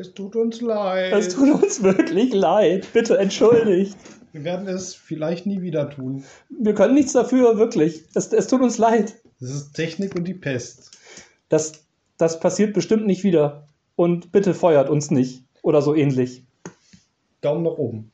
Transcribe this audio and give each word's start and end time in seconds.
Es 0.00 0.14
tut 0.14 0.34
uns 0.34 0.62
leid. 0.62 1.12
Es 1.12 1.28
tut 1.34 1.62
uns 1.62 1.82
wirklich 1.82 2.32
leid. 2.32 2.88
Bitte 2.94 3.18
entschuldigt. 3.18 3.98
Wir 4.32 4.44
werden 4.44 4.66
es 4.66 4.94
vielleicht 4.94 5.44
nie 5.44 5.60
wieder 5.60 5.90
tun. 5.90 6.24
Wir 6.48 6.74
können 6.74 6.94
nichts 6.94 7.12
dafür, 7.12 7.58
wirklich. 7.58 8.04
Es, 8.14 8.32
es 8.32 8.46
tut 8.46 8.62
uns 8.62 8.78
leid. 8.78 9.16
Das 9.40 9.50
ist 9.50 9.74
Technik 9.74 10.14
und 10.14 10.24
die 10.24 10.32
Pest. 10.32 10.92
Das, 11.50 11.84
das 12.16 12.40
passiert 12.40 12.72
bestimmt 12.72 13.06
nicht 13.06 13.24
wieder. 13.24 13.66
Und 13.94 14.32
bitte 14.32 14.54
feuert 14.54 14.88
uns 14.88 15.10
nicht. 15.10 15.44
Oder 15.60 15.82
so 15.82 15.94
ähnlich. 15.94 16.44
Daumen 17.42 17.64
nach 17.64 17.76
oben. 17.76 18.10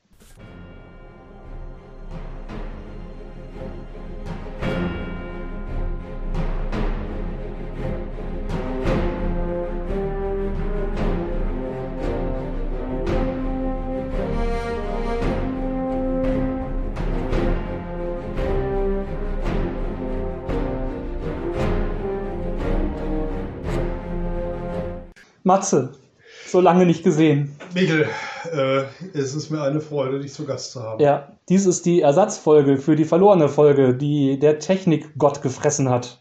Matze, 25.46 25.92
so 26.48 26.60
lange 26.60 26.86
nicht 26.86 27.04
gesehen. 27.04 27.56
Mikkel, 27.72 28.08
äh, 28.52 28.82
es 29.14 29.32
ist 29.32 29.48
mir 29.50 29.62
eine 29.62 29.80
Freude, 29.80 30.18
dich 30.18 30.32
zu 30.32 30.44
Gast 30.44 30.72
zu 30.72 30.82
haben. 30.82 31.00
Ja, 31.00 31.32
dies 31.48 31.66
ist 31.66 31.86
die 31.86 32.00
Ersatzfolge 32.00 32.78
für 32.78 32.96
die 32.96 33.04
verlorene 33.04 33.48
Folge, 33.48 33.94
die 33.94 34.40
der 34.40 34.58
Technikgott 34.58 35.42
gefressen 35.42 35.88
hat. 35.88 36.20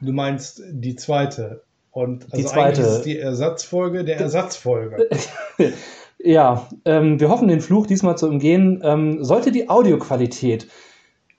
Du 0.00 0.12
meinst 0.12 0.62
die 0.70 0.94
zweite. 0.94 1.62
Und 1.90 2.24
also 2.24 2.36
Die 2.36 2.44
zweite. 2.44 2.82
eigentlich 2.82 2.86
ist 2.86 3.02
die 3.06 3.18
Ersatzfolge 3.18 4.04
der 4.04 4.20
Ersatzfolge. 4.20 5.08
Ja, 6.18 6.66
ähm, 6.86 7.20
wir 7.20 7.28
hoffen, 7.28 7.46
den 7.46 7.60
Fluch 7.60 7.86
diesmal 7.86 8.16
zu 8.16 8.26
umgehen. 8.26 8.80
Ähm, 8.82 9.22
sollte 9.22 9.52
die 9.52 9.68
Audioqualität 9.68 10.66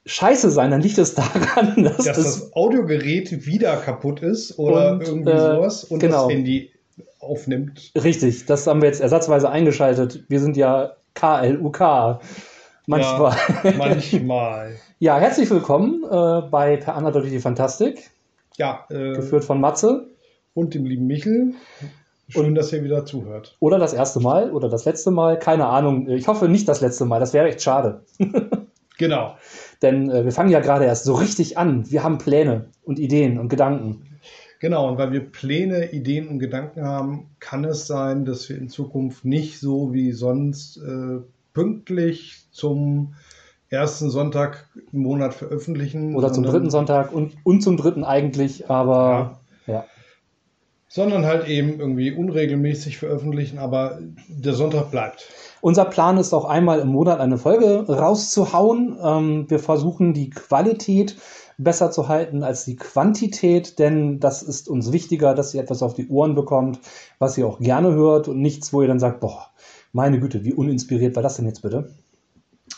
scheiße 0.06 0.50
sein, 0.52 0.72
dann 0.72 0.82
liegt 0.82 1.00
es 1.00 1.16
daran, 1.16 1.84
dass, 1.84 2.06
Dass 2.06 2.16
das 2.18 2.54
Audiogerät 2.54 3.46
wieder 3.46 3.76
kaputt 3.78 4.22
ist 4.22 4.58
oder 4.58 4.94
Und, 4.94 5.08
irgendwie 5.08 5.32
äh, 5.32 5.56
sowas 5.56 5.84
und 5.84 6.00
genau. 6.00 6.28
das 6.28 6.34
Handy 6.34 6.72
aufnimmt. 7.20 7.92
richtig, 7.96 8.46
das 8.46 8.68
haben 8.68 8.82
wir 8.82 8.88
jetzt 8.90 9.02
ersatzweise 9.02 9.50
eingeschaltet. 9.50 10.24
Wir 10.30 10.40
sind 10.40 10.58
ja 10.58 10.94
KLUK. 11.16 12.20
Manchmal. 12.86 13.36
Ja, 13.64 13.72
manchmal. 13.78 14.76
Ja, 15.00 15.20
herzlich 15.20 15.50
willkommen 15.50 16.04
äh, 16.06 16.42
bei 16.50 16.78
Per 16.78 16.96
Anna 16.96 17.12
durch 17.12 17.30
die 17.30 17.40
Fantastik, 17.40 18.10
Ja, 18.58 18.86
äh, 18.90 19.14
geführt 19.14 19.44
von 19.44 19.60
Matze. 19.60 20.08
und 20.54 20.74
dem 20.74 20.86
lieben 20.86 21.06
Michel. 21.08 21.54
Schön, 22.30 22.56
dass 22.56 22.74
ihr 22.74 22.84
wieder 22.84 23.06
zuhört. 23.06 23.56
Oder 23.60 23.78
das 23.80 23.94
erste 23.94 24.20
Mal 24.20 24.52
oder 24.52 24.70
das 24.70 24.86
letzte 24.86 25.12
Mal, 25.12 25.38
keine 25.40 25.68
Ahnung. 25.68 26.10
Ich 26.10 26.28
hoffe 26.28 26.48
nicht 26.50 26.68
das 26.68 26.82
letzte 26.82 27.06
Mal, 27.06 27.20
das 27.20 27.34
wäre 27.34 27.48
echt 27.48 27.62
schade. 27.62 28.02
Genau. 29.00 29.36
Denn 29.84 30.10
äh, 30.10 30.26
wir 30.26 30.32
fangen 30.32 30.50
ja 30.50 30.60
gerade 30.60 30.86
erst 30.86 31.04
so 31.04 31.14
richtig 31.14 31.56
an. 31.60 31.88
Wir 31.92 32.04
haben 32.04 32.18
Pläne 32.18 32.66
und 32.84 32.98
Ideen 32.98 33.38
und 33.38 33.48
Gedanken. 33.48 34.07
Genau, 34.60 34.90
und 34.90 34.98
weil 34.98 35.12
wir 35.12 35.22
Pläne, 35.22 35.92
Ideen 35.92 36.28
und 36.28 36.40
Gedanken 36.40 36.84
haben, 36.84 37.30
kann 37.40 37.64
es 37.64 37.86
sein, 37.86 38.26
dass 38.26 38.50
wir 38.50 38.58
in 38.58 38.70
Zukunft 38.70 39.24
nicht 39.24 39.60
so 39.60 39.94
wie 39.94 40.12
sonst 40.12 40.78
äh, 40.78 41.20
pünktlich 41.54 42.46
zum 42.52 43.14
ersten 43.70 44.10
Sonntag 44.10 44.68
im 44.92 45.02
Monat 45.02 45.34
veröffentlichen. 45.34 46.16
Oder 46.16 46.32
zum 46.32 46.44
dritten 46.44 46.70
Sonntag 46.70 47.12
und, 47.12 47.36
und 47.44 47.62
zum 47.62 47.78
dritten 47.78 48.04
eigentlich, 48.04 48.70
aber 48.70 49.40
ja. 49.66 49.86
Sondern 50.90 51.26
halt 51.26 51.48
eben 51.48 51.80
irgendwie 51.80 52.12
unregelmäßig 52.12 52.98
veröffentlichen, 52.98 53.60
aber 53.60 54.00
der 54.30 54.54
Sonntag 54.54 54.90
bleibt. 54.90 55.28
Unser 55.60 55.86
Plan 55.86 56.18
ist 56.18 56.34
auch 56.34 56.46
einmal 56.46 56.80
im 56.80 56.88
Monat 56.88 57.20
eine 57.20 57.38
Folge 57.38 57.86
rauszuhauen. 57.88 58.98
Ähm, 59.04 59.50
wir 59.50 59.60
versuchen 59.60 60.14
die 60.14 60.30
Qualität 60.30 61.18
besser 61.58 61.92
zu 61.92 62.08
halten 62.08 62.44
als 62.44 62.66
die 62.66 62.76
Quantität, 62.76 63.80
denn 63.80 64.20
das 64.20 64.44
ist 64.44 64.70
uns 64.70 64.92
wichtiger, 64.92 65.34
dass 65.34 65.54
ihr 65.54 65.62
etwas 65.62 65.82
auf 65.82 65.94
die 65.94 66.08
Ohren 66.08 66.36
bekommt, 66.36 66.80
was 67.20 67.38
ihr 67.38 67.48
auch 67.48 67.60
gerne 67.60 67.94
hört 67.94 68.28
und 68.28 68.42
nichts, 68.42 68.74
wo 68.74 68.82
ihr 68.82 68.88
dann 68.88 69.00
sagt, 69.00 69.20
boah, 69.20 69.48
meine 69.92 70.20
Güte, 70.20 70.46
wie 70.46 70.54
uninspiriert 70.54 71.16
war 71.16 71.24
das 71.24 71.38
denn 71.38 71.46
jetzt 71.46 71.62
bitte? 71.62 71.90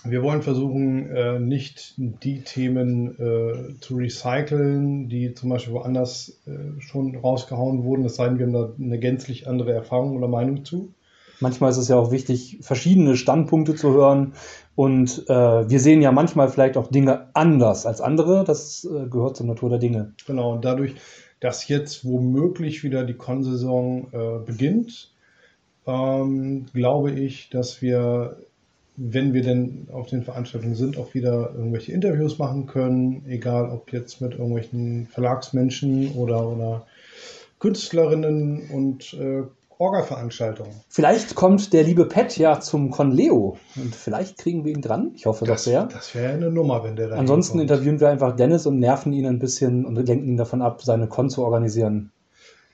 Wir 0.05 0.23
wollen 0.23 0.41
versuchen, 0.41 1.09
äh, 1.09 1.39
nicht 1.39 1.95
die 1.97 2.41
Themen 2.41 3.19
äh, 3.19 3.79
zu 3.81 3.97
recyceln, 3.97 5.09
die 5.09 5.33
zum 5.33 5.49
Beispiel 5.49 5.73
woanders 5.73 6.39
äh, 6.45 6.79
schon 6.79 7.15
rausgehauen 7.17 7.83
wurden, 7.83 8.05
es 8.05 8.15
sei 8.15 8.29
denn, 8.29 8.39
wir 8.39 8.45
haben 8.45 8.53
da 8.53 8.73
eine 8.79 8.99
gänzlich 8.99 9.47
andere 9.47 9.73
Erfahrung 9.73 10.15
oder 10.15 10.27
Meinung 10.29 10.63
zu. 10.63 10.93
Manchmal 11.39 11.71
ist 11.71 11.77
es 11.77 11.87
ja 11.87 11.95
auch 11.95 12.11
wichtig, 12.11 12.59
verschiedene 12.61 13.15
Standpunkte 13.15 13.75
zu 13.75 13.93
hören. 13.93 14.33
Und 14.75 15.25
äh, 15.29 15.69
wir 15.69 15.79
sehen 15.79 16.01
ja 16.01 16.11
manchmal 16.11 16.49
vielleicht 16.49 16.77
auch 16.77 16.87
Dinge 16.87 17.27
anders 17.33 17.85
als 17.85 18.01
andere. 18.01 18.43
Das 18.43 18.85
äh, 18.85 19.07
gehört 19.07 19.37
zur 19.37 19.45
Natur 19.45 19.69
der 19.69 19.79
Dinge. 19.79 20.13
Genau, 20.25 20.53
und 20.53 20.65
dadurch, 20.65 20.95
dass 21.39 21.67
jetzt 21.67 22.05
womöglich 22.05 22.83
wieder 22.83 23.05
die 23.05 23.13
Konsaison 23.13 24.07
äh, 24.11 24.45
beginnt, 24.45 25.13
ähm, 25.87 26.65
glaube 26.73 27.11
ich, 27.11 27.49
dass 27.49 27.81
wir, 27.81 28.37
wenn 28.97 29.33
wir 29.33 29.41
denn 29.41 29.87
auf 29.91 30.07
den 30.07 30.23
Veranstaltungen 30.23 30.75
sind, 30.75 30.97
auch 30.97 31.13
wieder 31.13 31.53
irgendwelche 31.55 31.93
Interviews 31.93 32.37
machen 32.37 32.65
können, 32.65 33.25
egal 33.27 33.69
ob 33.69 33.91
jetzt 33.93 34.21
mit 34.21 34.33
irgendwelchen 34.33 35.07
Verlagsmenschen 35.07 36.11
oder, 36.13 36.47
oder 36.47 36.85
Künstlerinnen 37.59 38.69
und 38.71 39.13
äh, 39.13 39.43
Orga-Veranstaltungen. 39.79 40.71
Vielleicht 40.89 41.35
kommt 41.35 41.71
der 41.73 41.83
liebe 41.83 42.05
Pet 42.05 42.37
ja 42.37 42.59
zum 42.59 42.91
Conleo. 42.91 43.57
Und 43.77 43.95
vielleicht 43.95 44.37
kriegen 44.37 44.65
wir 44.65 44.73
ihn 44.73 44.81
dran. 44.81 45.11
Ich 45.15 45.25
hoffe 45.25 45.45
doch 45.45 45.53
Das, 45.53 45.63
sehr. 45.63 45.85
das 45.85 46.13
wäre 46.13 46.33
eine 46.33 46.51
Nummer, 46.51 46.83
wenn 46.83 46.95
der 46.97 47.07
da 47.07 47.15
Ansonsten 47.15 47.59
hinkommt. 47.59 47.79
interviewen 47.79 47.99
wir 48.01 48.09
einfach 48.09 48.35
Dennis 48.35 48.65
und 48.65 48.77
nerven 48.79 49.13
ihn 49.13 49.25
ein 49.25 49.39
bisschen 49.39 49.85
und 49.85 49.95
lenken 49.95 50.27
ihn 50.27 50.37
davon 50.37 50.61
ab, 50.61 50.81
seine 50.83 51.07
Con 51.07 51.29
zu 51.29 51.43
organisieren. 51.43 52.11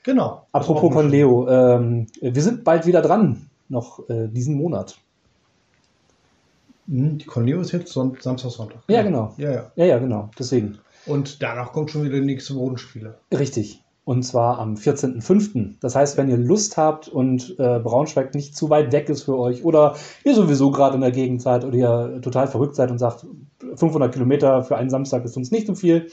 Genau. 0.04 0.46
Apropos. 0.52 0.92
Conleo, 0.92 1.48
ähm, 1.48 2.08
wir 2.22 2.42
sind 2.42 2.64
bald 2.64 2.86
wieder 2.88 3.02
dran. 3.02 3.50
Noch 3.70 4.08
äh, 4.10 4.28
diesen 4.28 4.56
Monat. 4.56 4.98
Hm, 6.88 7.18
Die 7.20 7.26
Corneo 7.26 7.62
ist 7.62 7.72
jetzt 7.72 7.92
Son 7.94 8.18
Samstag, 8.20 8.52
Sonntag. 8.52 8.80
Ja, 8.88 9.02
genau. 9.04 9.34
Ja, 9.38 9.52
ja. 9.52 9.72
Ja, 9.76 9.86
ja, 9.86 9.98
genau. 10.00 10.30
Deswegen. 10.38 10.80
Und 11.06 11.42
danach 11.44 11.72
kommt 11.72 11.92
schon 11.92 12.04
wieder 12.04 12.16
die 12.20 12.26
nächste 12.26 12.56
Bodenspiele. 12.56 13.18
Richtig. 13.32 13.82
Und 14.06 14.22
zwar 14.22 14.60
am 14.60 14.76
14.05. 14.76 15.78
Das 15.82 15.96
heißt, 15.96 16.16
wenn 16.16 16.30
ihr 16.30 16.38
Lust 16.38 16.78
habt 16.78 17.08
und 17.08 17.56
äh, 17.58 17.80
Braunschweig 17.80 18.36
nicht 18.36 18.56
zu 18.56 18.70
weit 18.70 18.92
weg 18.92 19.10
ist 19.10 19.24
für 19.24 19.38
euch 19.38 19.66
oder 19.66 19.96
ihr 20.24 20.36
sowieso 20.36 20.70
gerade 20.70 20.96
in 20.96 21.02
der 21.02 21.12
Gegend 21.12 21.42
seid 21.42 21.66
oder 21.66 21.76
ihr 21.76 22.22
total 22.22 22.48
verrückt 22.48 22.76
seid 22.76 22.92
und 22.92 23.00
sagt, 23.00 23.26
500 23.76 24.14
Kilometer 24.14 24.62
für 24.62 24.78
einen 24.78 24.92
Samstag 24.92 25.26
ist 25.26 25.36
uns 25.38 25.50
nicht 25.50 25.66
so 25.66 25.74
viel, 25.74 26.12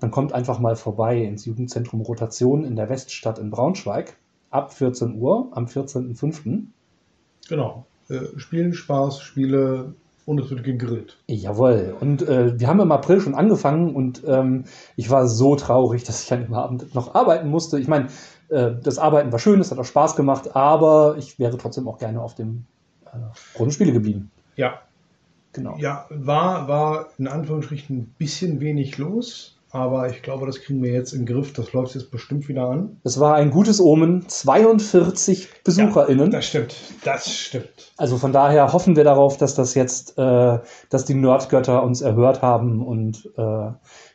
dann 0.00 0.10
kommt 0.10 0.32
einfach 0.32 0.58
mal 0.60 0.76
vorbei 0.76 1.22
ins 1.22 1.44
Jugendzentrum 1.44 2.00
Rotation 2.00 2.64
in 2.64 2.74
der 2.74 2.88
Weststadt 2.88 3.38
in 3.38 3.50
Braunschweig 3.50 4.16
ab 4.48 4.72
14 4.72 5.14
Uhr 5.14 5.48
am 5.52 5.66
14.05. 5.66 6.62
Genau. 7.48 7.84
Äh, 8.08 8.38
Spielen, 8.38 8.72
Spaß, 8.72 9.20
Spiele 9.20 9.94
und 10.30 10.40
es 10.40 10.50
wird 10.50 10.62
gegrillt. 10.64 11.18
Jawohl. 11.26 11.94
Und 11.98 12.22
äh, 12.22 12.58
wir 12.58 12.68
haben 12.68 12.80
im 12.80 12.92
April 12.92 13.20
schon 13.20 13.34
angefangen 13.34 13.94
und 13.94 14.22
ähm, 14.26 14.64
ich 14.96 15.10
war 15.10 15.26
so 15.26 15.56
traurig, 15.56 16.04
dass 16.04 16.22
ich 16.22 16.32
an 16.32 16.44
dem 16.44 16.54
Abend 16.54 16.94
noch 16.94 17.14
arbeiten 17.14 17.48
musste. 17.48 17.78
Ich 17.78 17.88
meine, 17.88 18.06
äh, 18.48 18.72
das 18.82 18.98
Arbeiten 18.98 19.32
war 19.32 19.38
schön, 19.38 19.60
es 19.60 19.70
hat 19.70 19.78
auch 19.78 19.84
Spaß 19.84 20.16
gemacht, 20.16 20.54
aber 20.54 21.16
ich 21.18 21.38
wäre 21.38 21.58
trotzdem 21.58 21.88
auch 21.88 21.98
gerne 21.98 22.22
auf 22.22 22.34
dem 22.34 22.64
äh, 23.06 23.70
Spiele 23.70 23.92
geblieben. 23.92 24.30
Ja, 24.56 24.80
Genau. 25.52 25.76
ja 25.78 26.06
war, 26.10 26.68
war 26.68 27.08
in 27.18 27.26
Anführungsstrichen 27.26 27.98
ein 27.98 28.14
bisschen 28.18 28.60
wenig 28.60 28.98
los, 28.98 29.58
aber 29.72 30.08
ich 30.10 30.22
glaube, 30.22 30.46
das 30.46 30.60
kriegen 30.60 30.82
wir 30.82 30.92
jetzt 30.92 31.12
im 31.12 31.26
Griff. 31.26 31.52
Das 31.52 31.72
läuft 31.72 31.94
jetzt 31.94 32.10
bestimmt 32.10 32.48
wieder 32.48 32.68
an. 32.68 33.00
Es 33.04 33.20
war 33.20 33.36
ein 33.36 33.50
gutes 33.50 33.80
Omen, 33.80 34.28
42 34.28 35.62
BesucherInnen. 35.64 36.30
Das 36.30 36.46
stimmt, 36.46 36.74
das 37.04 37.32
stimmt. 37.32 37.92
Also 37.96 38.18
von 38.18 38.32
daher 38.32 38.72
hoffen 38.72 38.96
wir 38.96 39.04
darauf, 39.04 39.36
dass 39.36 39.54
das 39.54 39.74
jetzt, 39.74 40.18
äh, 40.18 40.58
dass 40.88 41.04
die 41.04 41.14
Nerdgötter 41.14 41.82
uns 41.82 42.00
erhört 42.00 42.42
haben 42.42 42.84
und 42.84 43.30
äh, 43.36 43.70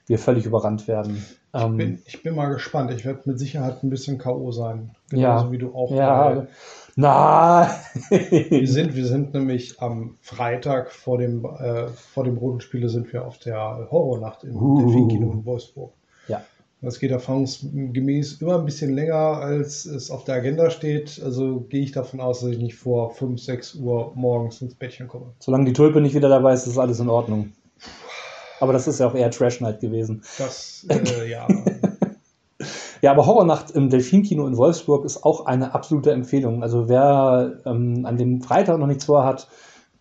wir 0.07 0.19
völlig 0.19 0.46
überrannt 0.46 0.88
werden. 0.88 1.25
Ähm, 1.54 1.78
Bin, 1.78 2.02
ich 2.06 2.22
bin 2.22 2.36
mal 2.36 2.52
gespannt. 2.52 2.92
Ich 2.92 3.06
werde 3.06 3.22
mit 3.25 3.40
Sicherheit 3.40 3.81
ein 3.81 3.90
bisschen 3.90 4.18
K.O. 4.18 4.52
sein. 4.52 4.92
Ja. 5.12 5.36
Genauso 5.38 5.52
wie 5.52 5.57
du 5.57 5.74
auch. 5.74 5.90
ja. 5.92 6.48
Na. 6.95 7.69
Wir 8.09 8.68
sind, 8.68 8.95
wir 8.95 9.06
sind 9.06 9.33
nämlich 9.33 9.81
am 9.81 10.18
Freitag 10.21 10.92
vor 10.92 11.18
dem, 11.18 11.44
äh, 11.45 11.88
vor 11.89 12.24
dem 12.24 12.38
Roten 12.38 12.62
Spiele 12.62 12.88
sind 12.88 13.12
wir 13.12 13.25
auf 13.25 13.38
der 13.39 13.88
Horrornacht 13.92 14.44
im 14.45 14.56
Uh. 14.56 14.80
Delfin-Kino 14.80 15.31
in 15.31 15.45
Wolfsburg. 15.45 15.92
ja. 16.27 16.42
Das 16.81 17.00
geht 17.00 17.12
erfahrungsgemäß 17.12 18.42
immer 18.42 18.59
ein 18.59 18.65
bisschen 18.65 18.94
länger, 18.94 19.15
als 19.15 19.86
es 19.86 20.12
auf 20.12 20.24
der 20.24 20.36
Agenda 20.36 20.69
steht. 20.69 21.19
Also 21.24 21.62
gehe 21.62 21.81
ich 21.81 21.92
davon 21.92 22.19
aus, 22.19 22.42
dass 22.42 22.50
ich 22.51 22.59
nicht 22.59 22.75
vor 22.75 23.12
5, 23.12 23.42
6 23.42 23.75
Uhr 23.75 24.12
morgens 24.15 24.62
ins 24.62 24.75
Bettchen 24.75 25.07
komme. 25.07 25.33
Solange 25.39 25.65
die 25.65 25.74
Tulpe 25.74 26.00
nicht 26.00 26.13
wieder 26.15 26.30
dabei 26.30 26.53
ist, 26.53 26.68
ist 26.68 26.77
alles 26.77 27.00
in 27.00 27.09
Ordnung. 27.09 27.53
Aber 28.59 28.71
das 28.71 28.88
ist 28.88 29.00
ja 29.00 29.07
auch 29.07 29.15
eher 29.15 29.31
Trash 29.31 29.62
Night 29.62 29.80
gewesen. 29.81 30.21
Das, 30.38 30.86
äh, 30.89 31.30
ja. 31.30 31.47
Ja, 33.06 33.12
aber 33.12 33.28
Horrornacht 33.28 33.69
im 33.69 33.92
Delfinkino 33.92 34.48
in 34.48 34.57
Wolfsburg 34.57 35.06
ist 35.06 35.24
auch 35.24 35.46
eine 35.46 35.75
absolute 35.75 36.12
Empfehlung. 36.12 36.63
Also 36.63 36.90
wer 36.90 37.60
ähm, 37.63 38.04
an 38.04 38.18
dem 38.18 38.42
Freitag 38.42 38.80
noch 38.80 38.88
nichts 38.88 39.06
vorhat, 39.06 39.48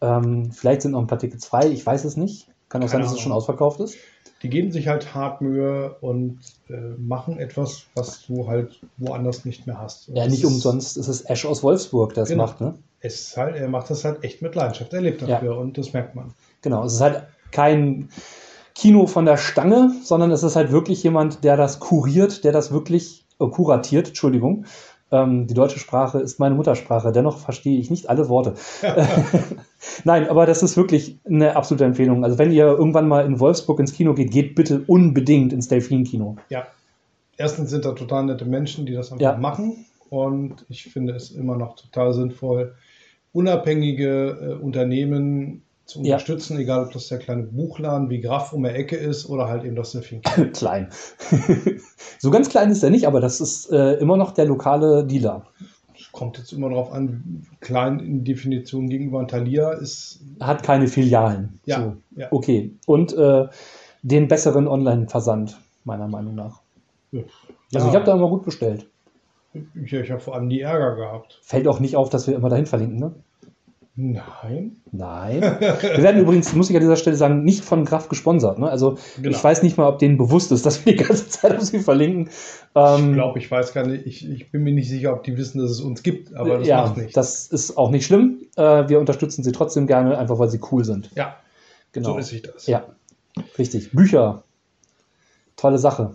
ähm, 0.01 0.53
vielleicht 0.53 0.81
sind 0.81 0.93
noch 0.93 1.01
ein 1.03 1.07
paar 1.07 1.19
Tickets 1.19 1.45
frei, 1.47 1.67
ich 1.69 1.85
weiß 1.85 2.07
es 2.07 2.17
nicht. 2.17 2.49
Kann 2.71 2.83
auch 2.83 2.87
sein, 2.89 3.01
Keine 3.01 3.05
dass 3.05 3.13
es 3.13 3.21
schon 3.21 3.33
ausverkauft 3.33 3.81
ist. 3.81 3.99
Die 4.43 4.49
geben 4.49 4.73
sich 4.73 4.89
halt 4.89 5.15
hart 5.15 5.43
Mühe 5.43 5.97
und 6.01 6.39
äh, 6.71 6.73
machen 6.97 7.39
etwas, 7.39 7.83
was 7.95 8.25
du 8.27 8.47
halt 8.49 8.81
woanders 8.97 9.45
nicht 9.45 9.67
mehr 9.67 9.79
hast. 9.79 10.09
Und 10.09 10.17
Ja, 10.17 10.27
nicht 10.27 10.47
umsonst 10.47 10.97
ist 10.97 11.09
es 11.09 11.21
Ash 11.27 11.45
aus 11.45 11.63
Wolfsburg, 11.63 12.15
der 12.15 12.23
es 12.23 12.31
Genau. 12.31 12.45
macht. 12.45 12.63
Ne? 12.63 12.73
Es 13.01 13.21
ist 13.21 13.37
halt, 13.37 13.55
er 13.57 13.69
macht 13.69 13.91
das 13.91 14.07
halt 14.07 14.25
echt 14.25 14.41
mit 14.41 14.55
Leidenschaft. 14.55 14.95
Er 14.95 15.03
lebt 15.03 15.21
dafür 15.21 15.59
und 15.59 15.77
das 15.77 15.93
merkt 15.93 16.15
man. 16.15 16.33
Genau, 16.63 16.83
es 16.87 16.95
ist 16.95 17.03
halt 17.03 17.25
kein 17.51 18.09
Kino 18.75 19.07
von 19.07 19.25
der 19.25 19.37
Stange, 19.37 19.93
sondern 20.03 20.31
es 20.31 20.43
ist 20.43 20.57
halt 20.57 20.73
wirklich 20.73 21.03
jemand, 21.03 21.45
der 21.45 21.57
das 21.57 21.79
kuriert, 21.81 22.45
der 22.45 22.53
das 22.53 22.73
wirklich 22.73 23.25
äh, 23.41 23.47
kuratiert, 23.47 24.09
Entschuldigung. 24.09 24.65
Ähm, 25.13 25.47
die 25.47 25.55
deutsche 25.55 25.79
Sprache 25.79 26.19
ist 26.19 26.41
meine 26.41 26.55
Muttersprache, 26.55 27.13
dennoch 27.13 27.39
verstehe 27.39 27.79
ich 27.79 27.91
nicht 27.91 28.09
alle 28.11 28.29
Worte. 28.29 28.55
Nein, 30.05 30.29
aber 30.29 30.47
das 30.47 30.63
ist 30.63 30.77
wirklich 30.77 31.19
eine 31.25 31.57
absolute 31.57 31.85
Empfehlung. 31.85 32.25
Also 32.25 32.39
wenn 32.39 32.51
ihr 32.51 32.67
irgendwann 32.67 33.07
mal 33.09 33.25
in 33.25 33.39
Wolfsburg 33.39 33.79
ins 33.81 33.93
Kino 33.93 34.15
geht, 34.15 34.33
geht 34.33 34.55
bitte 34.55 34.83
unbedingt 34.87 35.53
ins 35.53 35.69
Delfin-Kino. 35.69 36.37
Ja. 36.49 36.67
Erstens 37.37 37.71
sind 37.71 37.85
da 37.85 37.93
total 37.93 38.25
nette 38.27 38.45
Menschen, 38.45 38.87
die 38.87 38.93
das 38.93 39.11
einfach 39.13 39.23
Ja. 39.23 39.37
machen. 39.37 39.87
Und 40.09 40.65
ich 40.69 40.85
finde 40.85 41.15
es 41.15 41.31
immer 41.31 41.57
noch 41.57 41.75
total 41.75 42.13
sinnvoll, 42.13 42.75
unabhängige 43.33 44.57
äh, 44.61 44.63
Unternehmen 44.63 45.64
zu 45.87 45.99
Ja. 46.01 46.15
unterstützen, 46.15 46.59
egal 46.59 46.85
ob 46.87 46.93
das 46.93 47.09
der 47.09 47.19
kleine 47.19 47.43
Buchladen 47.45 48.09
wie 48.11 48.21
Graf 48.21 48.53
um 48.53 48.63
der 48.63 48.75
Ecke 48.77 48.97
ist 48.97 49.29
oder 49.29 49.49
halt 49.49 49.65
eben 49.65 49.77
das 49.77 49.93
Delfin. 49.93 50.23
klein. 50.53 50.89
so 52.19 52.31
ganz 52.31 52.49
klein 52.49 52.71
ist 52.71 52.83
er 52.83 52.91
nicht, 52.91 53.07
aber 53.07 53.21
das 53.21 53.41
ist 53.41 53.71
äh, 53.71 53.95
immer 53.95 54.17
noch 54.17 54.33
der 54.33 54.47
lokale 54.47 55.05
Dealer. 55.05 55.45
Kommt 56.13 56.39
jetzt 56.39 56.53
immer 56.53 56.69
darauf 56.69 56.93
an, 56.93 57.45
klein 57.61 57.99
in 57.99 58.25
Definition 58.25 58.89
gegenüber 58.89 59.21
ein 59.21 59.29
Thalia 59.29 59.73
ist. 59.73 60.21
Hat 60.41 60.63
keine 60.63 60.87
Filialen. 60.87 61.59
Ja, 61.67 61.81
So. 61.83 61.97
ja. 62.21 62.29
Okay. 62.31 62.73
Und 62.87 63.13
äh, 63.17 63.47
den 64.03 64.29
besseren 64.29 64.69
Online-Versand, 64.69 65.59
meiner 65.85 66.07
Meinung 66.07 66.35
nach. 66.37 66.61
Also 67.13 67.27
Ja. 67.71 67.89
ich 67.89 67.95
habe 67.95 68.05
da 68.05 68.15
immer 68.15 68.29
gut 68.29 68.45
bestellt. 68.45 68.87
Ich, 69.85 69.93
ich 69.93 70.11
habe 70.11 70.21
vor 70.21 70.35
allem 70.35 70.47
nie 70.49 70.61
Ärger 70.61 70.97
gehabt. 70.97 71.39
Fällt 71.43 71.67
auch 71.69 71.81
nicht 71.81 71.97
auf, 71.97 72.11
dass 72.11 72.27
wir 72.27 72.35
immer 72.35 72.49
dahin 72.49 72.67
verlinken, 72.67 72.99
ne? 72.99 73.15
Nein. 73.97 74.83
Nein. 74.91 75.41
wir 75.41 76.03
werden 76.03 76.21
übrigens, 76.21 76.53
muss 76.53 76.69
ich 76.69 76.75
an 76.75 76.83
dieser 76.83 76.97
Stelle 76.97 77.17
sagen, 77.17 77.45
nicht 77.45 77.65
von 77.65 77.85
Kraft 77.85 78.09
gesponsert. 78.11 78.59
Ne? 78.59 78.69
Also 78.69 78.99
Genau. 79.17 79.31
ich 79.31 79.43
weiß 79.45 79.63
nicht 79.63 79.77
mal, 79.77 79.87
ob 79.89 80.01
denen 80.01 80.19
bewusst 80.19 80.51
ist, 80.51 80.67
dass 80.67 80.85
wir 80.85 80.97
die 80.97 81.05
ganze 81.05 81.29
Zeit 81.29 81.57
auf 81.57 81.63
sie 81.63 81.79
verlinken. 81.79 82.27
Ich 82.29 82.33
Ähm, 82.75 83.13
glaube, 83.15 83.39
ich 83.39 83.49
weiß 83.49 83.73
gar 83.73 83.87
nicht, 83.87 84.05
ich, 84.05 84.29
ich 84.29 84.51
bin 84.51 84.63
mir 84.65 84.73
nicht 84.73 84.89
sicher, 84.89 85.13
ob 85.13 85.23
die 85.23 85.37
wissen, 85.37 85.61
dass 85.61 85.71
es 85.71 85.81
uns 85.81 86.03
gibt, 86.03 86.35
aber 86.35 86.59
das 86.59 86.67
ja, 86.67 86.83
macht 86.83 86.97
nichts. 86.97 87.13
das 87.13 87.47
ist 87.47 87.79
auch 87.79 87.91
nicht 87.91 88.05
schlimm. 88.05 88.39
Äh, 88.57 88.89
wir 88.89 88.99
unterstützen 88.99 89.45
sie 89.45 89.53
trotzdem 89.53 89.87
gerne, 89.87 90.19
einfach 90.19 90.41
weil 90.41 90.49
sie 90.49 90.61
cool 90.73 90.85
sind. 90.85 91.11
ja, 91.15 91.37
Genau. 91.93 92.15
so 92.15 92.19
ist 92.19 92.29
sich 92.29 92.43
das. 92.43 92.67
Ja, 92.67 92.83
richtig. 93.59 93.93
Bücher. 93.93 94.43
Tolle 95.57 95.79
Sache. 95.79 96.15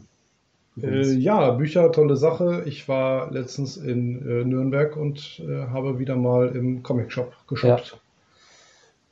Äh, 0.83 1.13
ja, 1.13 1.51
Bücher, 1.51 1.91
tolle 1.91 2.15
Sache. 2.15 2.63
Ich 2.65 2.87
war 2.87 3.31
letztens 3.31 3.77
in 3.77 4.21
äh, 4.27 4.43
Nürnberg 4.45 4.95
und 4.97 5.41
äh, 5.47 5.67
habe 5.67 5.99
wieder 5.99 6.15
mal 6.15 6.49
im 6.49 6.83
Comic-Shop 6.83 7.33
geshoppt. 7.47 7.99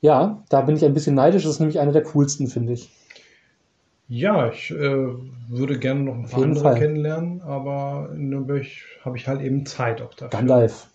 Ja, 0.00 0.42
da 0.48 0.60
bin 0.60 0.76
ich 0.76 0.84
ein 0.84 0.94
bisschen 0.94 1.14
neidisch. 1.14 1.42
Das 1.42 1.52
ist 1.52 1.60
nämlich 1.60 1.80
eine 1.80 1.92
der 1.92 2.02
coolsten, 2.04 2.46
finde 2.46 2.74
ich. 2.74 2.90
Ja, 4.08 4.48
ich 4.50 4.70
äh, 4.70 5.06
würde 5.48 5.78
gerne 5.78 6.00
noch 6.00 6.14
ein 6.14 6.26
paar 6.28 6.42
andere 6.42 6.62
Fall. 6.62 6.78
kennenlernen, 6.78 7.42
aber 7.42 8.10
in 8.14 8.30
Nürnberg 8.30 8.64
habe 9.04 9.16
ich 9.18 9.28
halt 9.28 9.42
eben 9.42 9.66
Zeit 9.66 10.00
auch 10.00 10.14
dafür. 10.14 10.30
Gandalf. 10.38 10.86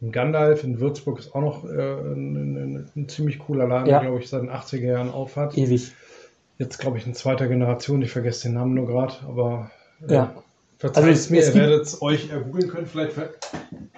In 0.00 0.12
Gandalf 0.12 0.64
in 0.64 0.80
Würzburg 0.80 1.18
ist 1.20 1.34
auch 1.34 1.40
noch 1.40 1.64
äh, 1.64 1.68
ein, 1.70 2.36
ein, 2.36 2.90
ein 2.96 3.08
ziemlich 3.08 3.38
cooler 3.38 3.66
Laden, 3.68 3.86
Ja. 3.88 4.00
der, 4.00 4.08
glaube 4.08 4.22
ich, 4.22 4.28
seit 4.28 4.42
den 4.42 4.50
80er 4.50 4.86
Jahren 4.86 5.10
aufhat. 5.10 5.56
Ewig. 5.56 5.92
Jetzt, 6.58 6.78
glaube 6.78 6.98
ich, 6.98 7.06
in 7.06 7.14
zweiter 7.14 7.48
Generation. 7.48 8.02
Ich 8.02 8.10
vergesse 8.10 8.44
den 8.44 8.54
Namen 8.54 8.74
nur 8.74 8.86
gerade, 8.86 9.14
aber 9.26 9.70
äh, 10.08 10.14
Ja. 10.14 10.34
verzeiht 10.78 11.04
Also 11.04 11.10
es 11.10 11.30
mir, 11.30 11.40
es 11.40 11.48
ihr 11.48 11.60
werdet 11.60 11.82
es 11.82 12.02
euch 12.02 12.30
ergoogeln 12.30 12.68
können. 12.68 12.86
Vielleicht, 12.86 13.12
ver 13.12 13.30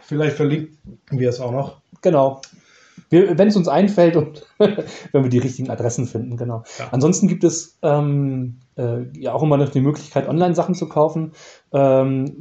vielleicht 0.02 0.36
verlinken 0.36 0.78
wir 1.10 1.28
es 1.28 1.40
auch 1.40 1.52
noch. 1.52 1.80
Genau. 2.02 2.40
Wenn 3.10 3.48
es 3.48 3.56
uns 3.56 3.68
einfällt 3.68 4.16
und 4.16 4.44
wenn 4.58 5.22
wir 5.22 5.30
die 5.30 5.38
richtigen 5.38 5.70
Adressen 5.70 6.06
finden, 6.06 6.36
genau. 6.36 6.64
Ja. 6.78 6.88
Ansonsten 6.90 7.28
gibt 7.28 7.44
es 7.44 7.78
ähm, 7.82 8.58
äh, 8.76 9.04
ja 9.18 9.32
auch 9.32 9.42
immer 9.42 9.56
noch 9.56 9.70
die 9.70 9.80
Möglichkeit, 9.80 10.28
Online-Sachen 10.28 10.74
zu 10.74 10.88
kaufen. 10.88 11.32
Ähm, 11.72 12.34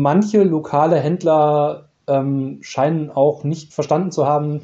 manche 0.00 0.42
lokale 0.44 0.98
Händler 0.98 1.90
ähm, 2.06 2.58
scheinen 2.62 3.10
auch 3.10 3.44
nicht 3.44 3.74
verstanden 3.74 4.12
zu 4.12 4.26
haben, 4.26 4.62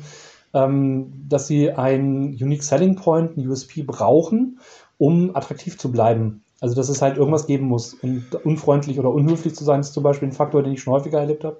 ähm, 0.55 1.12
dass 1.29 1.47
sie 1.47 1.73
einen 1.73 2.29
Unique 2.29 2.62
Selling 2.62 2.97
Point, 2.97 3.37
einen 3.37 3.49
USP 3.49 3.83
brauchen, 3.83 4.61
um 5.00 5.35
attraktiv 5.35 5.79
zu 5.79 5.91
bleiben. 5.91 6.44
Also 6.61 6.76
dass 6.76 6.91
es 6.91 7.00
halt 7.00 7.17
irgendwas 7.17 7.47
geben 7.47 7.67
muss. 7.67 7.94
Und 7.94 8.35
unfreundlich 8.44 8.99
oder 8.99 9.11
unhöflich 9.11 9.55
zu 9.55 9.64
sein, 9.64 9.81
ist 9.81 9.94
zum 9.94 10.02
Beispiel 10.02 10.29
ein 10.29 10.32
Faktor, 10.32 10.62
den 10.62 10.75
ich 10.75 10.82
schon 10.82 10.93
häufiger 10.93 11.19
erlebt 11.19 11.43
habe. 11.43 11.56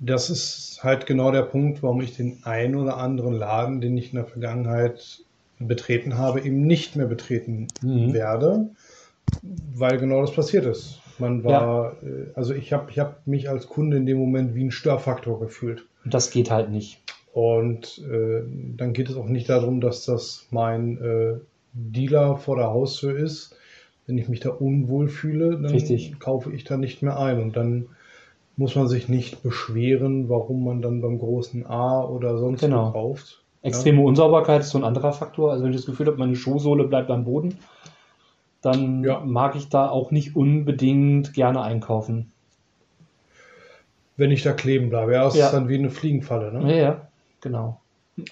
Das 0.00 0.28
ist 0.28 0.80
halt 0.82 1.06
genau 1.06 1.30
der 1.30 1.42
Punkt, 1.42 1.80
warum 1.84 2.02
ich 2.02 2.16
den 2.16 2.40
einen 2.42 2.74
oder 2.74 2.96
anderen 2.96 3.34
Laden, 3.34 3.80
den 3.80 3.96
ich 3.96 4.12
in 4.12 4.16
der 4.16 4.26
Vergangenheit 4.26 5.20
betreten 5.60 6.18
habe, 6.18 6.40
eben 6.40 6.66
nicht 6.66 6.96
mehr 6.96 7.06
betreten 7.06 7.68
Mhm. 7.82 8.12
werde, 8.12 8.70
weil 9.76 9.98
genau 9.98 10.22
das 10.22 10.32
passiert 10.32 10.66
ist. 10.66 10.98
Man 11.20 11.44
war, 11.44 11.92
äh, 12.02 12.32
also 12.34 12.54
ich 12.54 12.72
habe 12.72 12.90
ich 12.90 12.98
hab 12.98 13.24
mich 13.28 13.48
als 13.48 13.68
Kunde 13.68 13.96
in 13.96 14.06
dem 14.06 14.18
Moment 14.18 14.56
wie 14.56 14.64
ein 14.64 14.72
Störfaktor 14.72 15.38
gefühlt. 15.38 15.84
Das 16.04 16.30
geht 16.32 16.50
halt 16.50 16.70
nicht. 16.70 17.00
Und 17.32 18.02
äh, 18.10 18.42
dann 18.76 18.92
geht 18.92 19.08
es 19.08 19.16
auch 19.16 19.28
nicht 19.28 19.48
darum, 19.48 19.80
dass 19.80 20.04
das 20.04 20.48
mein 20.50 20.98
äh, 21.00 21.34
Dealer 21.72 22.36
vor 22.36 22.56
der 22.56 22.68
Haustür 22.68 23.16
ist. 23.16 23.54
Wenn 24.06 24.18
ich 24.18 24.28
mich 24.28 24.40
da 24.40 24.50
unwohl 24.50 25.08
fühle, 25.08 25.50
dann 25.52 25.66
Richtig. 25.72 26.18
kaufe 26.18 26.52
ich 26.52 26.64
da 26.64 26.76
nicht 26.76 27.02
mehr 27.02 27.18
ein. 27.18 27.40
Und 27.40 27.56
dann 27.56 27.86
muss 28.56 28.74
man 28.74 28.88
sich 28.88 29.08
nicht 29.08 29.42
beschweren, 29.42 30.28
warum 30.28 30.64
man 30.64 30.82
dann 30.82 31.00
beim 31.00 31.18
großen 31.18 31.64
A 31.66 32.02
oder 32.04 32.36
sonst 32.38 32.60
Genau. 32.60 32.88
wo 32.88 32.92
kauft. 32.92 33.42
Extreme 33.62 34.02
Unsauberkeit 34.02 34.62
ist 34.62 34.70
so 34.70 34.78
ein 34.78 34.84
anderer 34.84 35.12
Faktor. 35.12 35.52
Also 35.52 35.64
wenn 35.64 35.70
ich 35.70 35.76
das 35.76 35.86
Gefühl 35.86 36.06
habe, 36.08 36.16
meine 36.18 36.34
Schuhsohle 36.36 36.84
bleibt 36.84 37.10
am 37.10 37.24
Boden, 37.24 37.56
dann 38.60 39.02
Ja. 39.04 39.20
mag 39.20 39.54
ich 39.54 39.68
da 39.68 39.88
auch 39.88 40.10
nicht 40.10 40.34
unbedingt 40.36 41.32
gerne 41.32 41.62
einkaufen. 41.62 42.32
Wenn 44.16 44.30
ich 44.30 44.42
da 44.42 44.52
kleben 44.52 44.90
bleibe. 44.90 45.14
Ja, 45.14 45.26
es 45.26 45.36
Ja. 45.36 45.46
ist 45.46 45.52
dann 45.52 45.68
wie 45.68 45.78
eine 45.78 45.90
Fliegenfalle. 45.90 46.52
Ne? 46.52 46.70
Ja, 46.76 46.82
ja, 46.82 47.08
genau. 47.40 47.80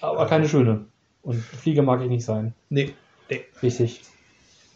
Aber 0.01 0.25
keine 0.27 0.47
schöne. 0.47 0.85
Und 1.23 1.35
Fliege 1.35 1.81
mag 1.81 2.01
ich 2.01 2.09
nicht 2.09 2.25
sein. 2.25 2.53
Nee, 2.69 2.91
nee. 3.31 3.41
Richtig. 3.63 4.01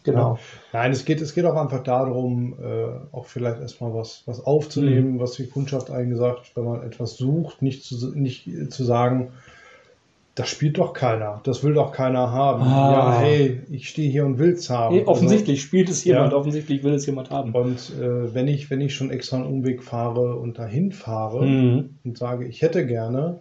Genau. 0.04 0.38
Nein, 0.72 0.92
es 0.92 1.04
geht, 1.04 1.20
es 1.20 1.34
geht 1.34 1.44
auch 1.46 1.56
einfach 1.56 1.82
darum, 1.82 2.54
äh, 2.62 3.14
auch 3.14 3.26
vielleicht 3.26 3.60
erstmal 3.60 3.92
was, 3.92 4.22
was 4.26 4.38
aufzunehmen, 4.44 5.14
Mhm. 5.14 5.20
was 5.20 5.32
die 5.32 5.48
Kundschaft 5.48 5.90
eingesagt, 5.90 6.52
wenn 6.54 6.64
man 6.64 6.82
etwas 6.84 7.16
sucht, 7.16 7.60
nicht 7.60 7.82
zu, 7.84 8.12
nicht 8.16 8.48
zu 8.70 8.84
sagen, 8.84 9.32
das 10.36 10.48
spielt 10.48 10.78
doch 10.78 10.92
keiner, 10.92 11.40
das 11.44 11.64
will 11.64 11.74
doch 11.74 11.90
keiner 11.92 12.30
haben. 12.30 12.62
Ah. 12.62 12.92
Ja, 12.92 13.18
hey, 13.20 13.62
ich 13.70 13.88
stehe 13.88 14.08
hier 14.10 14.24
und 14.26 14.38
will's 14.38 14.68
haben. 14.70 14.94
Eh, 14.94 15.04
offensichtlich 15.06 15.60
spielt 15.62 15.88
es 15.88 16.04
jemand, 16.04 16.32
Ja. 16.32 16.38
offensichtlich 16.38 16.84
will 16.84 16.92
es 16.94 17.06
jemand 17.06 17.30
haben. 17.30 17.56
Also, 17.56 17.68
und 17.68 18.00
äh, 18.00 18.32
wenn 18.34 18.46
ich, 18.46 18.70
wenn 18.70 18.82
ich 18.82 18.94
schon 18.94 19.10
extra 19.10 19.38
einen 19.38 19.46
Umweg 19.46 19.82
fahre 19.82 20.36
und 20.36 20.58
dahin 20.58 20.92
fahre 20.92 21.44
Mhm. 21.44 21.96
und 22.04 22.16
sage, 22.18 22.44
ich 22.46 22.62
hätte 22.62 22.86
gerne, 22.86 23.40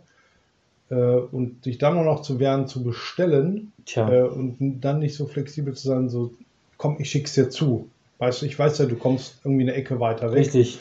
äh, 0.90 0.96
und 0.96 1.64
sich 1.66 1.78
dann 1.78 1.98
auch 1.98 2.06
noch 2.06 2.22
zu 2.22 2.40
wehren, 2.40 2.66
zu 2.66 2.82
bestellen, 2.82 3.74
äh, 3.96 4.22
und 4.24 4.82
dann 4.82 5.00
nicht 5.00 5.16
so 5.16 5.26
flexibel 5.26 5.74
zu 5.74 5.88
sein, 5.88 6.10
so, 6.10 6.32
komm, 6.78 6.98
ich 7.00 7.10
schick's 7.10 7.34
dir 7.34 7.50
zu. 7.50 7.90
Weißt 8.18 8.42
du, 8.42 8.46
ich 8.46 8.58
weiß 8.58 8.78
ja, 8.80 8.86
du 8.86 8.96
kommst 8.96 9.40
irgendwie 9.44 9.64
eine 9.64 9.74
Ecke 9.74 10.00
weiter 10.00 10.32
weg. 10.32 10.40
richtig. 10.40 10.80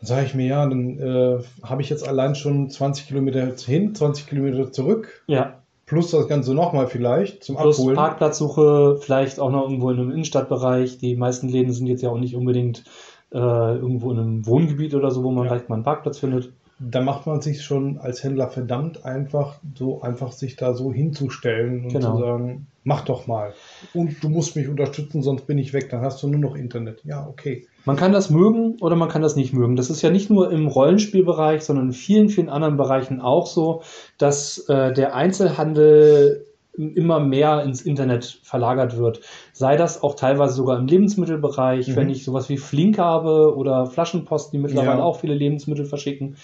Dann 0.00 0.06
sage 0.08 0.26
ich 0.26 0.34
mir, 0.34 0.46
ja, 0.46 0.66
dann 0.66 0.98
äh, 0.98 1.38
habe 1.62 1.80
ich 1.82 1.88
jetzt 1.88 2.06
allein 2.06 2.34
schon 2.34 2.68
20 2.68 3.06
Kilometer 3.08 3.52
hin, 3.64 3.94
20 3.94 4.26
Kilometer 4.26 4.70
zurück, 4.70 5.22
Ja. 5.26 5.62
plus 5.86 6.10
das 6.10 6.28
Ganze 6.28 6.52
nochmal 6.52 6.86
vielleicht 6.88 7.42
zum 7.44 7.56
Plus 7.56 7.78
Abholen. 7.78 7.96
Parkplatzsuche, 7.96 8.98
vielleicht 9.00 9.40
auch 9.40 9.50
noch 9.50 9.62
irgendwo 9.62 9.90
in 9.90 9.98
einem 9.98 10.10
Innenstadtbereich. 10.10 10.98
Die 10.98 11.16
meisten 11.16 11.48
Läden 11.48 11.72
sind 11.72 11.86
jetzt 11.86 12.02
ja 12.02 12.10
auch 12.10 12.18
nicht 12.18 12.36
unbedingt 12.36 12.84
äh, 13.32 13.38
irgendwo 13.38 14.12
in 14.12 14.18
einem 14.18 14.46
Wohngebiet 14.46 14.94
oder 14.94 15.10
so, 15.10 15.24
wo 15.24 15.30
man 15.30 15.46
Ja. 15.46 15.52
leicht 15.54 15.68
mal 15.68 15.76
einen 15.76 15.84
Parkplatz 15.84 16.18
findet. 16.18 16.52
Da 16.78 17.00
macht 17.00 17.26
man 17.26 17.40
sich 17.40 17.62
schon 17.62 17.96
als 17.98 18.22
Händler 18.22 18.48
verdammt 18.48 19.04
einfach, 19.06 19.60
so 19.78 20.02
einfach 20.02 20.32
sich 20.32 20.56
da 20.56 20.74
so 20.74 20.92
hinzustellen 20.92 21.84
und 21.84 21.92
Genau. 21.92 22.16
zu 22.16 22.20
sagen, 22.22 22.66
mach 22.84 23.00
doch 23.02 23.26
mal. 23.26 23.54
Und 23.94 24.22
du 24.22 24.28
musst 24.28 24.56
mich 24.56 24.68
unterstützen, 24.68 25.22
sonst 25.22 25.46
bin 25.46 25.56
ich 25.56 25.72
weg, 25.72 25.88
dann 25.88 26.02
hast 26.02 26.22
du 26.22 26.28
nur 26.28 26.38
noch 26.40 26.54
Internet. 26.54 27.02
Ja, 27.04 27.26
okay. 27.26 27.66
Man 27.86 27.96
kann 27.96 28.12
das 28.12 28.28
mögen 28.28 28.76
oder 28.80 28.94
man 28.94 29.08
kann 29.08 29.22
das 29.22 29.36
nicht 29.36 29.54
mögen. 29.54 29.76
Das 29.76 29.88
ist 29.88 30.02
ja 30.02 30.10
nicht 30.10 30.28
nur 30.28 30.50
im 30.50 30.66
Rollenspielbereich, 30.66 31.62
sondern 31.62 31.86
in 31.86 31.92
vielen, 31.92 32.28
vielen 32.28 32.50
anderen 32.50 32.76
Bereichen 32.76 33.20
auch 33.22 33.46
so, 33.46 33.82
dass 34.18 34.58
äh, 34.68 34.92
der 34.92 35.14
Einzelhandel 35.14 36.44
immer 36.76 37.20
mehr 37.20 37.62
ins 37.62 37.80
Internet 37.80 38.38
verlagert 38.42 38.98
wird. 38.98 39.20
Sei 39.54 39.76
das 39.76 40.02
auch 40.02 40.14
teilweise 40.14 40.52
sogar 40.52 40.78
im 40.78 40.86
Lebensmittelbereich, 40.86 41.88
Mhm. 41.88 41.96
wenn 41.96 42.10
ich 42.10 42.22
sowas 42.22 42.50
wie 42.50 42.58
Flink 42.58 42.98
habe 42.98 43.56
oder 43.56 43.86
Flaschenpost, 43.86 44.52
die 44.52 44.58
mittlerweile 44.58 44.98
Ja. 44.98 45.02
auch 45.04 45.18
viele 45.20 45.32
Lebensmittel 45.32 45.86
verschicken. 45.86 46.36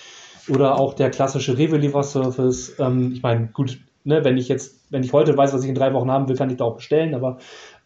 Oder 0.48 0.78
auch 0.78 0.94
der 0.94 1.10
klassische 1.10 1.56
Rewe-Lieferservice. 1.56 2.76
Ähm, 2.78 3.12
ich 3.12 3.22
meine, 3.22 3.48
gut, 3.48 3.78
ne, 4.04 4.24
wenn 4.24 4.36
ich 4.36 4.48
jetzt, 4.48 4.80
wenn 4.90 5.02
ich 5.02 5.12
heute 5.12 5.36
weiß, 5.36 5.52
was 5.52 5.62
ich 5.62 5.68
in 5.68 5.74
drei 5.74 5.92
Wochen 5.94 6.10
haben 6.10 6.28
will, 6.28 6.36
kann 6.36 6.50
ich 6.50 6.56
da 6.56 6.64
auch 6.64 6.76
bestellen, 6.76 7.14
aber 7.14 7.38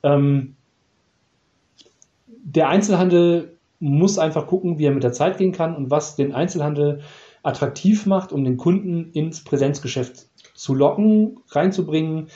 ähm, 0.02 0.56
der 2.26 2.68
Einzelhandel 2.68 3.58
muss 3.80 4.18
einfach 4.18 4.46
gucken, 4.46 4.78
wie 4.78 4.86
er 4.86 4.94
mit 4.94 5.04
der 5.04 5.12
Zeit 5.12 5.36
gehen 5.36 5.52
kann 5.52 5.76
und 5.76 5.90
was 5.90 6.16
den 6.16 6.32
Einzelhandel 6.32 7.00
attraktiv 7.42 8.06
macht, 8.06 8.32
um 8.32 8.44
den 8.44 8.56
Kunden 8.56 9.10
ins 9.12 9.44
Präsenzgeschäft 9.44 10.26
zu 10.54 10.74
locken, 10.74 11.38
reinzubringen. 11.50 12.28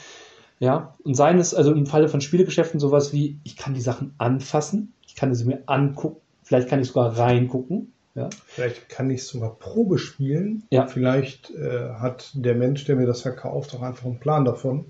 Ja, 0.59 0.95
und 1.05 1.15
seien 1.15 1.39
es 1.39 1.55
also 1.55 1.73
im 1.73 1.87
Falle 1.87 2.09
von 2.09 2.21
Spielegeschäften 2.21 2.81
sowas 2.81 3.15
wie, 3.15 3.41
ich 3.45 3.57
kann 3.57 3.73
die 3.73 3.81
Sachen 3.81 4.15
anfassen, 4.19 4.93
ich 5.07 5.15
kann 5.15 5.33
sie 5.33 5.47
mir 5.47 5.63
angucken, 5.67 6.21
vielleicht 6.43 6.69
kann 6.69 6.81
ich 6.81 6.89
sogar 6.89 7.17
reingucken. 7.17 7.93
Ja, 8.15 8.29
Vielleicht 8.47 8.89
kann 8.89 9.09
ich 9.11 9.25
sogar 9.25 9.55
Probe 9.59 9.99
spielen. 9.99 10.65
Ja. 10.71 10.87
Vielleicht 10.87 11.51
äh, 11.51 11.91
hat 12.01 12.31
der 12.35 12.55
Mensch, 12.57 12.85
der 12.85 12.97
mir 12.97 13.07
das 13.07 13.23
verkauft, 13.23 13.75
auch 13.75 13.83
einfach 13.83 14.05
einen 14.07 14.19
Plan 14.19 14.45
davon, 14.45 14.87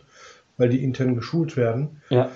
weil 0.56 0.70
die 0.70 0.82
intern 0.82 1.14
geschult 1.14 1.56
werden. 1.56 2.00
ja. 2.10 2.30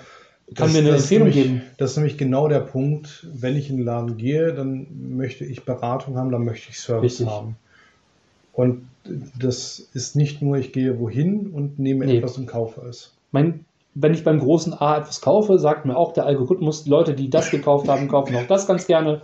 Kann 0.53 0.67
Das- 0.67 0.73
mir 0.73 0.79
eine 0.87 0.89
Empfehlung 0.91 1.29
nämlich, 1.29 1.43
geben. 1.43 1.61
Das 1.79 1.89
ist 1.91 1.97
nämlich 1.97 2.19
genau 2.19 2.47
der 2.47 2.59
Punkt. 2.59 3.25
Wenn 3.33 3.55
ich 3.55 3.71
in 3.71 3.77
den 3.77 3.85
Laden 3.85 4.15
gehe, 4.17 4.53
dann 4.53 4.85
möchte 5.17 5.43
ich 5.43 5.65
Beratung 5.65 6.17
haben, 6.19 6.31
dann 6.31 6.45
möchte 6.45 6.69
ich 6.69 6.79
Service 6.79 7.13
Richtig. 7.19 7.27
haben. 7.29 7.55
Und 8.53 8.87
das 9.39 9.79
ist 9.93 10.15
nicht 10.15 10.43
nur, 10.43 10.57
ich 10.57 10.71
gehe 10.71 10.99
wohin 10.99 11.47
und 11.51 11.79
nehme 11.79 12.05
Nee. 12.05 12.17
etwas 12.17 12.37
und 12.37 12.45
kaufe 12.45 12.81
es. 12.87 13.11
Mein, 13.31 13.65
wenn 13.95 14.13
ich 14.13 14.23
beim 14.23 14.37
großen 14.39 14.73
A 14.73 14.99
etwas 14.99 15.19
kaufe, 15.19 15.57
sagt 15.57 15.87
mir 15.87 15.97
auch 15.97 16.13
der 16.13 16.27
Algorithmus, 16.27 16.85
Leute, 16.85 17.15
die 17.15 17.31
das 17.31 17.49
gekauft 17.49 17.87
haben, 17.87 18.07
kaufen 18.07 18.35
auch 18.35 18.45
das 18.47 18.67
ganz 18.67 18.85
gerne. 18.85 19.23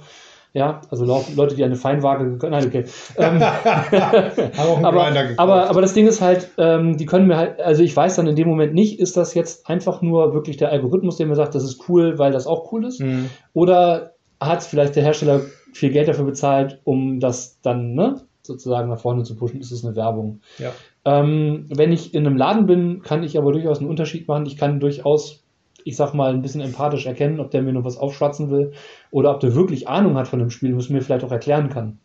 Ja, 0.53 0.81
also 0.89 1.05
Leute, 1.05 1.55
die 1.55 1.63
eine 1.63 1.77
Feinwaage 1.77 2.25
gekauft 2.25 2.51
Nein, 2.51 2.67
okay. 2.67 2.85
Ähm, 3.17 3.41
aber, 4.83 5.07
aber, 5.37 5.69
aber 5.69 5.81
das 5.81 5.93
Ding 5.93 6.07
ist 6.07 6.19
halt, 6.19 6.49
ähm, 6.57 6.97
die 6.97 7.05
können 7.05 7.27
mir 7.27 7.37
halt, 7.37 7.61
also 7.61 7.83
ich 7.83 7.95
weiß 7.95 8.17
dann 8.17 8.27
in 8.27 8.35
dem 8.35 8.49
Moment 8.49 8.73
nicht, 8.73 8.99
ist 8.99 9.15
das 9.15 9.33
jetzt 9.33 9.69
einfach 9.69 10.01
nur 10.01 10.33
wirklich 10.33 10.57
der 10.57 10.69
Algorithmus, 10.69 11.15
der 11.15 11.27
mir 11.27 11.35
sagt, 11.35 11.55
das 11.55 11.63
ist 11.63 11.87
cool, 11.87 12.19
weil 12.19 12.33
das 12.33 12.47
auch 12.47 12.71
cool 12.73 12.85
ist? 12.85 12.99
Mhm. 12.99 13.29
Oder 13.53 14.13
hat 14.41 14.63
vielleicht 14.63 14.95
der 14.95 15.03
Hersteller 15.03 15.41
viel 15.71 15.91
Geld 15.91 16.09
dafür 16.09 16.25
bezahlt, 16.25 16.79
um 16.83 17.21
das 17.21 17.61
dann 17.61 17.93
ne, 17.93 18.21
sozusagen 18.41 18.89
nach 18.89 18.99
vorne 18.99 19.23
zu 19.23 19.35
pushen? 19.37 19.61
Ist 19.61 19.71
es 19.71 19.85
eine 19.85 19.95
Werbung? 19.95 20.41
Ja. 20.57 20.71
Ähm, 21.05 21.65
wenn 21.69 21.91
ich 21.91 22.13
in 22.13 22.25
einem 22.25 22.37
Laden 22.37 22.65
bin, 22.65 23.01
kann 23.01 23.23
ich 23.23 23.37
aber 23.37 23.53
durchaus 23.53 23.79
einen 23.79 23.89
Unterschied 23.89 24.27
machen. 24.27 24.45
Ich 24.45 24.57
kann 24.57 24.79
durchaus, 24.79 25.40
ich 25.85 25.95
sag 25.95 26.13
mal, 26.13 26.33
ein 26.33 26.41
bisschen 26.41 26.61
empathisch 26.61 27.05
erkennen, 27.05 27.39
ob 27.39 27.51
der 27.51 27.61
mir 27.61 27.73
nur 27.73 27.85
was 27.85 27.97
aufschwatzen 27.97 28.49
will 28.49 28.71
oder 29.11 29.33
ob 29.33 29.39
der 29.39 29.55
wirklich 29.55 29.87
Ahnung 29.87 30.15
hat 30.17 30.27
von 30.27 30.39
dem 30.39 30.49
Spiel 30.49 30.73
und 30.73 30.79
es 30.79 30.89
mir 30.89 31.01
vielleicht 31.01 31.23
auch 31.23 31.31
erklären 31.31 31.69
kann. 31.69 31.99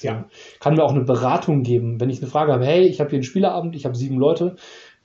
Ja. 0.00 0.24
Kann 0.60 0.74
mir 0.74 0.82
auch 0.84 0.92
eine 0.92 1.04
Beratung 1.04 1.62
geben, 1.62 2.00
wenn 2.00 2.10
ich 2.10 2.20
eine 2.20 2.30
Frage 2.30 2.52
habe, 2.52 2.64
hey, 2.64 2.86
ich 2.86 3.00
habe 3.00 3.10
hier 3.10 3.18
einen 3.18 3.24
Spieleabend, 3.24 3.76
ich 3.76 3.84
habe 3.84 3.96
sieben 3.96 4.18
Leute, 4.18 4.56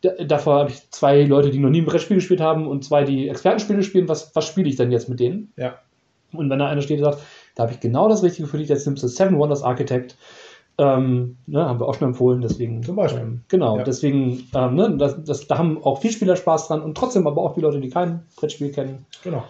da- 0.01 0.23
davor 0.23 0.59
habe 0.59 0.69
ich 0.69 0.89
zwei 0.91 1.23
Leute, 1.23 1.49
die 1.49 1.59
noch 1.59 1.69
nie 1.69 1.81
ein 1.81 1.85
Brettspiel 1.85 2.17
gespielt 2.17 2.41
haben 2.41 2.67
und 2.67 2.83
zwei, 2.83 3.03
die 3.03 3.27
Expertenspiele 3.27 3.83
spielen, 3.83 4.07
was, 4.07 4.35
was 4.35 4.45
spiele 4.45 4.69
ich 4.69 4.75
denn 4.75 4.91
jetzt 4.91 5.09
mit 5.09 5.19
denen? 5.19 5.51
Ja. 5.57 5.79
Und 6.31 6.49
wenn 6.49 6.59
da 6.59 6.67
einer 6.67 6.81
steht 6.81 6.99
und 6.99 7.05
sagt, 7.05 7.19
da 7.55 7.63
habe 7.63 7.73
ich 7.73 7.79
genau 7.79 8.09
das 8.09 8.23
Richtige 8.23 8.47
für 8.47 8.57
dich, 8.57 8.69
jetzt 8.69 8.85
nimmst 8.85 9.03
du 9.03 9.07
Seven 9.07 9.37
Wonders 9.37 9.63
Architect, 9.63 10.17
ähm, 10.77 11.37
ne, 11.47 11.65
haben 11.65 11.79
wir 11.79 11.87
auch 11.87 11.95
schon 11.95 12.09
empfohlen, 12.09 12.41
deswegen. 12.41 12.83
Zum 12.83 12.95
Beispiel. 12.95 13.21
Ähm, 13.21 13.41
genau, 13.47 13.77
Ja. 13.77 13.83
deswegen, 13.83 14.43
ähm, 14.53 14.75
ne, 14.75 14.95
das, 14.97 15.23
das, 15.23 15.47
da 15.47 15.57
haben 15.57 15.83
auch 15.83 16.01
viel 16.01 16.11
Spieler 16.11 16.35
Spaß 16.35 16.67
dran 16.67 16.81
und 16.81 16.97
trotzdem 16.97 17.27
aber 17.27 17.41
auch 17.41 17.53
die 17.55 17.61
Leute, 17.61 17.79
die 17.79 17.89
kein 17.89 18.23
Brettspiel 18.35 18.71
kennen, 18.71 19.05
Genau. 19.23 19.43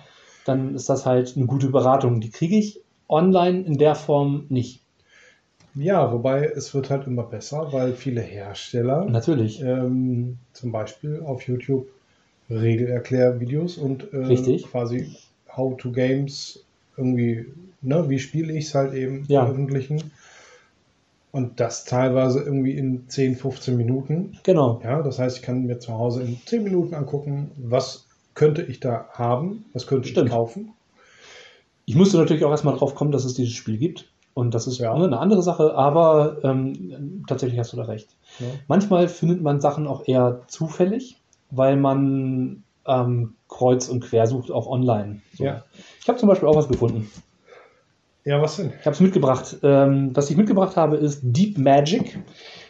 dann 0.45 0.75
ist 0.75 0.89
das 0.89 1.05
halt 1.05 1.33
eine 1.35 1.45
gute 1.47 1.69
Beratung. 1.69 2.21
Die 2.21 2.29
kriege 2.29 2.57
ich 2.57 2.81
online 3.09 3.61
in 3.63 3.77
der 3.77 3.95
Form 3.95 4.45
nicht. 4.49 4.81
Ja, 5.73 6.11
wobei 6.13 6.45
es 6.45 6.73
wird 6.73 6.89
halt 6.89 7.05
immer 7.05 7.23
besser, 7.23 7.67
weil 7.73 7.93
viele 7.93 8.21
Hersteller 8.21 9.05
Natürlich. 9.05 9.61
ähm, 9.61 10.37
zum 10.53 10.71
Beispiel 10.71 11.21
auf 11.25 11.41
YouTube 11.47 11.87
Regelerklärvideos 12.49 13.77
und 13.77 14.13
äh, 14.13 14.17
Richtig. 14.17 14.69
quasi 14.71 15.15
How 15.55 15.75
to 15.77 15.91
Games 15.91 16.63
irgendwie, 16.97 17.45
ne, 17.81 18.07
wie 18.09 18.19
spiele 18.19 18.53
ich 18.53 18.65
es 18.65 18.75
halt 18.75 18.93
eben 18.93 19.25
Ja. 19.27 19.45
veröffentlichen. 19.45 20.11
Und 21.35 21.59
das 21.59 21.83
teilweise 21.83 22.39
irgendwie 22.41 22.71
in 22.77 23.09
10, 23.09 23.35
15 23.35 23.75
Minuten. 23.75 24.37
Genau. 24.43 24.79
Ja, 24.85 25.01
das 25.01 25.19
heißt, 25.19 25.35
ich 25.35 25.43
kann 25.43 25.63
mir 25.65 25.79
zu 25.79 25.91
Hause 25.93 26.21
in 26.23 26.37
10 26.45 26.63
Minuten 26.63 26.95
angucken, 26.95 27.51
was 27.57 28.05
könnte 28.35 28.61
ich 28.61 28.79
da 28.79 29.07
haben, 29.11 29.65
was 29.73 29.85
könnte 29.85 30.07
Stimmt. 30.07 30.27
ich 30.27 30.33
kaufen. 30.33 30.71
Ich 31.83 31.95
musste 31.95 32.15
natürlich 32.17 32.45
auch 32.45 32.51
erstmal 32.51 32.77
drauf 32.77 32.95
kommen, 32.95 33.11
dass 33.11 33.25
es 33.25 33.33
dieses 33.33 33.51
Spiel 33.53 33.77
gibt. 33.77 34.09
Und 34.33 34.53
das 34.53 34.65
ist 34.65 34.77
Ja. 34.77 34.97
ne, 34.97 35.03
eine 35.05 35.19
andere 35.19 35.41
Sache, 35.43 35.75
aber 35.75 36.37
ähm, 36.43 37.25
tatsächlich 37.27 37.59
hast 37.59 37.73
du 37.73 37.77
da 37.77 37.83
recht. 37.83 38.07
Ja. 38.39 38.47
Manchmal 38.69 39.09
findet 39.09 39.41
man 39.41 39.59
Sachen 39.59 39.87
auch 39.87 40.07
eher 40.07 40.41
zufällig, 40.47 41.17
weil 41.51 41.75
man 41.75 42.63
ähm, 42.87 43.33
kreuz 43.49 43.89
und 43.89 44.01
quer 44.05 44.25
sucht, 44.27 44.51
auch 44.51 44.67
online. 44.67 45.21
So. 45.33 45.43
Ja. 45.43 45.65
Ich 46.01 46.07
habe 46.07 46.17
zum 46.17 46.29
Beispiel 46.29 46.47
auch 46.47 46.55
was 46.55 46.69
gefunden. 46.69 47.09
Ja, 48.25 48.41
was 48.41 48.57
denn? 48.57 48.73
Ich 48.79 48.85
habe 48.87 48.95
es 48.95 48.99
mitgebracht. 48.99 49.57
Ähm, 49.61 50.09
was 50.15 50.31
ich 50.31 50.35
mitgebracht 50.35 50.75
habe, 50.77 50.97
ist 50.97 51.21
Deep 51.23 51.59
Magic. 51.59 52.17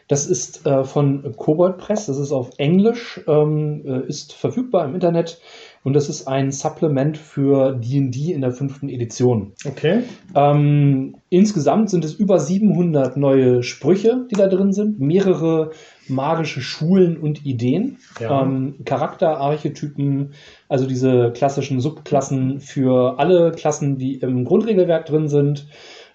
Das 0.09 0.27
ist 0.27 0.65
äh, 0.65 0.83
von 0.83 1.33
Kobold 1.38 1.77
Press. 1.77 2.07
Das 2.07 2.17
ist 2.17 2.33
auf 2.33 2.50
Englisch, 2.57 3.21
ähm, 3.25 3.81
äh, 3.85 4.05
ist 4.05 4.33
verfügbar 4.33 4.83
im 4.83 4.95
Internet 4.95 5.39
und 5.85 5.93
das 5.93 6.09
ist 6.09 6.27
ein 6.27 6.51
Supplement 6.51 7.15
für 7.15 7.73
D&D 7.73 8.33
in 8.33 8.41
der 8.41 8.51
fünften 8.51 8.89
Edition. 8.89 9.53
Okay. 9.65 10.01
Ähm, 10.33 11.15
insgesamt 11.29 11.91
sind 11.91 12.03
es 12.03 12.15
über 12.15 12.39
700 12.39 13.17
neue 13.17 13.61
Sprüche, 13.61 14.25
die 14.31 14.35
da 14.35 14.47
drin 14.47 14.71
sind, 14.73 14.99
mehrere 14.99 15.69
magische 16.07 16.59
Schulen 16.61 17.17
und 17.17 17.45
Ideen, 17.45 17.97
Ja. 18.19 18.41
ähm, 18.41 18.77
Charakterarchetypen, 18.83 20.31
also 20.67 20.87
diese 20.87 21.31
klassischen 21.35 21.79
Subklassen 21.79 22.61
für 22.61 23.19
alle 23.19 23.51
Klassen, 23.51 23.99
die 23.99 24.15
im 24.15 24.43
Grundregelwerk 24.43 25.05
drin 25.05 25.27
sind. 25.27 25.67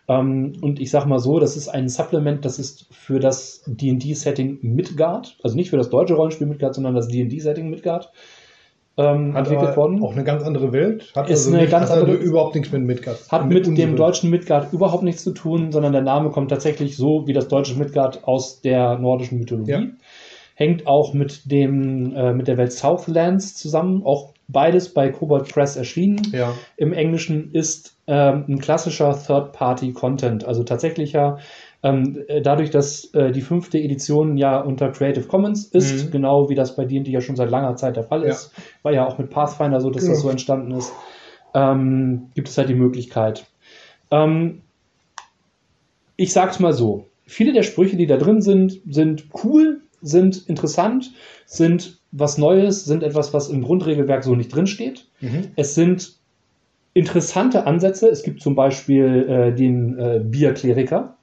Ähm, 0.09 0.55
und 0.63 0.81
ich 0.81 0.91
sag 0.91 1.07
mal 1.07 1.21
so, 1.21 1.39
das 1.39 1.57
ist 1.57 1.69
ein 1.69 1.89
Supplement, 1.89 2.45
das 2.45 2.59
ist 2.59 2.89
für 2.91 3.21
das 3.21 3.63
D&D-Setting 3.69 4.59
Midgard, 4.63 5.37
also 5.45 5.55
nicht 5.55 5.71
für 5.71 5.77
das 5.77 5.91
deutsche 5.91 6.15
Rollenspiel 6.15 6.49
Midgard, 6.49 6.75
sondern 6.75 6.97
das 6.97 7.07
D&D-Setting 7.07 7.71
Midgard 7.71 8.11
ähm, 9.01 9.35
Hat 9.35 9.47
entwickelt 9.49 9.77
worden. 9.77 10.03
auch 10.03 10.13
eine 10.13 10.25
ganz 10.25 10.43
andere 10.45 10.73
Welt. 10.73 11.13
Hat 11.17 11.29
Ist 11.31 11.47
also, 11.47 11.51
eine 11.53 11.63
nicht, 11.63 11.71
ganz 11.71 11.91
also 11.91 12.05
andere- 12.05 12.19
überhaupt 12.23 12.55
nichts 12.55 12.71
mit 12.73 12.83
Midgard. 12.83 13.19
Hat 13.31 13.47
mit 13.49 13.65
dem 13.67 13.71
unserem- 13.73 13.97
deutschen 13.97 14.31
Midgard 14.31 14.73
überhaupt 14.73 15.03
nichts 15.03 15.25
zu 15.25 15.33
tun, 15.33 15.73
sondern 15.73 15.93
der 15.93 16.03
Name 16.03 16.31
kommt 16.31 16.51
tatsächlich 16.51 16.97
so 16.97 17.25
wie 17.27 17.33
das 17.33 17.49
deutsche 17.49 17.79
Midgard 17.79 18.25
aus 18.25 18.61
der 18.61 18.99
nordischen 18.99 19.39
Mythologie. 19.39 19.71
Ja. 19.73 19.83
Hängt 20.55 20.87
auch 20.87 21.15
mit, 21.15 21.51
dem, 21.51 22.15
äh, 22.15 22.35
mit 22.35 22.47
der 22.47 22.59
Welt 22.59 22.73
Southlands 22.73 23.55
zusammen. 23.57 24.03
Auch 24.05 24.35
beides 24.47 24.93
bei 24.93 25.09
Cobalt 25.09 25.49
Press 25.49 25.77
erschienen. 25.77 26.21
Ja. 26.33 26.53
Im 26.77 26.93
Englischen 26.93 27.51
ist 27.53 27.97
ähm, 28.07 28.45
ein 28.49 28.59
klassischer 28.59 29.17
Third-Party-Content, 29.27 30.45
also 30.45 30.63
tatsächlicher. 30.65 31.39
Ähm, 31.83 32.25
äh, 32.29 32.43
dadurch, 32.43 32.71
dass 32.71 33.07
äh, 33.15 33.33
die 33.33 33.41
fünfte 33.41 33.79
Edition 33.79 34.37
ja 34.37 34.61
unter 34.61 34.91
Creative 34.91 35.27
Commons 35.27 35.65
ist, 35.67 36.07
Mhm. 36.07 36.11
genau 36.11 36.49
wie 36.51 36.55
das 36.55 36.77
bei 36.77 36.85
D&D 36.85 37.11
ja 37.11 37.21
schon 37.23 37.37
seit 37.37 37.51
langer 37.51 37.75
Zeit 37.77 37.97
der 37.97 38.05
Fall 38.05 38.23
Ja. 38.23 38.29
ist, 38.31 38.53
war 38.83 38.93
ja 38.93 39.07
auch 39.07 39.17
mit 39.19 39.31
Pathfinder 39.31 39.81
so, 39.81 39.89
dass 39.91 40.05
Ja. 40.05 40.11
das 40.11 40.21
so 40.21 40.29
entstanden 40.29 40.73
ist, 40.73 40.93
ähm, 41.55 42.31
gibt 42.35 42.49
es 42.49 42.59
halt 42.59 42.69
die 42.69 42.75
Möglichkeit. 42.75 43.47
Ähm, 44.11 44.61
ich 46.17 46.33
sag's 46.33 46.61
mal 46.61 46.73
so: 46.75 47.07
Viele 47.27 47.53
der 47.53 47.63
Sprüche, 47.63 47.97
die 47.97 48.07
da 48.07 48.17
drin 48.19 48.43
sind, 48.43 48.81
sind 48.91 49.29
cool, 49.43 49.81
sind 50.03 50.49
interessant, 50.49 51.13
sind 51.47 51.99
was 52.13 52.37
Neues, 52.39 52.85
sind 52.85 53.03
etwas, 53.03 53.33
was 53.33 53.49
im 53.49 53.63
Grundregelwerk 53.63 54.25
so 54.25 54.35
nicht 54.35 54.55
drinsteht. 54.55 55.07
Mhm. 55.21 55.49
Es 55.57 55.75
sind 55.75 56.17
interessante 56.93 57.67
Ansätze. 57.67 58.09
Es 58.09 58.23
gibt 58.23 58.43
zum 58.43 58.55
Beispiel 58.55 59.27
äh, 59.29 59.55
den 59.55 59.99
äh, 59.99 60.21
Bierkleriker. 60.23 61.17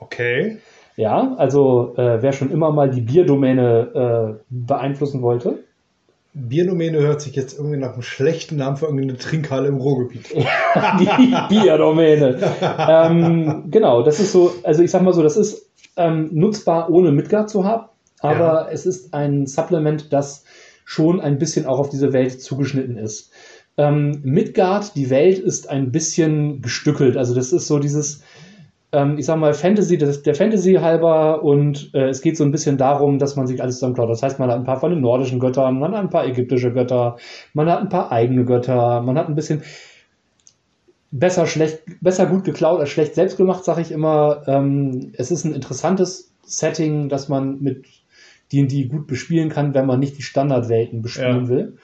Okay. 0.00 0.58
Ja, 0.96 1.34
also 1.36 1.94
äh, 1.96 2.20
wer 2.20 2.32
schon 2.32 2.50
immer 2.50 2.72
mal 2.72 2.90
die 2.90 3.00
Bierdomäne 3.00 4.38
äh, 4.38 4.42
beeinflussen 4.50 5.22
wollte. 5.22 5.64
Bierdomäne 6.32 6.98
hört 6.98 7.20
sich 7.20 7.34
jetzt 7.34 7.58
irgendwie 7.58 7.78
nach 7.78 7.94
einem 7.94 8.02
schlechten 8.02 8.56
Namen 8.56 8.76
für 8.76 8.86
irgendeine 8.86 9.18
Trinkhalle 9.18 9.68
im 9.68 9.78
Ruhrgebiet. 9.78 10.30
die 11.00 11.36
Bierdomäne. 11.48 12.38
ähm, 12.88 13.64
genau, 13.70 14.02
das 14.02 14.20
ist 14.20 14.32
so, 14.32 14.52
also 14.62 14.82
ich 14.82 14.90
sag 14.90 15.02
mal 15.02 15.12
so, 15.12 15.22
das 15.22 15.36
ist 15.36 15.70
ähm, 15.96 16.30
nutzbar, 16.32 16.90
ohne 16.90 17.10
Midgard 17.10 17.50
zu 17.50 17.64
haben, 17.64 17.88
aber 18.20 18.68
es 18.70 18.86
ist 18.86 19.12
ein 19.12 19.46
Supplement, 19.46 20.12
das 20.12 20.44
schon 20.84 21.20
ein 21.20 21.38
bisschen 21.38 21.66
auch 21.66 21.78
auf 21.78 21.88
diese 21.88 22.12
Welt 22.12 22.40
zugeschnitten 22.40 22.96
ist. 22.96 23.32
Ähm, 23.76 24.20
Midgard, 24.22 24.94
die 24.96 25.10
Welt 25.10 25.38
ist 25.38 25.68
ein 25.68 25.90
bisschen 25.90 26.62
gestückelt, 26.62 27.16
also 27.16 27.34
das 27.34 27.52
ist 27.52 27.66
so 27.66 27.78
dieses, 27.78 28.22
ähm, 28.92 29.18
ich 29.18 29.26
sag 29.26 29.38
mal, 29.38 29.54
Fantasy, 29.54 29.98
das, 29.98 30.22
der 30.22 30.34
Fantasy 30.34 30.74
halber 30.74 31.42
und 31.42 31.90
äh, 31.94 32.08
es 32.08 32.22
geht 32.22 32.36
so 32.36 32.44
ein 32.44 32.50
bisschen 32.50 32.76
darum, 32.76 33.18
dass 33.18 33.36
man 33.36 33.46
sich 33.46 33.62
alles 33.62 33.76
zusammenklaut. 33.76 34.10
Das 34.10 34.22
heißt, 34.22 34.38
man 34.38 34.50
hat 34.50 34.58
ein 34.58 34.64
paar 34.64 34.80
von 34.80 34.90
den 34.90 35.00
nordischen 35.00 35.38
Göttern, 35.38 35.78
man 35.78 35.92
hat 35.92 36.00
ein 36.00 36.10
paar 36.10 36.26
ägyptische 36.26 36.72
Götter, 36.72 37.16
man 37.54 37.70
hat 37.70 37.80
ein 37.80 37.88
paar 37.88 38.10
eigene 38.10 38.44
Götter, 38.44 39.00
man 39.02 39.16
hat 39.16 39.28
ein 39.28 39.34
bisschen 39.34 39.62
besser 41.12 41.46
schlecht, 41.46 41.82
besser 42.00 42.26
gut 42.26 42.44
geklaut 42.44 42.80
als 42.80 42.90
schlecht 42.90 43.14
selbst 43.14 43.36
gemacht, 43.36 43.64
sage 43.64 43.80
ich 43.80 43.92
immer. 43.92 44.42
Ähm, 44.46 45.12
es 45.14 45.30
ist 45.30 45.44
ein 45.44 45.54
interessantes 45.54 46.32
Setting, 46.44 47.08
das 47.08 47.28
man 47.28 47.60
mit 47.60 47.86
D&D 48.52 48.86
gut 48.86 49.06
bespielen 49.06 49.48
kann, 49.48 49.74
wenn 49.74 49.86
man 49.86 50.00
nicht 50.00 50.18
die 50.18 50.22
Standardwelten 50.22 51.02
bespielen 51.02 51.44
Ja. 51.44 51.48
will. 51.48 51.76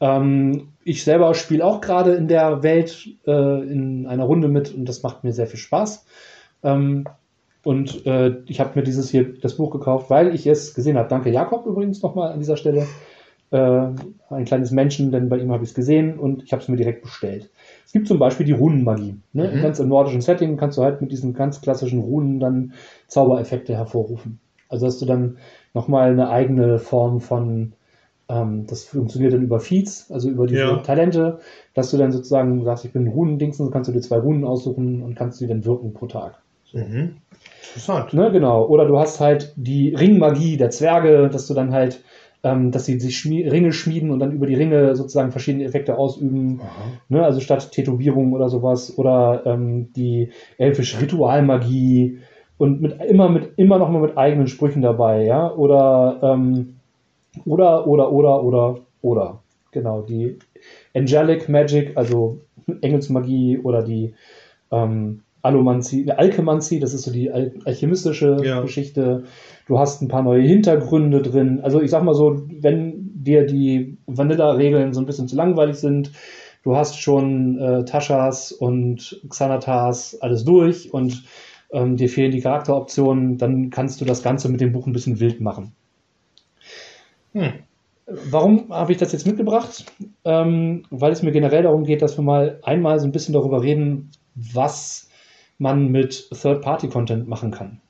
Ähm, 0.00 0.68
ich 0.84 1.04
selber 1.04 1.34
spiele 1.34 1.64
auch 1.64 1.80
gerade 1.80 2.14
in 2.14 2.26
der 2.28 2.62
Welt 2.62 3.06
äh, 3.26 3.62
in 3.62 4.06
einer 4.06 4.24
Runde 4.24 4.48
mit 4.48 4.74
und 4.74 4.86
das 4.86 5.02
macht 5.02 5.24
mir 5.24 5.32
sehr 5.32 5.46
viel 5.46 5.58
Spaß. 5.60 6.06
Ähm, 6.62 7.04
und 7.62 8.06
äh, 8.06 8.36
ich 8.46 8.60
habe 8.60 8.78
mir 8.78 8.82
dieses 8.82 9.10
hier 9.10 9.34
das 9.40 9.56
Buch 9.56 9.70
gekauft, 9.70 10.08
weil 10.08 10.34
ich 10.34 10.46
es 10.46 10.74
gesehen 10.74 10.96
habe. 10.96 11.08
Danke 11.08 11.30
Jakob 11.30 11.66
übrigens 11.66 12.02
nochmal 12.02 12.32
an 12.32 12.38
dieser 12.38 12.56
Stelle. 12.56 12.86
Äh, 13.50 13.88
ein 14.30 14.44
kleines 14.44 14.70
Menschen, 14.70 15.10
denn 15.10 15.28
bei 15.28 15.38
ihm 15.38 15.50
habe 15.50 15.64
ich 15.64 15.70
es 15.70 15.74
gesehen 15.74 16.18
und 16.18 16.44
ich 16.44 16.52
habe 16.52 16.62
es 16.62 16.68
mir 16.68 16.76
direkt 16.76 17.02
bestellt. 17.02 17.50
Es 17.84 17.92
gibt 17.92 18.06
zum 18.06 18.18
Beispiel 18.18 18.46
die 18.46 18.52
Runenmagie. 18.52 19.16
Ne? 19.32 19.52
Mhm. 19.52 19.62
Ganz 19.62 19.80
im 19.80 19.88
nordischen 19.88 20.20
Setting 20.20 20.56
kannst 20.56 20.78
du 20.78 20.82
halt 20.82 21.00
mit 21.00 21.10
diesen 21.10 21.34
ganz 21.34 21.60
klassischen 21.60 22.00
Runen 22.00 22.38
dann 22.38 22.74
Zaubereffekte 23.08 23.74
hervorrufen. 23.74 24.38
Also 24.68 24.86
hast 24.86 25.02
du 25.02 25.06
dann 25.06 25.38
nochmal 25.74 26.12
eine 26.12 26.30
eigene 26.30 26.78
Form 26.78 27.20
von, 27.20 27.72
ähm, 28.28 28.66
das 28.68 28.84
funktioniert 28.84 29.32
dann 29.32 29.42
über 29.42 29.58
Feeds, 29.58 30.10
also 30.12 30.30
über 30.30 30.46
diese 30.46 30.60
Ja. 30.60 30.76
Talente, 30.76 31.40
dass 31.74 31.90
du 31.90 31.96
dann 31.96 32.12
sozusagen 32.12 32.64
sagst, 32.64 32.84
ich 32.84 32.92
bin 32.92 33.08
Runendingsen, 33.08 33.66
dann 33.66 33.72
kannst 33.72 33.88
du 33.88 33.92
dir 33.92 34.00
zwei 34.00 34.18
Runen 34.18 34.44
aussuchen 34.44 35.02
und 35.02 35.16
kannst 35.16 35.40
die 35.40 35.48
dann 35.48 35.64
wirken 35.64 35.92
pro 35.92 36.06
Tag. 36.06 36.40
Mhm. 36.72 37.16
Interessant. 37.68 38.12
Ne, 38.14 38.30
genau. 38.32 38.66
Oder 38.66 38.86
du 38.86 38.98
hast 38.98 39.20
halt 39.20 39.52
die 39.56 39.94
Ringmagie 39.94 40.56
der 40.56 40.70
Zwerge, 40.70 41.28
dass 41.28 41.46
du 41.46 41.54
dann 41.54 41.72
halt, 41.72 42.02
ähm, 42.42 42.70
dass 42.70 42.86
sie 42.86 42.98
sich 42.98 43.18
schmie 43.18 43.46
Ringe 43.46 43.72
schmieden 43.72 44.10
und 44.10 44.18
dann 44.18 44.32
über 44.32 44.46
die 44.46 44.54
Ringe 44.54 44.96
sozusagen 44.96 45.30
verschiedene 45.30 45.64
Effekte 45.64 45.96
ausüben. 45.96 46.60
Ne, 47.08 47.24
also 47.24 47.40
statt 47.40 47.70
Tätowierung 47.72 48.32
oder 48.32 48.48
sowas. 48.48 48.96
Oder 48.98 49.42
ähm, 49.46 49.92
die 49.94 50.30
elfische 50.58 51.00
Ritualmagie 51.00 52.18
und 52.58 52.80
mit 52.82 53.00
immer 53.02 53.28
mit 53.28 53.52
immer 53.56 53.78
noch 53.78 53.88
mal 53.88 54.02
mit 54.02 54.18
eigenen 54.18 54.46
Sprüchen 54.46 54.82
dabei, 54.82 55.24
ja. 55.24 55.52
Oder 55.52 56.18
ähm, 56.22 56.76
oder 57.44 57.86
oder 57.86 58.12
oder 58.12 58.42
oder 58.42 58.78
oder 59.02 59.42
genau 59.70 60.02
die 60.02 60.38
Angelic 60.94 61.48
Magic, 61.48 61.96
also 61.96 62.40
Engelsmagie 62.82 63.58
oder 63.58 63.82
die 63.82 64.14
ähm, 64.70 65.22
Allomancie, 65.42 66.10
Alchemancie, 66.10 66.80
das 66.80 66.94
ist 66.94 67.02
so 67.02 67.12
die 67.12 67.30
al 67.30 67.52
alchemistische 67.64 68.36
Ja. 68.42 68.60
Geschichte. 68.60 69.24
Du 69.66 69.78
hast 69.78 70.02
ein 70.02 70.08
paar 70.08 70.22
neue 70.22 70.42
Hintergründe 70.42 71.22
drin. 71.22 71.60
Also 71.62 71.80
ich 71.80 71.90
sag 71.90 72.02
mal 72.02 72.14
so, 72.14 72.42
wenn 72.60 73.10
dir 73.14 73.46
die 73.46 73.96
Vanilla-Regeln 74.06 74.92
so 74.92 75.00
ein 75.00 75.06
bisschen 75.06 75.28
zu 75.28 75.36
langweilig 75.36 75.76
sind, 75.76 76.12
du 76.62 76.76
hast 76.76 77.00
schon 77.00 77.58
äh, 77.58 77.84
Taschas 77.84 78.52
und 78.52 79.20
Xanatas 79.28 80.18
alles 80.20 80.44
durch 80.44 80.92
und 80.92 81.24
ähm, 81.72 81.96
dir 81.96 82.08
fehlen 82.08 82.32
die 82.32 82.40
Charakteroptionen, 82.40 83.38
dann 83.38 83.70
kannst 83.70 84.00
du 84.00 84.04
das 84.04 84.22
Ganze 84.22 84.48
mit 84.48 84.60
dem 84.60 84.72
Buch 84.72 84.86
ein 84.86 84.92
bisschen 84.92 85.20
wild 85.20 85.40
machen. 85.40 85.72
Hm. 87.32 87.52
Warum 88.06 88.70
habe 88.70 88.90
ich 88.90 88.98
das 88.98 89.12
jetzt 89.12 89.26
mitgebracht? 89.26 89.84
Ähm, 90.24 90.82
weil 90.90 91.12
es 91.12 91.22
mir 91.22 91.30
generell 91.30 91.62
darum 91.62 91.84
geht, 91.84 92.02
dass 92.02 92.18
wir 92.18 92.24
mal 92.24 92.58
einmal 92.62 92.98
so 92.98 93.06
ein 93.06 93.12
bisschen 93.12 93.34
darüber 93.34 93.62
reden, 93.62 94.10
was 94.34 95.09
man 95.60 95.90
mit 95.92 96.28
Third-Party-Content 96.30 97.28
machen 97.28 97.50
kann. 97.50 97.80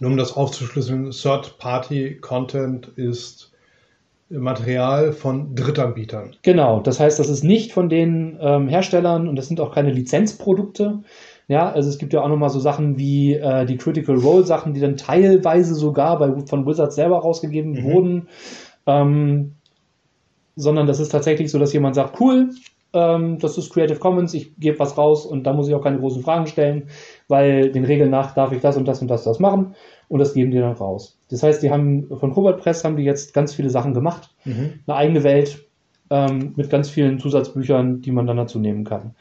Nur 0.00 0.10
um 0.10 0.16
das 0.16 0.36
aufzuschlüsseln, 0.36 1.10
Third-Party-Content 1.10 2.88
ist 2.96 3.52
Material 4.28 5.12
von 5.12 5.54
Drittanbietern. 5.54 6.36
Genau, 6.42 6.80
das 6.80 6.98
heißt, 6.98 7.18
das 7.18 7.28
ist 7.28 7.44
nicht 7.44 7.72
von 7.72 7.88
den 7.88 8.36
ähm, 8.40 8.68
Herstellern 8.68 9.28
und 9.28 9.36
das 9.36 9.46
sind 9.48 9.60
auch 9.60 9.72
keine 9.72 9.92
Lizenzprodukte. 9.92 11.00
Ja, 11.46 11.70
also 11.70 11.88
es 11.88 11.98
gibt 11.98 12.12
ja 12.12 12.22
auch 12.22 12.28
nochmal 12.28 12.50
so 12.50 12.58
Sachen 12.58 12.98
wie 12.98 13.34
äh, 13.34 13.66
die 13.66 13.76
Critical 13.76 14.16
Role 14.16 14.44
Sachen, 14.44 14.72
die 14.74 14.80
dann 14.80 14.96
teilweise 14.96 15.74
sogar 15.74 16.18
bei, 16.18 16.46
von 16.46 16.66
Wizards 16.66 16.96
selber 16.96 17.18
rausgegeben 17.18 17.72
Mhm. 17.72 17.84
wurden. 17.84 18.28
Ähm, 18.86 19.52
sondern 20.56 20.86
das 20.86 21.00
ist 21.00 21.10
tatsächlich 21.10 21.50
so, 21.50 21.58
dass 21.58 21.72
jemand 21.72 21.94
sagt, 21.94 22.20
cool, 22.20 22.50
ähm, 22.94 23.38
das 23.38 23.58
ist 23.58 23.72
Creative 23.72 23.98
Commons, 23.98 24.32
ich 24.34 24.56
gebe 24.56 24.78
was 24.78 24.96
raus 24.96 25.26
und 25.26 25.44
da 25.44 25.52
muss 25.52 25.68
ich 25.68 25.74
auch 25.74 25.82
keine 25.82 25.98
großen 25.98 26.22
Fragen 26.22 26.46
stellen, 26.46 26.88
weil 27.28 27.70
den 27.72 27.84
Regeln 27.84 28.10
nach 28.10 28.34
darf 28.34 28.52
ich 28.52 28.60
das 28.60 28.76
und 28.76 28.86
das 28.86 29.02
und 29.02 29.08
das 29.08 29.24
das 29.24 29.38
machen 29.40 29.74
und 30.08 30.18
das 30.20 30.34
geben 30.34 30.50
die 30.50 30.58
dann 30.58 30.72
raus. 30.72 31.18
Das 31.30 31.42
heißt, 31.42 31.62
die 31.62 31.70
haben 31.70 32.08
von 32.16 32.32
Cobalt 32.32 32.58
Press 32.58 32.84
haben 32.84 32.96
die 32.96 33.04
jetzt 33.04 33.34
ganz 33.34 33.54
viele 33.54 33.70
Sachen 33.70 33.94
gemacht 33.94 34.30
Mhm. 34.44 34.80
eine 34.86 34.96
eigene 34.96 35.24
Welt 35.24 35.64
ähm, 36.10 36.52
mit 36.56 36.70
ganz 36.70 36.90
vielen 36.90 37.18
Zusatzbüchern, 37.18 38.02
die 38.02 38.12
man 38.12 38.26
dann 38.26 38.36
dazu 38.36 38.58
nehmen 38.58 38.84
kann. 38.84 39.14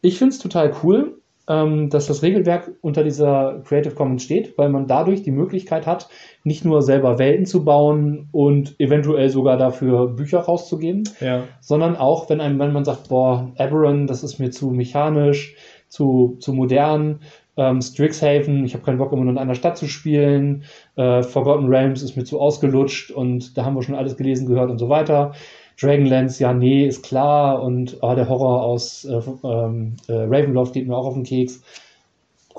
Ich 0.00 0.18
finde 0.18 0.34
es 0.34 0.38
total 0.40 0.74
cool, 0.82 1.18
dass 1.46 2.06
das 2.06 2.22
Regelwerk 2.22 2.72
unter 2.80 3.04
dieser 3.04 3.62
Creative 3.64 3.94
Commons 3.94 4.24
steht, 4.24 4.58
weil 4.58 4.68
man 4.68 4.86
dadurch 4.88 5.22
die 5.22 5.30
Möglichkeit 5.30 5.86
hat, 5.86 6.08
nicht 6.42 6.64
nur 6.64 6.82
selber 6.82 7.18
Welten 7.18 7.46
zu 7.46 7.64
bauen 7.64 8.28
und 8.32 8.74
eventuell 8.80 9.28
sogar 9.28 9.56
dafür 9.56 10.08
Bücher 10.08 10.40
rauszugeben, 10.40 11.04
Ja. 11.20 11.44
sondern 11.60 11.96
auch, 11.96 12.28
wenn, 12.30 12.40
einem, 12.40 12.58
wenn 12.58 12.72
man 12.72 12.84
sagt, 12.84 13.08
boah, 13.08 13.52
Aberon, 13.58 14.06
das 14.08 14.24
ist 14.24 14.38
mir 14.40 14.50
zu 14.50 14.70
mechanisch, 14.70 15.54
zu, 15.88 16.36
zu 16.40 16.52
modern, 16.52 17.20
ähm, 17.56 17.80
Strixhaven, 17.80 18.64
ich 18.64 18.74
habe 18.74 18.84
keinen 18.84 18.98
Bock, 18.98 19.12
immer 19.12 19.22
nur 19.22 19.32
in 19.32 19.38
einer 19.38 19.54
Stadt 19.54 19.78
zu 19.78 19.86
spielen, 19.86 20.64
äh, 20.96 21.22
Forgotten 21.22 21.68
Realms 21.68 22.02
ist 22.02 22.16
mir 22.16 22.24
zu 22.24 22.40
ausgelutscht 22.40 23.10
und 23.12 23.56
da 23.56 23.64
haben 23.64 23.74
wir 23.74 23.82
schon 23.82 23.94
alles 23.94 24.16
gelesen, 24.16 24.46
gehört 24.46 24.70
und 24.70 24.78
so 24.78 24.88
weiter. 24.88 25.32
Dragonlance, 25.80 26.42
ja, 26.42 26.52
nee, 26.54 26.86
ist 26.86 27.04
klar 27.04 27.62
und 27.62 28.02
ah, 28.02 28.14
der 28.14 28.28
Horror 28.28 28.62
aus 28.62 29.04
äh, 29.04 29.20
ähm, 29.44 29.96
äh, 30.08 30.12
Ravenloft 30.12 30.72
geht 30.72 30.86
mir 30.88 30.96
auch 30.96 31.06
auf 31.06 31.14
den 31.14 31.24
Keks. 31.24 31.62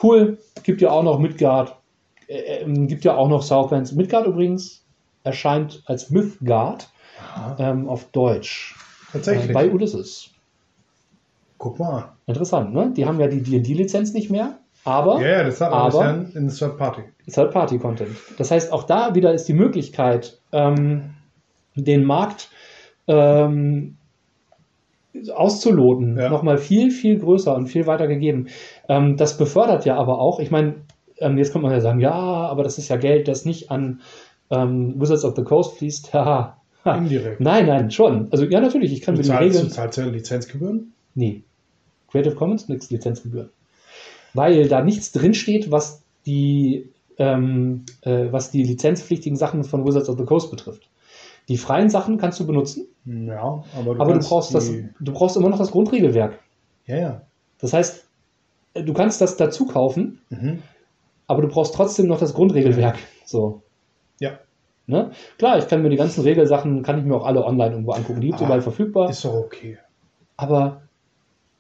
Cool, 0.02 0.38
gibt 0.64 0.82
ja 0.82 0.92
auch 0.92 1.04
noch 1.04 1.18
Midgard, 1.18 1.76
äh, 2.28 2.64
gibt 2.86 3.04
ja 3.06 3.16
auch 3.16 3.28
noch 3.28 3.42
Southlands. 3.42 3.92
Midgard 3.94 4.28
übrigens 4.28 4.84
erscheint 5.24 5.82
als 5.88 6.10
Mythgard 6.12 6.90
ähm, 7.58 7.90
auf 7.90 8.06
Deutsch. 8.12 8.76
Tatsächlich. 9.12 9.50
Äh, 9.50 9.54
bei 9.54 9.70
Ulysses. 9.72 10.30
Guck 11.58 11.80
mal 11.80 11.90
an. 11.98 12.04
Interessant, 12.28 12.74
ne? 12.74 12.94
Die 12.96 13.06
haben 13.06 13.20
ja 13.20 13.28
die 13.28 13.42
D&D-Lizenz 13.42 14.14
nicht 14.14 14.30
mehr, 14.30 14.60
aber 14.84 15.20
Ja, 15.22 15.28
ja, 15.40 15.44
das 15.44 15.60
hat 15.60 15.72
alles 15.74 15.96
aber- 15.96 16.06
ja 16.06 16.26
in 16.36 16.50
Third-Party. 16.50 17.02
Third-Party-Content. 17.32 18.16
Das 18.38 18.52
heißt, 18.52 18.72
auch 18.72 18.84
da 18.84 19.16
wieder 19.16 19.34
ist 19.34 19.48
die 19.48 19.54
Möglichkeit, 19.54 20.40
ähm, 20.52 21.16
den 21.76 22.04
Markt 22.06 22.50
ähm, 23.08 23.98
auszuloten, 25.34 26.18
Ja. 26.18 26.30
nochmal 26.30 26.58
viel, 26.58 26.92
viel 26.92 27.18
größer 27.20 27.56
und 27.56 27.68
viel 27.68 27.88
weiter 27.88 28.08
gegeben. 28.08 28.48
Ähm, 28.88 29.18
das 29.18 29.38
befördert 29.38 29.86
ja 29.86 29.96
aber 29.98 30.20
auch, 30.20 30.40
ich 30.40 30.52
meine, 30.52 30.76
ähm, 31.18 31.38
jetzt 31.38 31.52
kommt 31.52 31.64
man 31.64 31.72
ja 31.72 31.82
sagen, 31.82 32.00
ja, 32.00 32.12
aber 32.14 32.64
das 32.64 32.78
ist 32.78 32.90
ja 32.90 32.98
Geld, 32.98 33.28
das 33.28 33.46
nicht 33.46 33.72
an 33.72 34.02
ähm, 34.52 34.94
Wizards 35.00 35.26
of 35.26 35.36
the 35.36 35.44
Coast 35.44 35.78
fließt. 35.78 36.14
Haha. 36.14 36.58
Ha. 36.86 36.96
Indirekt. 36.96 37.42
Nein, 37.42 37.66
nein, 37.66 37.92
schon. 37.92 38.28
Also 38.32 38.46
ja, 38.46 38.62
natürlich, 38.62 38.94
ich 38.94 39.02
kann 39.02 39.16
Du 39.16 39.20
mir 39.20 39.24
die 39.24 39.30
zahlst, 39.30 39.56
du 39.56 39.58
Regeln. 39.60 39.74
zahlst 39.74 39.98
ja 39.98 40.06
Lizenzgebühren? 40.06 40.94
Nee. 41.16 41.44
Creative 42.12 42.36
Commons, 42.36 42.70
nix 42.70 42.90
Lizenzgebühren. 42.90 43.50
Weil 44.34 44.68
da 44.68 44.82
nichts 44.84 45.12
drinsteht, 45.12 45.72
was 45.72 46.04
die, 46.26 46.90
ähm, 47.18 47.86
äh, 48.02 48.28
was 48.32 48.52
die 48.52 48.64
lizenzpflichtigen 48.64 49.36
Sachen 49.38 49.64
von 49.64 49.86
Wizards 49.86 50.08
of 50.10 50.18
the 50.18 50.24
Coast 50.26 50.52
betrifft. 50.52 50.88
Die 51.50 51.58
freien 51.58 51.90
Sachen 51.90 52.18
kannst 52.18 52.40
du 52.40 52.46
benutzen, 52.46 52.88
Ja, 53.10 53.64
aber 53.78 53.96
du, 53.96 54.02
aber 54.02 54.14
du 54.14 54.20
brauchst, 54.20 54.54
das, 54.54 54.70
du 54.70 55.14
brauchst 55.14 55.38
immer 55.38 55.50
noch 55.50 55.58
das 55.58 55.72
Grundregelwerk. 55.72 56.40
Ja, 56.86 56.98
ja. 56.98 57.22
Das 57.60 57.72
heißt, 57.74 58.06
du 58.74 58.94
kannst 58.94 59.22
das 59.22 59.38
dazu 59.38 59.66
kaufen, 59.66 60.20
Mhm. 60.30 60.62
aber 61.26 61.42
du 61.42 61.48
brauchst 61.48 61.74
trotzdem 61.74 62.08
noch 62.08 62.20
das 62.20 62.34
Grundregelwerk. 62.34 62.98
So. 63.26 63.62
Ja. 64.20 64.40
Ne? 64.88 65.12
Klar, 65.38 65.58
ich 65.58 65.68
kann 65.68 65.82
mir 65.82 65.90
die 65.90 65.96
ganzen 65.98 66.22
Regelsachen, 66.22 66.84
kann 66.84 67.00
ich 67.00 67.06
mir 67.06 67.16
auch 67.16 67.26
alle 67.26 67.44
online 67.46 67.72
irgendwo 67.72 67.92
angucken. 67.94 68.22
Die 68.22 68.28
gibt 68.28 68.40
es 68.40 68.42
Ah, 68.44 68.46
überall 68.46 68.62
verfügbar. 68.62 69.10
Ist 69.10 69.24
doch 69.26 69.34
okay. 69.36 69.78
aber 70.36 70.82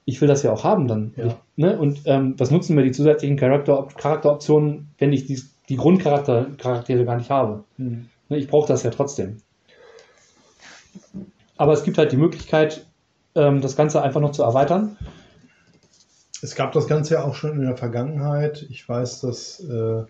ich 0.05 0.21
will 0.21 0.27
das 0.29 0.43
ja 0.43 0.51
auch 0.53 0.63
haben 0.63 0.88
dann. 0.88 1.13
Ja. 1.17 1.25
Ich, 1.27 1.33
ne? 1.57 1.77
Und 1.77 2.01
ähm, 2.05 2.36
was 2.38 2.51
nutzen 2.51 2.75
mir 2.75 2.83
die 2.83 2.91
zusätzlichen 2.91 3.36
Charakter 3.38 3.88
Charakteroptionen, 3.97 4.89
wenn 4.97 5.12
ich 5.12 5.25
die, 5.25 5.41
die 5.67 5.75
Grundcharaktere 5.75 6.51
Charaktere 6.57 7.03
gar 7.05 7.17
nicht 7.17 7.29
habe? 7.29 7.63
Mhm. 7.77 8.07
Ne? 8.29 8.38
Ich 8.38 8.47
brauche 8.47 8.67
das 8.67 8.83
ja 8.83 8.89
trotzdem. 8.91 9.38
Aber 11.57 11.73
es 11.73 11.83
gibt 11.83 11.97
halt 11.97 12.11
die 12.11 12.17
Möglichkeit, 12.17 12.85
ähm, 13.35 13.61
das 13.61 13.75
Ganze 13.75 14.01
einfach 14.01 14.21
noch 14.21 14.31
zu 14.31 14.43
erweitern. 14.43 14.97
Es 16.41 16.55
gab 16.55 16.71
das 16.71 16.87
Ganze 16.87 17.15
ja 17.15 17.23
auch 17.23 17.33
schon 17.33 17.53
in 17.53 17.61
der 17.61 17.77
Vergangenheit. 17.77 18.65
Ich 18.69 18.87
weiß, 18.87 19.21
dass 19.21 19.59
äh, 19.59 20.03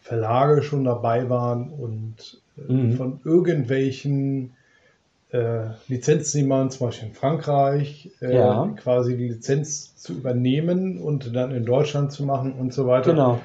Verlage 0.00 0.62
schon 0.62 0.84
dabei 0.84 1.28
waren 1.30 1.70
und 1.70 2.42
äh, 2.56 2.72
Mhm. 2.72 2.96
von 2.96 3.20
irgendwelchen 3.24 4.56
äh, 5.30 5.68
man 6.42 6.70
zum 6.70 6.86
Beispiel 6.88 7.08
in 7.08 7.14
Frankreich, 7.14 8.10
äh, 8.20 8.34
Ja. 8.34 8.74
quasi 8.76 9.16
die 9.16 9.28
Lizenz 9.28 9.96
zu 9.96 10.14
übernehmen 10.14 10.98
und 11.00 11.34
dann 11.34 11.52
in 11.52 11.64
Deutschland 11.64 12.12
zu 12.12 12.24
machen 12.24 12.52
und 12.54 12.74
so 12.74 12.86
weiter. 12.86 13.12
Genau. 13.12 13.40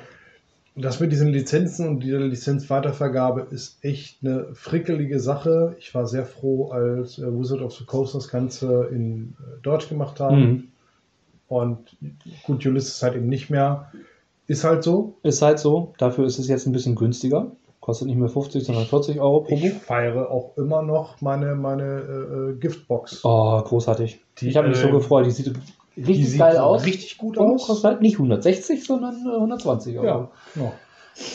Das 0.78 1.00
mit 1.00 1.12
diesen 1.12 1.30
Lizenzen 1.30 1.88
und 1.88 2.02
dieser 2.02 2.20
Lizenzweitervergabe 2.20 3.48
ist 3.50 3.78
echt 3.82 4.18
eine 4.24 4.54
frickelige 4.54 5.20
Sache. 5.22 5.76
Ich 5.80 5.96
war 5.96 6.06
sehr 6.06 6.26
froh, 6.26 6.70
als 6.70 7.18
äh, 7.18 7.24
Wizard 7.28 7.62
of 7.62 7.74
the 7.74 7.86
Coast 7.86 8.14
das 8.14 8.28
Ganze 8.28 8.90
in 8.92 9.36
äh, 9.40 9.62
Deutsch 9.62 9.88
gemacht 9.88 10.20
haben. 10.20 10.40
Mhm. 10.40 10.64
Und 11.48 11.96
gut, 12.44 12.66
Ulysses 12.66 13.02
halt 13.04 13.16
eben 13.16 13.28
nicht 13.28 13.50
mehr. 13.50 13.92
Ist 14.48 14.64
halt 14.64 14.84
so. 14.84 15.16
Ist 15.24 15.42
halt 15.42 15.60
so. 15.60 15.94
Dafür 15.98 16.26
ist 16.26 16.40
es 16.40 16.48
jetzt 16.48 16.66
ein 16.66 16.74
bisschen 16.74 16.96
günstiger. 16.96 17.52
Kostet 17.80 18.08
nicht 18.08 18.18
mehr 18.18 18.30
50, 18.30 18.66
sondern 18.66 18.86
40 18.86 19.20
Euro 19.22 19.42
pro 19.42 19.56
Ich 19.56 19.62
Buch. 19.74 19.82
feiere 19.82 20.32
auch 20.32 20.58
immer 20.58 20.82
noch 20.82 21.22
meine, 21.22 21.56
meine 21.56 21.84
äh, 21.84 22.52
äh, 22.52 22.56
Giftbox. 22.56 23.24
Oh, 23.24 23.62
großartig. 23.62 24.20
Die, 24.40 24.50
ich 24.50 24.58
habe 24.58 24.68
mich 24.70 24.78
so 24.78 24.88
äh, 24.88 24.92
gefreut. 24.92 25.26
Die 25.28 25.32
sieht 25.32 25.54
richtig 25.98 26.30
sieht 26.30 26.40
geil 26.40 26.58
aus. 26.58 26.86
Richtig 26.86 27.18
gut 27.18 27.38
und 27.38 27.56
aus. 27.56 27.68
kostet 27.68 27.86
halt 27.86 28.02
nicht 28.02 28.16
160, 28.16 28.84
sondern 28.84 29.16
äh, 29.26 29.36
120 29.36 29.98
Euro. 30.00 30.06
Ja, 30.06 30.30
ja. 30.56 30.72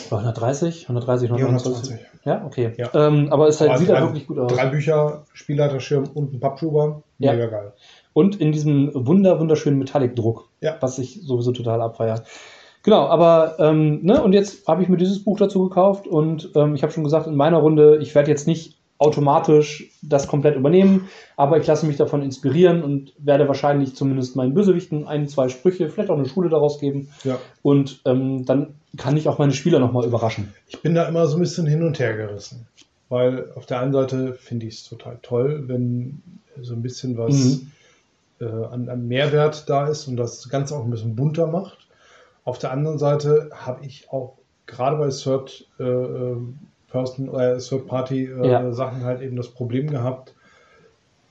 Oder 0.09 0.19
130, 0.19 0.83
130, 0.89 1.27
Die 1.29 1.33
129. 1.33 1.91
120. 1.93 2.25
Ja, 2.25 2.45
okay. 2.45 2.73
Ja. 2.77 2.89
Ähm, 3.07 3.27
aber 3.31 3.47
es 3.47 3.59
halt, 3.59 3.71
Aber 3.71 3.79
sieht 3.79 3.89
drei, 3.89 3.95
halt 3.95 4.05
wirklich 4.09 4.27
gut 4.27 4.37
aus. 4.37 4.53
Drei 4.53 4.67
Bücher, 4.67 5.23
Spielleiterschirm 5.33 6.03
und 6.13 6.33
ein 6.33 6.39
Pappschuber. 6.39 7.01
Ja. 7.17 7.33
Mega 7.33 7.47
geil. 7.47 7.73
Und 8.13 8.39
in 8.39 8.51
diesem 8.51 8.91
wunder, 8.93 9.39
wunderschönen 9.39 9.79
Metallic-Druck, 9.79 10.49
Ja. 10.59 10.75
was 10.81 10.99
ich 10.99 11.21
sowieso 11.23 11.51
total 11.51 11.81
abfeiere. 11.81 12.23
Genau, 12.83 13.07
aber 13.07 13.55
ähm, 13.59 13.99
ne, 14.03 14.21
und 14.23 14.33
jetzt 14.33 14.67
habe 14.67 14.83
ich 14.83 14.89
mir 14.89 14.97
dieses 14.97 15.23
Buch 15.23 15.37
dazu 15.37 15.67
gekauft 15.67 16.07
und 16.07 16.51
ähm, 16.55 16.75
ich 16.75 16.83
habe 16.83 16.91
schon 16.91 17.03
gesagt, 17.03 17.27
in 17.27 17.35
meiner 17.35 17.57
Runde, 17.57 17.97
ich 18.01 18.13
werde 18.15 18.29
jetzt 18.29 18.47
nicht 18.47 18.77
automatisch 19.01 19.89
das 20.01 20.27
komplett 20.27 20.55
übernehmen, 20.55 21.07
aber 21.35 21.57
ich 21.57 21.65
lasse 21.67 21.85
mich 21.87 21.97
davon 21.97 22.21
inspirieren 22.21 22.83
und 22.83 23.13
werde 23.17 23.47
wahrscheinlich 23.47 23.95
zumindest 23.95 24.35
meinen 24.35 24.53
Bösewichten 24.53 25.07
ein, 25.07 25.27
zwei 25.27 25.49
Sprüche, 25.49 25.89
vielleicht 25.89 26.09
auch 26.11 26.17
eine 26.17 26.29
Schule 26.29 26.49
daraus 26.49 26.79
geben 26.79 27.09
Ja. 27.23 27.39
und 27.63 28.01
ähm, 28.05 28.45
dann 28.45 28.75
kann 28.97 29.17
ich 29.17 29.27
auch 29.27 29.39
meine 29.39 29.53
Spieler 29.53 29.79
nochmal 29.79 30.05
überraschen. 30.05 30.53
Ich 30.67 30.81
bin 30.81 30.93
da 30.93 31.05
immer 31.07 31.25
so 31.27 31.37
ein 31.37 31.41
bisschen 31.41 31.65
hin 31.65 31.81
und 31.83 31.97
her 31.99 32.15
gerissen. 32.15 32.67
Weil 33.09 33.51
auf 33.55 33.65
der 33.65 33.81
einen 33.81 33.91
Seite 33.91 34.33
finde 34.35 34.67
ich 34.67 34.75
es 34.75 34.83
total 34.87 35.19
toll, 35.21 35.63
wenn 35.67 36.21
so 36.61 36.73
ein 36.73 36.81
bisschen 36.81 37.17
was 37.17 37.33
Mhm. 37.33 37.71
äh, 38.39 38.45
an, 38.45 38.87
an 38.87 39.07
Mehrwert 39.07 39.67
da 39.69 39.87
ist 39.87 40.07
und 40.07 40.15
das 40.15 40.47
Ganze 40.47 40.75
auch 40.75 40.83
ein 40.85 40.91
bisschen 40.91 41.15
bunter 41.15 41.47
macht. 41.47 41.87
Auf 42.45 42.57
der 42.59 42.71
anderen 42.71 42.99
Seite 42.99 43.49
habe 43.53 43.85
ich 43.85 44.09
auch 44.11 44.37
gerade 44.65 44.95
bei 44.97 45.09
Third 45.09 45.67
äh, 45.79 45.83
äh, 46.91 46.97
Person 46.97 47.29
oder 47.29 47.57
Third 47.57 47.87
Party 47.87 48.25
äh, 48.25 48.47
Ja. 48.47 48.71
Sachen 48.71 49.03
halt 49.03 49.21
eben 49.21 49.35
das 49.35 49.49
Problem 49.49 49.89
gehabt, 49.89 50.33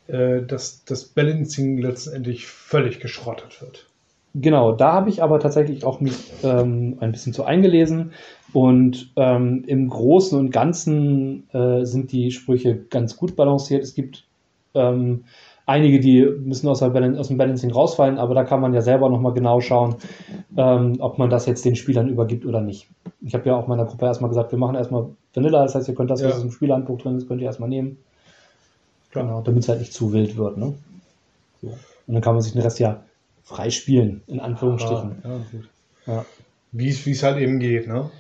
äh, 0.06 0.42
dass 0.42 0.84
das 0.84 1.04
Balancing 1.04 1.78
letztendlich 1.78 2.46
völlig 2.46 3.00
geschrottet 3.00 3.60
wird. 3.60 3.86
Genau, 4.34 4.72
da 4.72 4.92
habe 4.92 5.10
ich 5.10 5.22
aber 5.22 5.40
tatsächlich 5.40 5.84
auch 5.84 6.00
mich 6.00 6.14
ähm, 6.44 6.98
ein 7.00 7.10
bisschen 7.10 7.32
zu 7.32 7.44
eingelesen 7.44 8.12
und 8.52 9.12
ähm, 9.16 9.64
im 9.66 9.88
Großen 9.88 10.38
und 10.38 10.52
Ganzen 10.52 11.48
äh, 11.52 11.84
sind 11.84 12.12
die 12.12 12.30
Sprüche 12.30 12.76
ganz 12.76 13.16
gut 13.16 13.34
balanciert. 13.34 13.82
Es 13.82 13.94
gibt 13.94 14.24
ähm, 14.74 15.24
einige, 15.66 15.98
die 15.98 16.24
müssen 16.24 16.68
aus, 16.68 16.80
Balan 16.80 17.16
aus 17.16 17.28
dem 17.28 17.38
Balancing 17.38 17.72
rausfallen, 17.72 18.18
aber 18.18 18.34
da 18.34 18.44
kann 18.44 18.60
man 18.60 18.72
ja 18.72 18.82
selber 18.82 19.08
nochmal 19.08 19.32
genau 19.32 19.60
schauen, 19.60 19.96
ähm, 20.56 20.96
ob 21.00 21.18
man 21.18 21.30
das 21.30 21.46
jetzt 21.46 21.64
den 21.64 21.74
Spielern 21.74 22.08
übergibt 22.08 22.46
oder 22.46 22.60
nicht. 22.60 22.88
Ich 23.20 23.34
habe 23.34 23.48
ja 23.48 23.56
auch 23.56 23.66
meiner 23.66 23.84
Gruppe 23.84 24.06
erstmal 24.06 24.30
gesagt, 24.30 24.52
wir 24.52 24.58
machen 24.58 24.76
erstmal 24.76 25.08
Vanilla, 25.34 25.62
das 25.62 25.74
heißt, 25.74 25.88
ihr 25.88 25.94
könnt 25.94 26.10
das, 26.10 26.22
was 26.24 26.36
Ja. 26.38 26.42
im 26.42 26.50
Spielhandbuch 26.50 27.00
drin 27.00 27.16
ist, 27.16 27.28
könnt 27.28 27.40
ihr 27.40 27.46
erstmal 27.46 27.68
nehmen. 27.68 27.98
Klar. 29.10 29.24
Genau, 29.24 29.40
damit 29.42 29.62
es 29.62 29.68
halt 29.68 29.80
nicht 29.80 29.92
zu 29.92 30.12
wild 30.12 30.36
wird. 30.36 30.56
Ne? 30.56 30.74
So. 31.62 31.68
Und 31.68 32.14
dann 32.14 32.20
kann 32.22 32.34
man 32.34 32.42
sich 32.42 32.52
den 32.52 32.62
Rest 32.62 32.78
ja 32.78 33.02
freispielen, 33.44 34.22
in 34.26 34.40
Anführungsstrichen. 34.40 35.22
Ah, 35.24 35.28
ja, 35.28 35.36
gut. 35.50 35.68
Ja. 36.06 36.24
Wie 36.72 36.88
es 36.88 37.22
halt 37.22 37.38
eben 37.38 37.58
geht, 37.58 37.88
ne? 37.88 38.10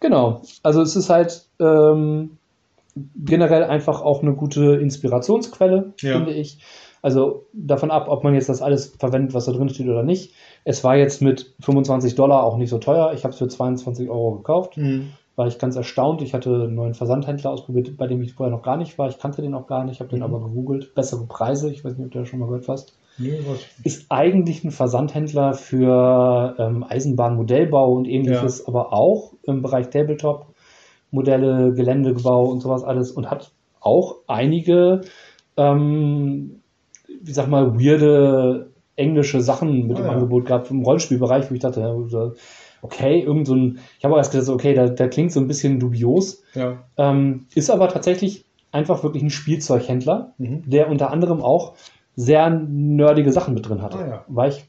Genau. 0.00 0.42
Also 0.62 0.80
es 0.82 0.94
ist 0.94 1.10
halt 1.10 1.44
ähm, 1.58 2.36
generell 3.16 3.64
einfach 3.64 4.02
auch 4.02 4.22
eine 4.22 4.34
gute 4.34 4.76
Inspirationsquelle, 4.76 5.92
Ja. 6.00 6.16
finde 6.18 6.32
ich. 6.32 6.58
Also 7.02 7.46
davon 7.52 7.90
ab, 7.90 8.06
ob 8.08 8.24
man 8.24 8.34
jetzt 8.34 8.48
das 8.48 8.62
alles 8.62 8.86
verwendet, 8.98 9.34
was 9.34 9.44
da 9.44 9.52
drin 9.52 9.68
steht 9.68 9.88
oder 9.88 10.02
nicht. 10.02 10.32
Es 10.64 10.82
war 10.82 10.96
jetzt 10.96 11.22
mit 11.22 11.54
25 11.60 12.14
Dollar 12.16 12.42
auch 12.42 12.56
nicht 12.56 12.70
so 12.70 12.78
teuer. 12.78 13.12
Ich 13.14 13.22
habe 13.24 13.32
es 13.32 13.38
für 13.38 13.48
22 13.48 14.08
Euro 14.08 14.36
gekauft. 14.36 14.76
War 15.36 15.46
ich 15.46 15.58
ganz 15.58 15.76
erstaunt. 15.76 16.22
Ich 16.22 16.32
hatte 16.34 16.50
einen 16.50 16.74
neuen 16.74 16.94
Versandhändler 16.94 17.50
ausprobiert, 17.50 17.96
bei 17.96 18.06
dem 18.06 18.22
ich 18.22 18.32
vorher 18.34 18.54
noch 18.54 18.62
gar 18.62 18.78
nicht 18.78 18.96
war. 18.98 19.08
Ich 19.08 19.18
kannte 19.18 19.42
den 19.42 19.54
auch 19.54 19.66
gar 19.66 19.84
nicht, 19.84 20.00
habe 20.00 20.08
den 20.10 20.20
Mhm. 20.20 20.24
aber 20.24 20.40
gegoogelt. 20.40 20.94
Bessere 20.94 21.26
Preise. 21.26 21.70
Ich 21.70 21.84
weiß 21.84 21.96
nicht, 21.96 22.06
ob 22.06 22.12
du 22.12 22.18
das 22.20 22.28
schon 22.28 22.38
mal 22.40 22.46
gehört 22.46 22.68
hast. 22.68 22.96
Nee, 23.18 23.38
ist 23.82 24.06
eigentlich 24.10 24.64
ein 24.64 24.70
Versandhändler 24.70 25.54
für 25.54 26.54
ähm, 26.58 26.84
Eisenbahnmodellbau 26.86 27.92
und 27.92 28.06
ähnliches, 28.06 28.66
aber 28.66 28.92
auch 28.92 29.32
im 29.42 29.62
Bereich 29.62 29.88
Tabletop, 29.88 30.46
Modelle, 31.10 31.72
Geländegebau 31.72 32.44
und 32.44 32.60
sowas 32.60 32.84
alles 32.84 33.12
und 33.12 33.30
hat 33.30 33.52
auch 33.80 34.16
einige, 34.26 35.02
ähm, 35.56 36.60
wie 37.22 37.32
sag 37.32 37.48
mal, 37.48 37.78
weirde 37.80 38.70
englische 38.96 39.40
Sachen 39.40 39.86
mit 39.86 39.96
Ah, 39.96 40.00
im 40.00 40.06
ja. 40.06 40.12
Angebot 40.12 40.46
gehabt 40.46 40.70
im 40.70 40.82
Rollenspielbereich, 40.82 41.50
wo 41.50 41.54
ich 41.54 41.60
dachte, 41.60 41.80
ja, 41.80 41.94
okay, 42.86 43.20
irgend 43.20 43.46
so 43.46 43.54
ein, 43.54 43.78
ich 43.98 44.04
habe 44.04 44.14
auch 44.14 44.18
erst 44.18 44.32
gedacht, 44.32 44.48
okay, 44.48 44.74
der, 44.74 44.90
der 44.90 45.08
klingt 45.10 45.32
so 45.32 45.40
ein 45.40 45.48
bisschen 45.48 45.78
dubios, 45.80 46.42
Ja. 46.54 46.78
ähm, 46.96 47.46
ist 47.54 47.70
aber 47.70 47.88
tatsächlich 47.88 48.44
einfach 48.72 49.02
wirklich 49.02 49.22
ein 49.22 49.30
Spielzeughändler, 49.30 50.32
Mhm. 50.38 50.62
der 50.66 50.88
unter 50.90 51.10
anderem 51.10 51.40
auch 51.42 51.74
sehr 52.14 52.48
nerdige 52.50 53.32
Sachen 53.32 53.54
mit 53.54 53.68
drin 53.68 53.82
hatte. 53.82 53.98
Ah, 53.98 54.08
ja. 54.08 54.24
War 54.28 54.48
ich 54.48 54.64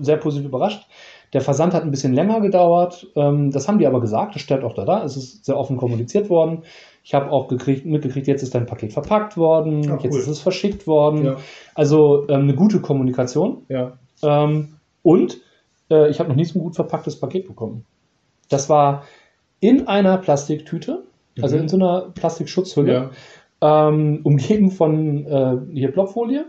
sehr 0.00 0.16
positiv 0.16 0.46
überrascht. 0.48 0.86
Der 1.32 1.40
Versand 1.40 1.72
hat 1.74 1.82
ein 1.82 1.90
bisschen 1.90 2.12
länger 2.14 2.40
gedauert. 2.40 3.06
Ähm, 3.16 3.50
das 3.50 3.66
haben 3.66 3.78
die 3.78 3.86
aber 3.86 4.00
gesagt. 4.00 4.34
Das 4.34 4.42
stellt 4.42 4.64
auch 4.64 4.74
da 4.74 4.84
da. 4.84 5.02
Es 5.04 5.16
ist 5.16 5.44
sehr 5.44 5.56
offen 5.58 5.76
kommuniziert 5.78 6.28
worden. 6.30 6.62
Ich 7.04 7.14
habe 7.14 7.30
auch 7.32 7.48
gekriegt, 7.48 7.84
mitgekriegt, 7.86 8.26
jetzt 8.28 8.42
ist 8.42 8.54
dein 8.54 8.66
Paket 8.66 8.92
verpackt 8.92 9.36
worden. 9.36 9.90
Ah, 9.90 9.98
Jetzt 10.02 10.12
cool. 10.14 10.20
ist 10.20 10.28
es 10.28 10.40
verschickt 10.40 10.86
worden. 10.86 11.24
Ja. 11.24 11.36
Also 11.74 12.26
ähm, 12.28 12.42
eine 12.42 12.54
gute 12.54 12.80
Kommunikation. 12.80 13.62
Ja. 13.68 13.92
Ähm, 14.22 14.74
und 15.02 15.38
äh, 15.92 16.08
ich 16.10 16.18
habe 16.18 16.28
noch 16.30 16.36
nie 16.36 16.44
so 16.44 16.58
ein 16.58 16.62
gut 16.62 16.74
verpacktes 16.74 17.20
Paket 17.20 17.46
bekommen. 17.46 17.84
Das 18.48 18.68
war 18.68 19.04
in 19.60 19.86
einer 19.86 20.18
Plastiktüte, 20.18 21.04
also 21.40 21.54
Mhm. 21.56 21.62
in 21.62 21.68
so 21.68 21.76
einer 21.76 22.00
Plastikschutzhülle, 22.14 23.10
Ja. 23.62 23.88
ähm, 23.88 24.20
umgeben 24.24 24.70
von 24.72 25.24
äh, 25.26 25.56
hier 25.72 25.92
Blockfolie, 25.92 26.46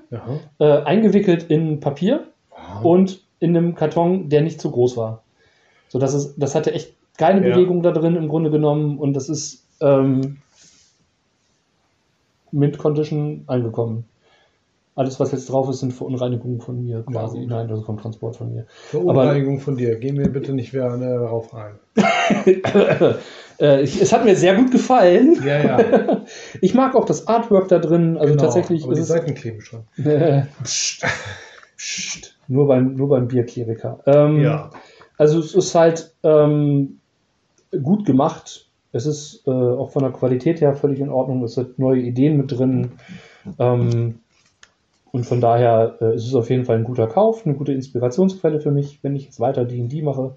äh, 0.60 0.66
eingewickelt 0.66 1.44
in 1.44 1.80
Papier 1.80 2.28
Wow. 2.50 2.86
und 2.86 3.22
in 3.40 3.56
einem 3.56 3.76
Karton, 3.76 4.30
der 4.30 4.42
nicht 4.42 4.60
zu 4.62 4.72
groß 4.72 4.98
war. 4.98 5.22
So, 5.90 6.00
das, 6.00 6.14
ist, 6.16 6.36
das 6.38 6.56
hatte 6.56 6.74
echt 6.74 6.94
keine 7.18 7.48
Ja. 7.48 7.54
Bewegung 7.56 7.84
da 7.84 7.92
drin 7.92 8.16
im 8.16 8.28
Grunde 8.30 8.50
genommen 8.50 8.98
und 8.98 9.14
das 9.14 9.30
ist 9.30 9.68
ähm, 9.82 10.38
Mint 12.52 12.78
Condition 12.78 13.44
angekommen. 13.48 14.06
Alles, 14.96 15.20
was 15.20 15.32
jetzt 15.32 15.50
drauf 15.50 15.68
ist, 15.70 15.80
sind 15.80 15.92
Verunreinigungen 15.92 16.62
von 16.62 16.84
mir 16.84 17.04
quasi. 17.04 17.40
gut. 17.40 17.50
Nein, 17.50 17.70
also 17.70 17.82
vom 17.82 17.98
Transport 17.98 18.36
von 18.36 18.54
mir. 18.54 18.66
Verunreinigung 18.90 19.60
von 19.60 19.76
dir. 19.76 19.96
Gehen 19.98 20.18
wir 20.20 20.30
bitte 20.32 20.54
nicht 20.54 20.72
mehr 20.74 20.96
darauf 20.98 21.52
ein. 21.54 21.80
es 23.58 24.14
hat 24.14 24.26
mir 24.26 24.36
sehr 24.36 24.56
gut 24.56 24.72
gefallen. 24.72 25.38
Ja, 25.46 25.60
ja. 25.64 26.22
Ich 26.62 26.74
mag 26.74 26.96
auch 26.96 27.06
das 27.06 27.28
Artwork 27.28 27.68
da 27.70 27.80
drin. 27.80 28.18
Also 28.18 28.34
Genau. 28.34 28.44
tatsächlich 28.44 28.84
Aber 28.84 28.94
die 28.94 29.02
Seiten 29.02 29.34
kleben 29.34 29.62
schon. 29.62 29.82
pst, 30.64 31.06
pst, 31.78 32.36
nur 32.48 32.68
beim, 32.68 32.96
nur 32.96 33.10
beim 33.10 33.28
Bierkleriker. 33.28 34.00
Ähm, 34.06 34.40
Ja. 34.42 34.70
Also 35.18 35.40
es 35.40 35.54
ist 35.56 35.74
halt 35.76 36.14
ähm, 36.24 37.00
gut 37.84 38.06
gemacht. 38.06 38.68
Es 38.92 39.06
ist 39.06 39.44
äh, 39.48 39.52
auch 39.52 39.92
von 39.92 40.04
der 40.04 40.12
Qualität 40.12 40.62
her 40.62 40.74
völlig 40.76 41.00
in 41.00 41.10
Ordnung. 41.10 41.44
Es 41.44 41.54
sind 41.56 41.80
neue 41.80 42.00
Ideen 42.02 42.38
mit 42.38 42.52
drin. 42.52 42.92
Ähm, 43.60 44.20
und 45.14 45.26
von 45.28 45.40
daher 45.40 45.96
äh, 46.02 46.16
ist 46.16 46.26
es 46.26 46.34
auf 46.34 46.50
jeden 46.50 46.66
Fall 46.66 46.78
ein 46.78 46.84
guter 46.84 47.06
Kauf, 47.06 47.46
eine 47.46 47.54
gute 47.54 47.72
Inspirationsquelle 47.72 48.60
für 48.60 48.72
mich, 48.72 48.98
wenn 49.04 49.16
ich 49.16 49.26
jetzt 49.26 49.40
weiter 49.40 49.64
D&D 49.64 50.02
mache, 50.02 50.34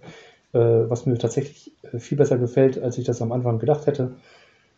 äh, 0.53 0.59
was 0.59 1.07
mir 1.07 1.17
tatsächlich 1.17 1.73
äh, 1.81 1.99
viel 1.99 2.19
besser 2.19 2.37
gefällt, 2.37 2.81
als 2.83 2.99
ich 2.99 3.07
das 3.07 3.23
am 3.23 3.33
Anfang 3.33 3.59
gedacht 3.59 3.87
hätte. 3.87 4.13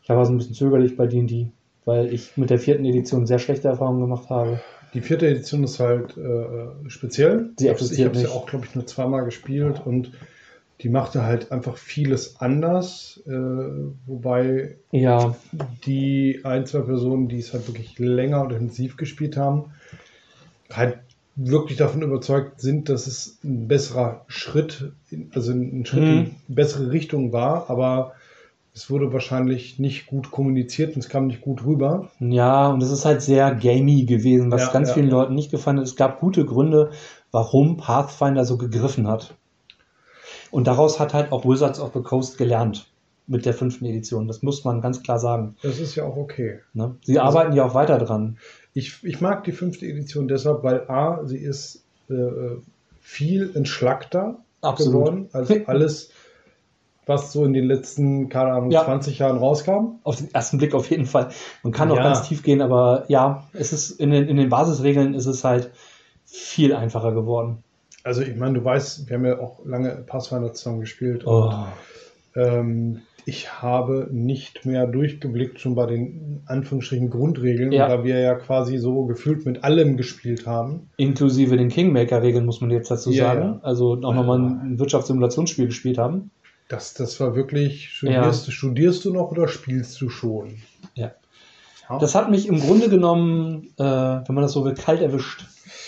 Ich 0.05 0.09
war 0.09 0.25
so 0.25 0.33
ein 0.33 0.39
bisschen 0.39 0.55
zögerlich 0.55 0.97
bei 0.97 1.09
D&D, 1.09 1.49
weil 1.85 2.15
ich 2.15 2.37
mit 2.37 2.49
der 2.49 2.61
vierten 2.61 2.85
Edition 2.85 3.27
sehr 3.27 3.41
schlechte 3.41 3.67
Erfahrungen 3.67 4.01
gemacht 4.01 4.31
habe. 4.31 4.61
Die 4.95 5.01
vierte 5.01 5.27
Edition 5.27 5.65
ist 5.65 5.81
halt 5.81 6.17
äh, 6.17 6.89
speziell. 6.89 7.51
Sie 7.59 7.65
ich 7.65 7.71
habe 7.71 7.81
existiert 7.81 8.15
sie 8.15 8.29
auch, 8.29 8.47
glaube 8.47 8.67
ich, 8.67 8.77
nur 8.77 8.87
zweimal 8.87 9.25
gespielt 9.25 9.83
und 9.85 10.13
die 10.81 10.91
machte 10.91 11.25
halt 11.25 11.51
einfach 11.51 11.77
vieles 11.77 12.41
anders. 12.41 13.21
Äh, 13.27 13.33
wobei 14.07 14.77
Ja, 14.93 15.35
die 15.85 16.43
ein, 16.45 16.67
zwei 16.67 16.83
Personen, 16.83 17.27
die 17.29 17.41
es 17.41 17.53
halt 17.53 17.67
wirklich 17.67 17.99
länger 17.99 18.43
und 18.43 18.53
intensiv 18.53 18.97
gespielt 18.97 19.37
haben, 19.37 19.73
halt 20.72 20.98
wirklich 21.37 21.78
davon 21.78 22.02
überzeugt 22.02 22.61
sind, 22.61 22.88
dass 22.88 23.07
es 23.07 23.38
ein 23.44 23.68
besserer 23.68 24.24
Schritt, 24.28 24.92
also 25.33 25.52
ein 25.52 25.87
Schritt 25.87 26.02
Mhm. 26.04 26.09
in 26.11 26.18
eine 26.18 26.31
bessere 26.48 26.90
Richtung 26.90 27.33
war, 27.33 27.70
aber 27.70 28.12
es 28.74 28.90
wurde 28.90 29.12
wahrscheinlich 29.12 29.78
nicht 29.78 30.07
gut 30.07 30.31
kommuniziert 30.31 30.94
und 30.94 31.00
es 31.04 31.09
kam 31.09 31.26
nicht 31.26 31.40
gut 31.40 31.64
rüber. 31.64 32.11
Ja, 32.20 32.68
und 32.68 32.83
es 32.83 32.90
ist 32.90 33.04
halt 33.04 33.22
sehr 33.22 33.54
gamey 33.54 34.04
gewesen, 34.04 34.50
was 34.50 34.66
Ja, 34.66 34.72
ganz 34.72 34.88
ja, 34.88 34.94
vielen. 34.94 35.11
Leuten 35.11 35.35
nicht 35.35 35.50
gefallen 35.50 35.78
hat. 35.78 35.85
Es 35.87 35.96
gab 35.96 36.20
gute 36.20 36.44
Gründe, 36.44 36.90
warum 37.33 37.76
Pathfinder 37.76 38.44
so 38.44 38.57
gegriffen 38.59 39.09
hat. 39.09 39.35
Und 40.50 40.66
daraus 40.66 41.00
hat 41.00 41.14
halt 41.14 41.33
auch 41.33 41.44
Wizards 41.44 41.81
of 41.81 41.92
the 41.94 42.00
Coast 42.02 42.38
gelernt 42.38 42.90
mit 43.29 43.47
der 43.47 43.55
fünften 43.55 43.85
Edition. 43.85 44.27
Das 44.27 44.43
muss 44.43 44.64
man 44.64 44.81
ganz 44.81 45.03
klar 45.03 45.19
sagen. 45.19 45.55
Das 45.62 45.79
ist 45.79 45.95
ja 45.95 46.05
auch 46.05 46.17
okay. 46.17 46.61
Ne? 46.73 46.97
Sie 47.05 47.19
arbeiten 47.19 47.53
ja 47.55 47.64
auch 47.64 47.75
weiter 47.75 47.99
dran. 47.99 48.38
Ich, 48.75 49.05
ich 49.05 49.21
mag 49.21 49.45
die 49.45 49.53
fünfte 49.53 49.87
Edition 49.87 50.27
deshalb, 50.29 50.62
weil 50.64 50.88
A, 50.88 51.25
sie 51.25 51.38
ist 51.38 51.85
äh, 52.09 52.57
viel 53.01 53.53
entschlackter 53.55 54.38
Absolut. 54.62 54.93
geworden 54.93 55.29
als 55.33 55.51
alles, 55.69 56.11
was 57.07 57.33
so 57.33 57.45
in 57.45 57.53
den 57.55 57.64
letzten, 57.64 58.29
keine 58.29 58.53
Ahnung, 58.53 58.71
Ja. 58.71 58.85
20 58.85 59.19
Jahren 59.19 59.38
rauskam. 59.38 59.99
Auf 60.05 60.17
den 60.17 60.33
ersten 60.35 60.59
Blick 60.59 60.75
auf 60.75 60.91
jeden 60.91 61.07
Fall. 61.07 61.29
Man 61.62 61.73
kann 61.73 61.91
auch 61.91 61.97
Ja. 61.97 62.03
ganz 62.03 62.29
tief 62.29 62.43
gehen, 62.43 62.61
aber 62.62 63.05
ja, 63.09 63.47
es 63.53 63.73
ist 63.73 63.91
in 63.93 64.11
den, 64.11 64.29
in 64.29 64.37
den 64.37 64.49
Basisregeln 64.49 65.14
ist 65.14 65.27
es 65.27 65.45
halt 65.45 65.71
viel 66.25 66.75
einfacher 66.75 67.12
geworden. 67.12 67.62
Also 68.05 68.23
ich 68.23 68.37
meine, 68.37 68.59
du 68.59 68.64
weißt, 68.64 69.09
wir 69.09 69.17
haben 69.17 69.25
ja 69.27 69.38
auch 69.38 69.64
lange 69.67 69.91
Pathfinder 70.07 70.53
zusammen 70.53 70.81
gespielt 70.81 71.27
Oh. 71.27 71.51
und 71.51 71.67
ähm, 72.43 73.01
ich 73.29 73.61
habe 73.61 74.09
nicht 74.11 74.64
mehr 74.64 74.87
durchgeblickt, 74.87 75.61
schon 75.61 75.75
bei 75.75 75.85
den 75.85 76.41
Anführungsstrichen 76.47 77.11
Grundregeln, 77.11 77.73
Ja. 77.73 77.87
da 77.87 78.03
wir 78.03 78.19
ja 78.21 78.35
quasi 78.35 78.79
so 78.79 79.05
gefühlt 79.05 79.45
mit 79.45 79.64
allem 79.64 79.99
gespielt 79.99 80.47
haben. 80.47 80.88
Inklusive 80.97 81.59
den 81.59 81.69
Kingmaker-Regeln, 81.69 82.47
muss 82.47 82.62
man 82.62 82.71
jetzt 82.71 82.91
dazu 82.91 83.11
Ja, 83.11 83.25
sagen. 83.27 83.43
ja. 83.43 83.61
Also 83.62 83.93
auch 84.03 84.14
nochmal 84.14 84.38
ein 84.41 84.79
Wirtschaftssimulationsspiel 84.79 85.67
gespielt 85.67 85.99
haben. 85.99 86.31
Das, 86.69 86.95
das 86.95 87.21
war 87.21 87.37
wirklich, 87.37 87.91
studierst, 87.91 88.51
studierst 88.51 89.05
du 89.05 89.12
noch 89.12 89.31
oder 89.31 89.47
spielst 89.47 90.01
du 90.01 90.09
schon? 90.09 90.57
Ja. 90.95 91.12
Ja. 91.91 91.99
Das 91.99 92.14
hat 92.14 92.31
mich 92.31 92.49
im 92.49 92.61
Grunde 92.61 92.88
genommen, 92.88 93.69
äh, 93.79 93.83
wenn 93.83 94.35
man 94.35 94.43
das 94.43 94.53
so 94.53 94.64
will, 94.64 94.75
kalt 94.75 95.03
erwischt. 95.03 95.45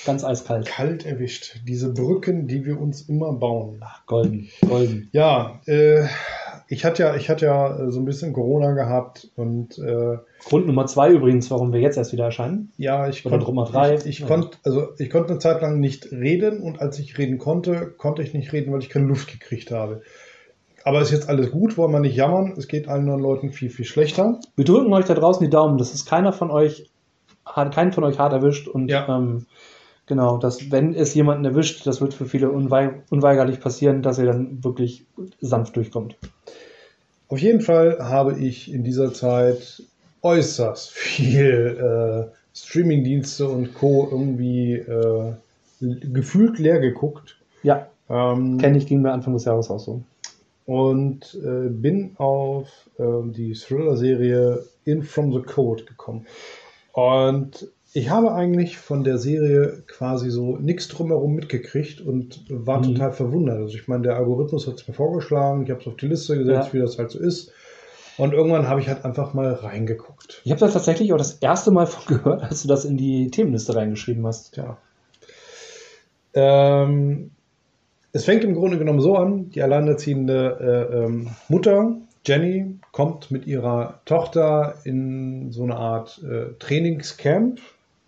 Ganz 0.07 0.25
eiskalt. 0.25 0.67
kalt 0.67 1.05
erwischt. 1.05 1.61
Diese 1.69 1.93
Brücken, 1.93 2.47
die 2.49 2.65
wir 2.65 2.81
uns 2.81 3.03
immer 3.03 3.33
bauen. 3.35 3.81
Ach, 3.83 4.05
golden, 4.07 4.49
golden. 4.67 5.09
Ja, 5.13 5.61
äh, 5.67 6.05
ich 6.73 6.85
hatte 6.85 7.03
ja, 7.03 7.17
ich 7.17 7.29
hatte 7.29 7.47
ja 7.47 7.77
äh, 7.81 7.91
so 7.91 7.99
ein 7.99 8.05
bisschen 8.05 8.33
Corona 8.33 8.71
gehabt 8.73 9.29
und 9.35 9.77
äh, 9.79 10.19
Grund 10.45 10.67
Nummer 10.69 10.87
zwei 10.87 11.11
übrigens, 11.11 11.51
warum 11.51 11.73
wir 11.73 11.81
jetzt 11.81 11.99
erst 11.99 12.13
wieder 12.13 12.25
erscheinen. 12.27 12.73
ja, 12.77 13.09
ich 13.09 13.27
Oder 13.27 13.39
konnte, 13.39 13.47
Nummer 13.47 13.65
drei. 13.67 13.97
ich, 13.97 14.07
ich 14.07 14.19
Ja. 14.21 14.27
konnte, 14.29 14.57
also 14.65 14.89
ich 14.99 15.11
konnte 15.11 15.31
eine 15.31 15.39
Zeit 15.41 15.61
lang 15.63 15.81
nicht 15.81 16.13
reden 16.13 16.63
und 16.63 16.81
als 16.81 16.99
ich 17.01 17.19
reden 17.19 17.39
konnte, 17.39 17.93
konnte 17.99 18.23
ich 18.23 18.33
nicht 18.35 18.53
reden, 18.53 18.73
weil 18.73 18.79
ich 18.81 18.89
keine 18.89 19.07
Luft 19.07 19.31
gekriegt 19.33 19.73
habe. 19.73 20.03
Aber 20.85 21.03
ist 21.03 21.11
jetzt 21.11 21.29
alles 21.29 21.51
gut, 21.51 21.77
wollen 21.77 21.93
wir 21.93 22.01
nicht 22.01 22.17
jammern. 22.17 22.55
Es 22.57 22.69
geht 22.69 22.89
allen 22.89 23.01
anderen 23.03 23.21
Leuten 23.21 23.51
viel, 23.51 23.69
viel 23.69 23.85
schlechter. 23.85 24.39
Wir 24.57 24.65
drücken 24.65 24.93
euch 24.93 25.05
da 25.07 25.15
draußen 25.15 25.45
die 25.45 25.51
Daumen, 25.51 25.77
dass 25.77 25.93
es 25.93 26.07
keiner 26.07 26.33
von 26.33 26.51
euch, 26.51 26.89
hat 27.45 27.75
keinen 27.75 27.93
von 27.93 28.05
euch 28.05 28.19
hart 28.21 28.33
erwischt 28.33 28.69
und 28.69 28.89
Ja. 28.89 29.07
ähm, 29.19 29.47
genau, 30.11 30.37
dass 30.37 30.71
wenn 30.71 30.93
es 30.95 31.15
jemanden 31.15 31.47
erwischt, 31.47 31.87
das 31.87 32.03
wird 32.03 32.13
für 32.13 32.27
viele 32.27 32.51
unwei 32.51 33.01
unweigerlich 33.09 33.61
passieren, 33.61 34.03
dass 34.03 34.19
ihr 34.19 34.27
dann 34.27 34.63
wirklich 34.63 35.07
sanft 35.41 35.77
durchkommt. 35.77 36.17
Auf 37.29 37.39
jeden 37.39 37.63
Fall 37.63 37.99
habe 38.01 38.39
ich 38.39 38.71
in 38.71 38.85
dieser 38.85 39.15
Zeit 39.15 39.83
äußerst 40.23 40.91
viel 40.93 42.29
äh, 42.29 42.37
Streamingdienste 42.55 43.49
und 43.49 43.73
Co. 43.75 44.09
irgendwie 44.11 44.75
äh, 44.75 45.33
gefühlt 45.81 46.59
leer 46.59 46.81
geguckt. 46.81 47.39
Ja, 47.63 47.87
Ähm, 48.11 48.59
kenne 48.59 48.77
ich, 48.77 48.87
ging 48.87 49.03
mir 49.03 49.13
Anfang 49.13 49.35
des 49.35 49.45
Jahres 49.45 49.71
auch 49.71 49.79
so. 49.79 50.03
und 50.67 51.39
äh, 51.45 51.69
bin 51.69 52.13
auf 52.19 52.69
ähm, 52.99 53.33
die 53.33 53.53
Thriller-Serie 53.55 54.65
In 54.85 55.03
From 55.05 55.33
the 55.33 55.41
Code 55.41 55.85
gekommen. 55.85 56.27
Und 56.93 57.69
ich 57.93 58.09
habe 58.11 58.33
eigentlich 58.33 58.79
von 58.79 59.03
der 59.05 59.19
Serie 59.19 59.83
quasi 59.87 60.31
so 60.31 60.57
nichts 60.57 60.87
drumherum 60.89 61.35
mitgekriegt 61.35 62.01
und 62.01 62.45
war 62.49 62.79
Mhm. 62.79 62.95
total 62.95 63.13
verwundert. 63.13 63.59
Also 63.59 63.75
ich 63.77 63.89
meine, 63.89 64.03
der 64.05 64.17
Algorithmus 64.17 64.67
hat 64.67 64.75
es 64.75 64.87
mir 64.87 64.95
vorgeschlagen, 64.95 65.65
ich 65.65 65.71
habe 65.71 65.81
es 65.81 65.87
auf 65.87 65.97
die 65.97 66.07
Liste 66.07 66.39
gesetzt, 66.39 66.69
Ja. 66.69 66.73
wie 66.73 66.79
das 66.79 66.99
halt 66.99 67.11
so 67.11 67.19
ist. 67.19 67.53
Und 68.17 68.33
irgendwann 68.35 68.69
habe 68.69 68.81
ich 68.81 68.89
halt 68.89 69.05
einfach 69.05 69.35
mal 69.35 69.53
reingeguckt. 69.55 70.43
Ich 70.45 70.51
habe 70.53 70.61
da 70.61 70.69
tatsächlich 70.69 71.13
auch 71.13 71.17
das 71.19 71.35
erste 71.35 71.71
Mal 71.71 71.87
von 71.87 72.05
gehört, 72.19 72.43
als 72.43 72.63
du 72.63 72.69
das 72.69 72.85
in 72.85 72.97
die 72.97 73.31
Themenliste 73.31 73.75
reingeschrieben 73.75 74.27
hast. 74.27 74.55
Tja. 74.55 74.77
Ähm, 76.35 77.31
es 78.13 78.25
fängt 78.25 78.45
im 78.45 78.55
Grunde 78.55 78.79
genommen 78.79 79.01
so 79.01 79.17
an, 79.17 79.51
die 79.51 79.63
alleinerziehende 79.63 80.89
äh, 80.93 80.97
ähm, 81.05 81.29
Mutter, 81.49 81.97
Jenny, 82.27 82.77
kommt 82.93 83.31
mit 83.31 83.47
ihrer 83.47 84.01
Tochter 84.05 84.75
in 84.85 85.53
so 85.53 85.63
eine 85.63 85.77
Art 85.77 86.21
äh, 86.23 86.53
Trainingscamp. 86.59 87.61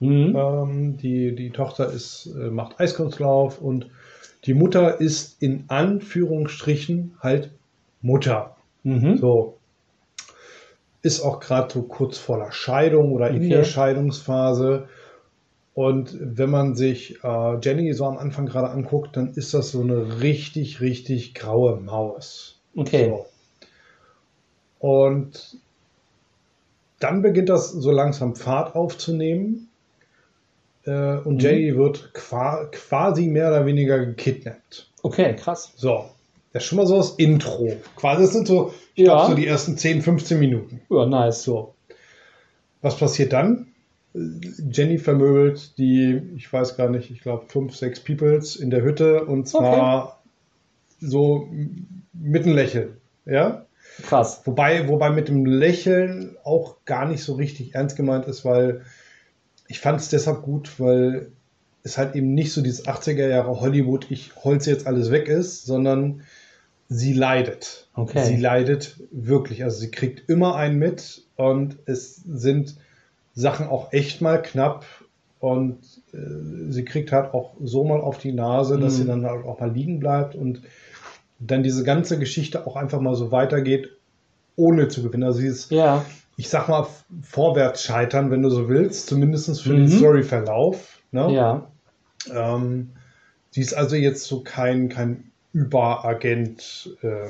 Mhm. 0.03 0.37
Ähm, 0.37 0.97
die, 0.97 1.35
die 1.35 1.51
Tochter 1.51 1.91
ist, 1.91 2.27
äh, 2.27 2.51
macht 2.51 2.81
Eiskunstlauf 2.81 3.61
und 3.61 3.91
die 4.45 4.55
Mutter 4.55 5.01
ist 5.01 5.41
in 5.41 5.65
Anführungsstrichen 5.69 7.17
halt 7.21 7.51
Mutter. 8.01 8.57
Mhm. 8.83 9.17
So. 9.19 9.59
Ist 11.03 11.21
auch 11.21 11.41
gerade 11.41 11.73
so 11.73 11.83
kurz 11.83 12.19
vor 12.19 12.39
der 12.39 12.53
Scheidung 12.53 13.13
oder 13.13 13.31
in 13.31 13.37
Okay. 13.37 13.49
der 13.49 13.65
Scheidungsphase. 13.65 14.89
Und 15.75 16.17
wenn 16.21 16.51
man 16.51 16.75
sich 16.75 17.23
äh, 17.25 17.59
Jenny 17.63 17.93
so 17.93 18.05
am 18.05 18.19
Anfang 18.19 18.47
gerade 18.47 18.71
anguckt, 18.71 19.17
dann 19.17 19.33
ist 19.35 19.55
das 19.55 19.71
so 19.71 19.81
eine 19.81 20.21
richtig, 20.21 20.81
richtig 20.81 21.35
graue 21.35 21.81
Maus. 21.81 22.61
Okay. 22.77 23.09
So. 23.09 23.27
Und 24.81 25.57
dann 26.99 27.23
beginnt 27.23 27.49
das 27.49 27.71
so 27.73 27.91
langsam 27.91 28.35
Fahrt 28.35 28.75
aufzunehmen. 28.75 29.69
Äh, 30.85 31.19
und 31.19 31.35
Mhm. 31.35 31.39
Jenny 31.41 31.77
wird 31.77 32.13
qua 32.15 32.67
quasi 32.73 33.27
mehr 33.27 33.49
oder 33.49 33.67
weniger 33.67 34.05
gekidnappt. 34.05 34.89
Okay, 35.03 35.35
krass. 35.37 35.73
So, 35.77 36.07
das 36.53 36.63
ist 36.63 36.69
schon 36.69 36.79
mal 36.79 36.87
so 36.87 36.97
das 36.97 37.11
Intro. 37.13 37.77
Quasi, 37.97 38.23
das 38.23 38.33
sind 38.33 38.47
so, 38.47 38.73
ich 38.95 39.07
Ja. 39.07 39.15
glaube, 39.17 39.31
so 39.31 39.37
die 39.37 39.47
ersten 39.47 39.77
10, 39.79 40.03
15 40.03 40.39
Minuten. 40.39 40.81
Ja, 40.91 41.07
nice. 41.07 41.43
So. 41.43 41.75
Was 42.81 42.97
passiert 42.97 43.33
dann? 43.33 43.69
Jenny 44.15 44.99
vermöbelt 44.99 45.79
die, 45.79 46.21
ich 46.37 46.53
weiß 46.53 46.77
gar 46.77 46.91
nicht, 46.91 47.11
ich 47.11 47.23
glaube, 47.23 47.45
fünf, 47.49 47.75
sechs 47.77 48.01
Peoples 48.01 48.57
in 48.57 48.69
der 48.71 48.83
Hütte 48.83 49.25
und 49.25 49.49
zwar 49.49 50.21
so 51.01 51.49
mit 52.13 52.45
einem 52.45 52.55
Lächeln. 52.55 52.97
Ja? 53.25 53.65
Krass. 54.03 54.43
Wobei, 54.45 54.89
wobei 54.89 55.11
mit 55.11 55.29
dem 55.29 55.47
Lächeln 55.47 56.37
auch 56.45 56.77
gar 56.85 57.07
nicht 57.09 57.23
so 57.23 57.35
richtig 57.35 57.75
ernst 57.75 57.97
gemeint 57.97 58.27
ist, 58.27 58.45
weil 58.45 58.83
ich 59.73 59.81
fand 59.81 60.01
es 60.03 60.11
deshalb 60.11 60.43
gut, 60.43 60.79
weil 60.79 61.29
es 61.83 61.97
halt 61.97 62.15
eben 62.15 62.35
nicht 62.35 62.53
so 62.53 62.61
dieses 62.61 62.85
80er 62.87 63.27
Jahre 63.27 63.59
Hollywood, 63.59 64.11
ich 64.11 64.37
holze 64.37 64.71
jetzt 64.71 64.87
alles 64.87 65.11
weg 65.11 65.29
ist, 65.29 65.65
sondern 65.65 66.21
sie 66.91 67.15
leidet. 67.15 67.89
Okay. 67.95 68.23
Sie 68.23 68.37
leidet 68.37 69.01
wirklich. 69.11 69.65
Also 69.65 69.79
sie 69.81 69.91
kriegt 69.91 70.29
immer 70.29 70.57
einen 70.57 70.79
mit 70.79 71.23
und 71.37 71.77
es 71.87 72.17
sind 72.17 72.77
Sachen 73.35 73.67
auch 73.67 73.95
echt 73.95 74.21
mal 74.21 74.43
knapp 74.43 74.85
und 75.41 75.79
äh, 76.13 76.19
sie 76.71 76.85
kriegt 76.85 77.11
halt 77.11 77.33
auch 77.33 77.55
so 77.65 77.83
mal 77.85 78.03
auf 78.03 78.19
die 78.19 78.33
Nase, 78.33 78.79
dass 78.79 78.93
Mhm. 78.93 78.99
sie 78.99 79.05
dann 79.07 79.25
halt 79.25 79.47
auch 79.47 79.59
mal 79.59 79.73
liegen 79.73 80.01
bleibt 80.01 80.35
und 80.35 80.61
dann 81.39 81.63
diese 81.63 81.83
ganze 81.83 82.19
Geschichte 82.19 82.67
auch 82.67 82.77
einfach 82.77 83.01
mal 83.01 83.15
so 83.17 83.33
weitergeht, 83.33 83.89
ohne 84.55 84.89
zu 84.89 85.03
gewinnen. 85.03 85.25
Also 85.25 85.39
sie 85.41 85.47
ist, 85.47 85.71
Ja. 85.73 86.05
Ich 86.43 86.49
sag 86.51 86.69
mal, 86.69 86.89
vorwärts 87.23 87.85
scheitern, 87.85 88.33
wenn 88.33 88.43
du 88.43 88.51
so 88.51 88.69
willst, 88.69 89.07
zumindest 89.07 89.63
für 89.63 89.75
Mhm. 89.75 89.77
den 89.77 89.89
Storyverlauf. 89.89 90.99
Ne? 91.13 91.33
Ja. 91.33 91.69
Ähm, 92.35 92.91
sie 93.51 93.61
ist 93.61 93.75
also 93.75 93.95
jetzt 93.95 94.25
so 94.25 94.43
kein, 94.43 94.89
kein 94.89 95.31
Überagent. 95.53 96.97
Äh, 97.03 97.29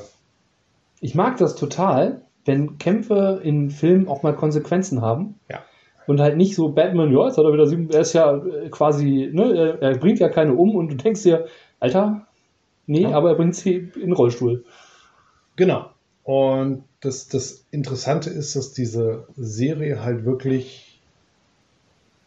Ich 1.01 1.15
mag 1.15 1.37
das 1.37 1.57
total, 1.57 2.23
wenn 2.47 2.79
Kämpfe 2.79 3.41
in 3.43 3.69
Filmen 3.71 4.09
auch 4.09 4.23
mal 4.23 4.35
Konsequenzen 4.35 5.03
haben. 5.03 5.39
Ja. 5.51 5.59
Und 6.07 6.21
halt 6.21 6.37
nicht 6.39 6.55
so 6.55 6.71
Batman, 6.71 7.13
ja, 7.13 7.27
jetzt 7.27 7.37
hat 7.37 7.45
er 7.45 7.53
wieder 7.53 7.67
sieben, 7.67 7.91
er 7.91 8.01
ist 8.01 8.15
ja 8.15 8.35
äh, 8.37 8.71
quasi, 8.71 9.29
ne, 9.33 9.53
er, 9.55 9.83
er 9.83 9.99
bringt 9.99 10.21
ja 10.21 10.29
keine 10.31 10.55
um 10.55 10.75
und 10.75 10.89
du 10.91 10.97
denkst 10.97 11.23
dir, 11.23 11.47
Alter, 11.81 12.27
nee, 12.87 13.03
Ja. 13.03 13.11
aber 13.13 13.29
er 13.31 13.35
bringt 13.37 13.57
sie 13.57 13.75
in 13.75 14.01
den 14.01 14.13
Rollstuhl. 14.15 14.65
Genau. 15.57 15.91
Und 16.25 16.85
das, 17.03 17.29
das 17.29 17.65
Interessante 17.71 18.31
ist, 18.31 18.57
dass 18.57 18.73
diese 18.73 19.27
Serie 19.37 20.03
halt 20.03 20.25
wirklich 20.25 21.01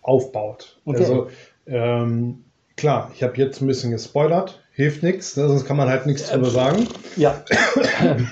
aufbaut. 0.02 0.78
Okay. 0.86 1.00
Also 1.00 1.30
ähm, 1.66 2.44
klar, 2.76 3.10
ich 3.16 3.24
habe 3.24 3.38
jetzt 3.38 3.62
ein 3.62 3.68
bisschen 3.68 3.92
gespoilert, 3.92 4.62
hilft 4.74 5.02
nichts, 5.02 5.36
ne, 5.38 5.48
sonst 5.48 5.66
kann 5.66 5.78
man 5.78 5.88
halt 5.88 6.06
nichts 6.06 6.30
drüber 6.30 6.50
sagen. 6.52 6.88
Ja. 7.16 7.44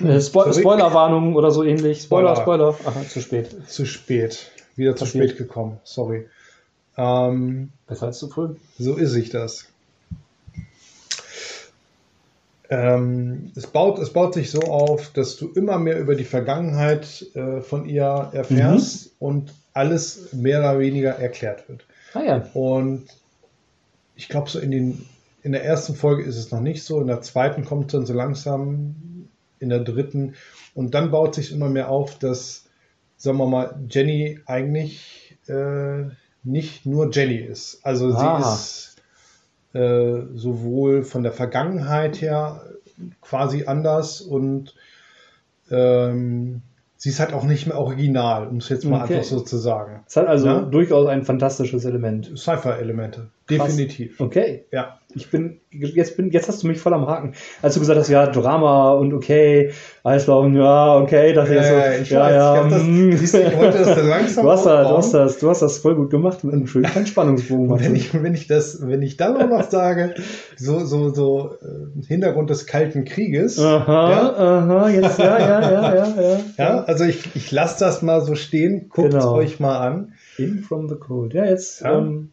Äh, 0.04 0.20
Spo. 0.22 0.52
Spoilerwarnung 0.52 1.36
oder 1.36 1.50
so 1.50 1.64
ähnlich. 1.64 2.02
Spoiler, 2.02 2.36
Spoiler. 2.36 2.74
Spoiler. 2.74 2.98
Aha, 2.98 3.08
zu 3.08 3.22
spät. 3.22 3.56
Zu 3.68 3.86
spät, 3.86 4.52
wieder 4.76 4.96
zu 4.96 5.06
Passiert. 5.06 5.30
spät 5.30 5.38
gekommen, 5.38 5.80
sorry. 5.84 6.28
Ähm, 6.98 7.72
Besser 7.88 8.08
als 8.08 8.20
zu 8.20 8.28
früh. 8.28 8.56
so 8.78 8.96
ist 8.96 9.16
ich 9.16 9.30
das. 9.30 9.68
Ähm, 12.74 13.52
es, 13.56 13.68
baut, 13.68 14.00
es 14.00 14.12
baut 14.12 14.34
sich 14.34 14.50
so 14.50 14.62
auf, 14.62 15.12
dass 15.14 15.36
du 15.38 15.50
immer 15.50 15.78
mehr 15.78 16.00
über 16.00 16.16
die 16.16 16.24
Vergangenheit 16.24 17.26
äh, 17.36 17.62
von 17.62 17.86
ihr 17.88 18.30
erfährst 18.34 19.12
und 19.20 19.54
alles 19.74 20.34
mehr 20.34 20.60
oder 20.60 20.80
weniger 20.80 21.12
erklärt 21.12 21.70
wird. 21.70 21.86
Ah 22.14 22.22
ja. 22.24 22.50
Und 22.54 23.06
ich 24.16 24.28
glaube, 24.28 24.50
so 24.50 24.60
in, 24.60 24.72
den, 24.72 25.06
in 25.44 25.52
der 25.52 25.64
ersten 25.64 25.96
Folge 25.96 26.24
ist 26.24 26.38
es 26.38 26.52
noch 26.52 26.62
nicht 26.62 26.84
so, 26.84 27.00
in 27.02 27.08
der 27.08 27.22
zweiten 27.22 27.64
kommt 27.66 27.88
es 27.88 27.92
dann 27.94 28.06
so 28.06 28.14
langsam, 28.14 28.96
in 29.60 29.70
der 29.70 29.80
dritten. 29.80 30.34
Und 30.74 30.94
dann 30.96 31.12
baut 31.12 31.36
sich 31.36 31.52
immer 31.52 31.70
mehr 31.70 31.90
auf, 31.90 32.18
dass, 32.20 32.66
sagen 33.18 33.38
wir 33.38 33.46
mal, 33.48 33.76
Jenny 33.90 34.40
eigentlich 34.46 35.38
äh, 35.48 36.06
nicht 36.44 36.86
nur 36.86 37.12
Jenny 37.12 37.38
ist. 37.38 37.80
Also 37.84 38.14
Ah. 38.14 38.42
sie 38.42 38.54
ist 38.56 38.93
äh, 39.74 40.22
sowohl 40.36 41.04
von 41.04 41.24
der 41.24 41.32
Vergangenheit 41.32 42.22
her 42.22 42.62
quasi 43.22 43.66
anders 43.66 44.22
und 44.22 44.76
ähm, 45.72 46.62
sie 46.98 47.10
ist 47.10 47.20
halt 47.20 47.34
auch 47.34 47.44
nicht 47.44 47.68
mehr 47.68 47.78
original, 47.78 48.48
um 48.48 48.58
es 48.58 48.70
jetzt 48.70 48.86
mal 48.86 49.04
Okay. 49.04 49.16
einfach 49.16 49.28
so 49.28 49.40
zu 49.42 49.58
sagen. 49.58 50.04
Es 50.08 50.16
hat 50.16 50.28
also 50.28 50.48
Ja. 50.48 50.62
durchaus 50.62 51.08
ein 51.08 51.24
fantastisches 51.24 51.86
Element. 51.86 52.32
Sci-Fi-Elemente, 52.38 53.30
Krass. 53.48 53.68
definitiv. 53.76 54.20
Okay. 54.22 54.66
Ja. 54.72 55.00
Ich 55.16 55.30
bin, 55.30 55.60
jetzt 55.70 56.18
bin, 56.18 56.32
jetzt 56.32 56.48
hast 56.48 56.64
du 56.64 56.68
mich 56.68 56.80
voll 56.80 56.94
am 56.94 57.06
Haken. 57.08 57.34
Als 57.62 57.76
du 57.76 57.82
gesagt 57.82 58.00
hast, 58.00 58.10
ja, 58.10 58.26
Drama 58.26 58.94
und 58.94 59.14
okay, 59.14 59.72
Eislaufen, 60.04 60.56
ja, 60.56 60.98
okay, 60.98 61.34
dachte 61.34 61.52
ich 61.52 61.58
Ja, 61.58 61.64
so, 61.68 61.74
ja, 61.76 61.92
ich 62.02 62.10
ja, 62.10 62.20
weiß, 62.22 62.34
ja, 62.34 62.54
ich 62.56 62.62
hab 62.64 62.70
das- 62.72 63.20
siehst 63.20 63.34
du, 63.36 63.42
ich 63.44 63.58
wollte 63.58 63.78
das 63.78 64.04
langsam 64.08 64.44
du 64.46 64.52
hast, 64.52 64.66
da, 64.66 64.70
du, 64.72 64.80
aufbauen. 64.86 64.98
hast 64.98 65.14
das, 65.14 65.38
du 65.40 65.50
hast 65.52 65.62
das 65.62 65.78
voll 65.78 65.96
gut 65.96 66.10
gemacht 66.10 66.44
mit 66.44 66.54
einem 66.56 66.66
schönen 66.66 66.86
kleinen 66.86 67.06
Spannungsbogen. 67.06 67.70
Und 67.70 67.84
wenn 67.84 67.96
ich, 67.96 68.12
wenn 68.24 68.34
ich 68.34 68.48
das, 68.48 68.80
wenn 68.88 69.04
ich 69.04 69.18
dann 69.18 69.38
auch 69.38 69.48
noch 69.48 69.70
sage, 69.70 70.16
so, 70.56 70.80
so, 70.86 71.14
so 71.14 71.52
äh, 71.62 72.06
Hintergrund 72.08 72.50
des 72.50 72.66
Kalten 72.66 73.06
Krieges, 73.06 73.60
Aha, 73.60 74.10
ja, 74.10 74.34
aha, 74.36 74.90
jetzt, 74.90 75.20
ja, 75.20 75.38
ja, 75.38 75.62
ja, 75.72 75.96
ja, 75.96 76.22
ja. 76.22 76.40
ja, 76.58 76.84
also 76.86 77.04
ich, 77.04 77.36
ich 77.36 77.52
lasse 77.52 77.80
das 77.86 78.02
mal 78.02 78.22
so 78.22 78.34
stehen, 78.34 78.90
guckt 78.90 79.10
es 79.14 79.14
Genau. 79.14 79.34
euch 79.36 79.60
mal 79.60 79.78
an. 79.78 80.14
In 80.40 80.64
from 80.64 80.90
the 80.90 80.96
cold. 80.96 81.36
Ja, 81.36 81.46
jetzt, 81.46 81.82
Ja. 81.82 82.00
ähm, 82.00 82.32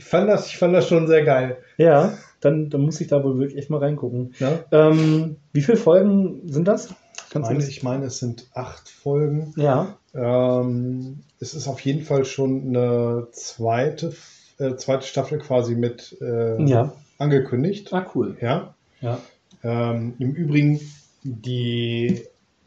Ich 0.00 0.06
fand 0.06 0.30
das, 0.30 0.46
ich 0.46 0.56
fand 0.56 0.72
das 0.74 0.88
schon 0.88 1.06
sehr 1.08 1.24
geil. 1.24 1.58
ja, 1.76 2.14
dann, 2.40 2.70
dann 2.70 2.80
muss 2.80 2.98
ich 3.02 3.08
da 3.08 3.22
wohl 3.22 3.38
wirklich 3.38 3.58
echt 3.58 3.68
mal 3.68 3.80
reingucken. 3.80 4.34
Ne? 4.40 4.64
Ähm, 4.72 5.36
wie 5.52 5.60
viele 5.60 5.76
Folgen 5.76 6.40
sind 6.50 6.66
das? 6.66 6.86
Ich 6.86 7.30
Kannst 7.30 7.50
meine, 7.50 7.62
ich 7.62 7.82
meine, 7.82 8.06
es 8.06 8.18
sind 8.18 8.46
acht 8.54 8.88
Folgen. 8.88 9.52
Ja. 9.56 9.98
Ähm, 10.14 11.20
es 11.38 11.52
ist 11.52 11.68
auf 11.68 11.80
jeden 11.80 12.00
Fall 12.02 12.24
schon 12.24 12.68
eine 12.68 13.28
zweite, 13.32 14.14
äh, 14.58 14.74
zweite 14.76 15.06
Staffel 15.06 15.38
quasi 15.38 15.74
mit 15.74 16.16
äh, 16.22 16.62
Ja. 16.64 16.94
angekündigt. 17.18 17.92
Ah, 17.92 18.06
cool. 18.14 18.38
Ja. 18.40 18.74
Ja. 19.02 19.18
Ähm, 19.62 20.14
Im 20.18 20.32
Übrigen, 20.32 20.80
die 21.24 22.22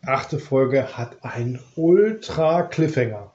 achte 0.06 0.38
Folge 0.38 0.96
hat 0.96 1.18
einen 1.24 1.60
ultra 1.76 2.62
Cliffhanger. 2.62 3.33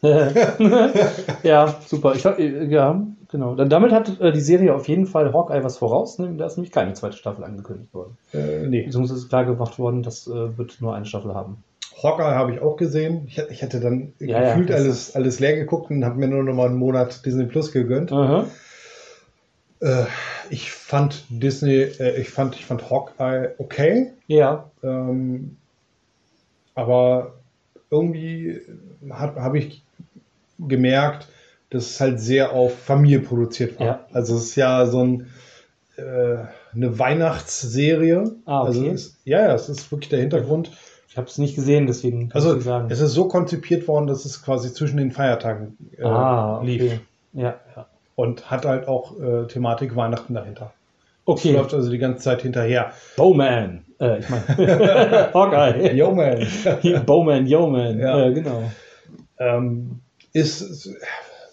ja, 1.42 1.74
super. 1.86 2.14
Ich, 2.14 2.24
äh, 2.24 2.64
ja, 2.66 3.04
genau. 3.30 3.54
Dann, 3.56 3.68
damit 3.68 3.92
hat 3.92 4.20
äh, 4.20 4.32
die 4.32 4.40
Serie 4.40 4.74
auf 4.74 4.86
jeden 4.88 5.06
Fall 5.06 5.32
Hawkeye 5.32 5.64
was 5.64 5.78
voraus. 5.78 6.18
Ne? 6.18 6.34
Da 6.36 6.46
ist 6.46 6.56
nämlich 6.56 6.72
keine 6.72 6.92
zweite 6.94 7.16
Staffel 7.16 7.44
angekündigt 7.44 7.92
worden. 7.92 8.16
Äh, 8.32 8.66
nee. 8.68 8.82
Beziehungsweise 8.84 9.20
ist 9.20 9.28
klar 9.28 9.44
gemacht 9.44 9.78
worden, 9.78 10.02
das 10.02 10.26
äh, 10.28 10.56
wird 10.56 10.80
nur 10.80 10.94
eine 10.94 11.04
Staffel 11.06 11.34
haben. 11.34 11.64
Hawkeye 12.02 12.34
habe 12.36 12.52
ich 12.54 12.60
auch 12.60 12.76
gesehen. 12.76 13.24
Ich, 13.26 13.38
ich 13.50 13.62
hatte 13.62 13.80
dann 13.80 14.12
Ja, 14.20 14.40
ja, 14.40 14.48
gefühlt 14.54 14.70
das- 14.70 14.80
alles, 14.80 15.16
alles 15.16 15.40
leer 15.40 15.56
geguckt 15.56 15.90
und 15.90 16.04
habe 16.04 16.18
mir 16.18 16.28
nur 16.28 16.44
noch 16.44 16.54
mal 16.54 16.66
einen 16.66 16.76
Monat 16.78 17.26
Disney 17.26 17.46
Plus 17.46 17.72
gegönnt. 17.72 18.12
Äh, 19.80 20.04
ich 20.50 20.70
fand 20.72 21.24
Disney, 21.28 21.74
äh, 21.82 22.20
ich 22.20 22.30
fand, 22.30 22.54
ich 22.56 22.66
fand 22.66 22.88
Hawkeye 22.90 23.50
okay. 23.58 24.12
Ja, 24.28 24.70
Ähm, 24.82 25.56
aber 26.74 27.34
irgendwie 27.90 28.60
habe 29.10 29.42
hab 29.42 29.54
ich 29.54 29.82
gemerkt, 30.58 31.28
dass 31.70 31.90
es 31.90 32.00
halt 32.00 32.20
sehr 32.20 32.52
auf 32.52 32.78
Familie 32.78 33.20
produziert 33.20 33.78
war. 33.78 33.86
Ja. 33.86 34.06
Also 34.12 34.36
es 34.36 34.44
ist 34.44 34.56
ja 34.56 34.86
so 34.86 35.04
ein, 35.04 35.26
äh, 35.96 36.36
eine 36.74 36.98
Weihnachtsserie. 36.98 38.36
Ah, 38.44 38.62
okay. 38.62 38.68
also 38.68 38.86
es, 38.86 39.16
ja, 39.24 39.40
ja, 39.40 39.54
es 39.54 39.68
ist 39.68 39.90
wirklich 39.92 40.08
der 40.08 40.20
Hintergrund. 40.20 40.70
ich 41.08 41.16
habe 41.16 41.26
es 41.26 41.38
nicht 41.38 41.56
gesehen, 41.56 41.86
deswegen 41.86 42.30
kann 42.30 42.40
Also 42.40 42.56
ich 42.56 42.64
sagen. 42.64 42.88
es 42.90 43.00
ist 43.00 43.12
so 43.12 43.28
konzipiert 43.28 43.86
worden, 43.88 44.06
dass 44.06 44.24
es 44.24 44.42
quasi 44.42 44.72
zwischen 44.72 44.96
den 44.96 45.10
Feiertagen 45.12 45.76
äh, 45.96 46.04
ah, 46.04 46.58
okay. 46.58 46.66
lief. 46.66 47.00
Ja, 47.34 47.56
ja. 47.76 47.86
Und 48.14 48.50
hat 48.50 48.64
halt 48.64 48.88
auch 48.88 49.18
äh, 49.20 49.46
Thematik 49.46 49.94
Weihnachten 49.94 50.34
dahinter. 50.34 50.72
Okay, 51.28 51.52
Läuft 51.52 51.74
also 51.74 51.90
die 51.90 51.98
ganze 51.98 52.22
Zeit 52.22 52.40
hinterher. 52.40 52.92
Bowman. 53.16 53.84
Äh, 54.00 54.20
ich 54.20 54.28
meine, 54.30 55.30
Hawkeye. 55.34 55.92
Yo, 55.94 56.12
man. 56.14 56.46
Bowman, 57.06 57.46
Yeoman. 57.46 57.98
Ja. 57.98 58.26
Äh, 58.26 58.32
genau. 58.32 58.62
ähm, 59.38 60.00
ist, 60.32 60.88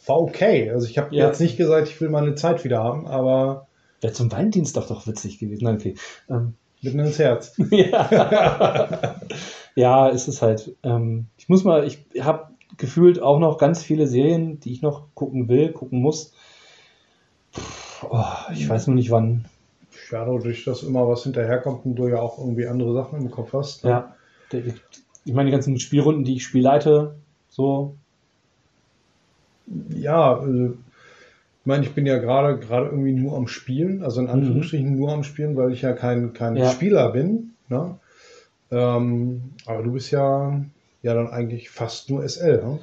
war 0.06 0.22
okay. 0.22 0.72
Also 0.72 0.88
ich 0.88 0.98
habe 0.98 1.14
Ja. 1.14 1.28
jetzt 1.28 1.42
nicht 1.42 1.58
gesagt, 1.58 1.90
ich 1.90 2.00
will 2.00 2.08
meine 2.10 2.36
Zeit 2.36 2.64
wieder 2.64 2.82
haben, 2.82 3.06
aber 3.06 3.68
Wäre 4.00 4.14
zum 4.14 4.32
Weindienst 4.32 4.78
doch 4.78 4.88
doch 4.88 5.08
witzig 5.08 5.40
gewesen. 5.40 5.66
Nein, 5.66 5.76
okay. 5.76 5.96
Ähm, 6.30 6.54
mitten 6.82 7.00
ins 7.00 7.20
Herz. 7.20 7.54
ja. 7.72 9.16
ja, 9.76 10.10
es 10.10 10.28
ist 10.30 10.42
halt. 10.42 10.74
Ähm, 10.84 11.26
ich 11.38 11.50
muss 11.50 11.66
mal, 11.66 11.86
ich 11.86 12.00
habe 12.22 12.48
gefühlt 12.78 13.22
auch 13.22 13.40
noch 13.40 13.58
ganz 13.58 13.84
viele 13.84 14.08
Serien, 14.08 14.60
die 14.62 14.72
ich 14.72 14.82
noch 14.82 15.08
gucken 15.16 15.50
will, 15.50 15.74
gucken 15.74 16.02
muss. 16.02 16.32
Puh, 17.52 17.62
Oh, 18.12 18.24
ich 18.54 18.68
weiß 18.70 18.88
nur 18.88 18.96
nicht 18.96 19.10
wann. 19.10 19.46
Ja, 20.12 20.26
dadurch, 20.26 20.64
dass 20.66 20.84
immer 20.84 21.08
was 21.08 21.24
hinterherkommt 21.24 21.86
und 21.86 21.96
du 21.96 22.08
ja 22.08 22.18
auch 22.20 22.38
irgendwie 22.40 22.68
andere 22.68 22.94
Sachen 22.94 23.20
im 23.22 23.32
Kopf 23.32 23.54
hast. 23.54 23.84
ne? 23.84 23.90
Ja. 23.90 24.16
Ich 25.26 25.34
meine, 25.34 25.48
die 25.50 25.52
ganzen 25.54 25.80
Spielrunden, 25.80 26.24
die 26.24 26.36
ich 26.36 26.44
spielleite, 26.44 27.16
so. 27.50 27.96
Ja, 29.90 30.44
äh, 30.44 30.68
ich 30.68 31.66
meine, 31.68 31.84
ich 31.84 31.94
bin 31.94 32.06
ja 32.06 32.20
gerade 32.20 32.60
gerade 32.60 32.88
irgendwie 32.88 33.14
nur 33.14 33.36
am 33.36 33.48
Spielen, 33.48 34.04
also 34.04 34.22
in 34.22 34.28
Anführungsstrichen 34.28 34.96
nur 34.96 35.12
am 35.12 35.24
Spielen, 35.24 35.56
weil 35.58 35.72
ich 35.74 35.82
ja 35.82 35.94
kein, 35.94 36.34
kein 36.34 36.54
Mhm. 36.54 36.60
Ja. 36.60 36.70
Spieler 36.70 37.12
bin. 37.12 37.52
Ne? 37.70 37.98
Ähm, 38.72 39.54
aber 39.66 39.82
du 39.82 39.92
bist 39.94 40.12
ja, 40.12 40.62
ja 41.02 41.14
dann 41.16 41.28
eigentlich 41.30 41.72
fast 41.72 42.12
nur 42.12 42.24
SL. 42.28 42.62
Ne? 42.64 42.80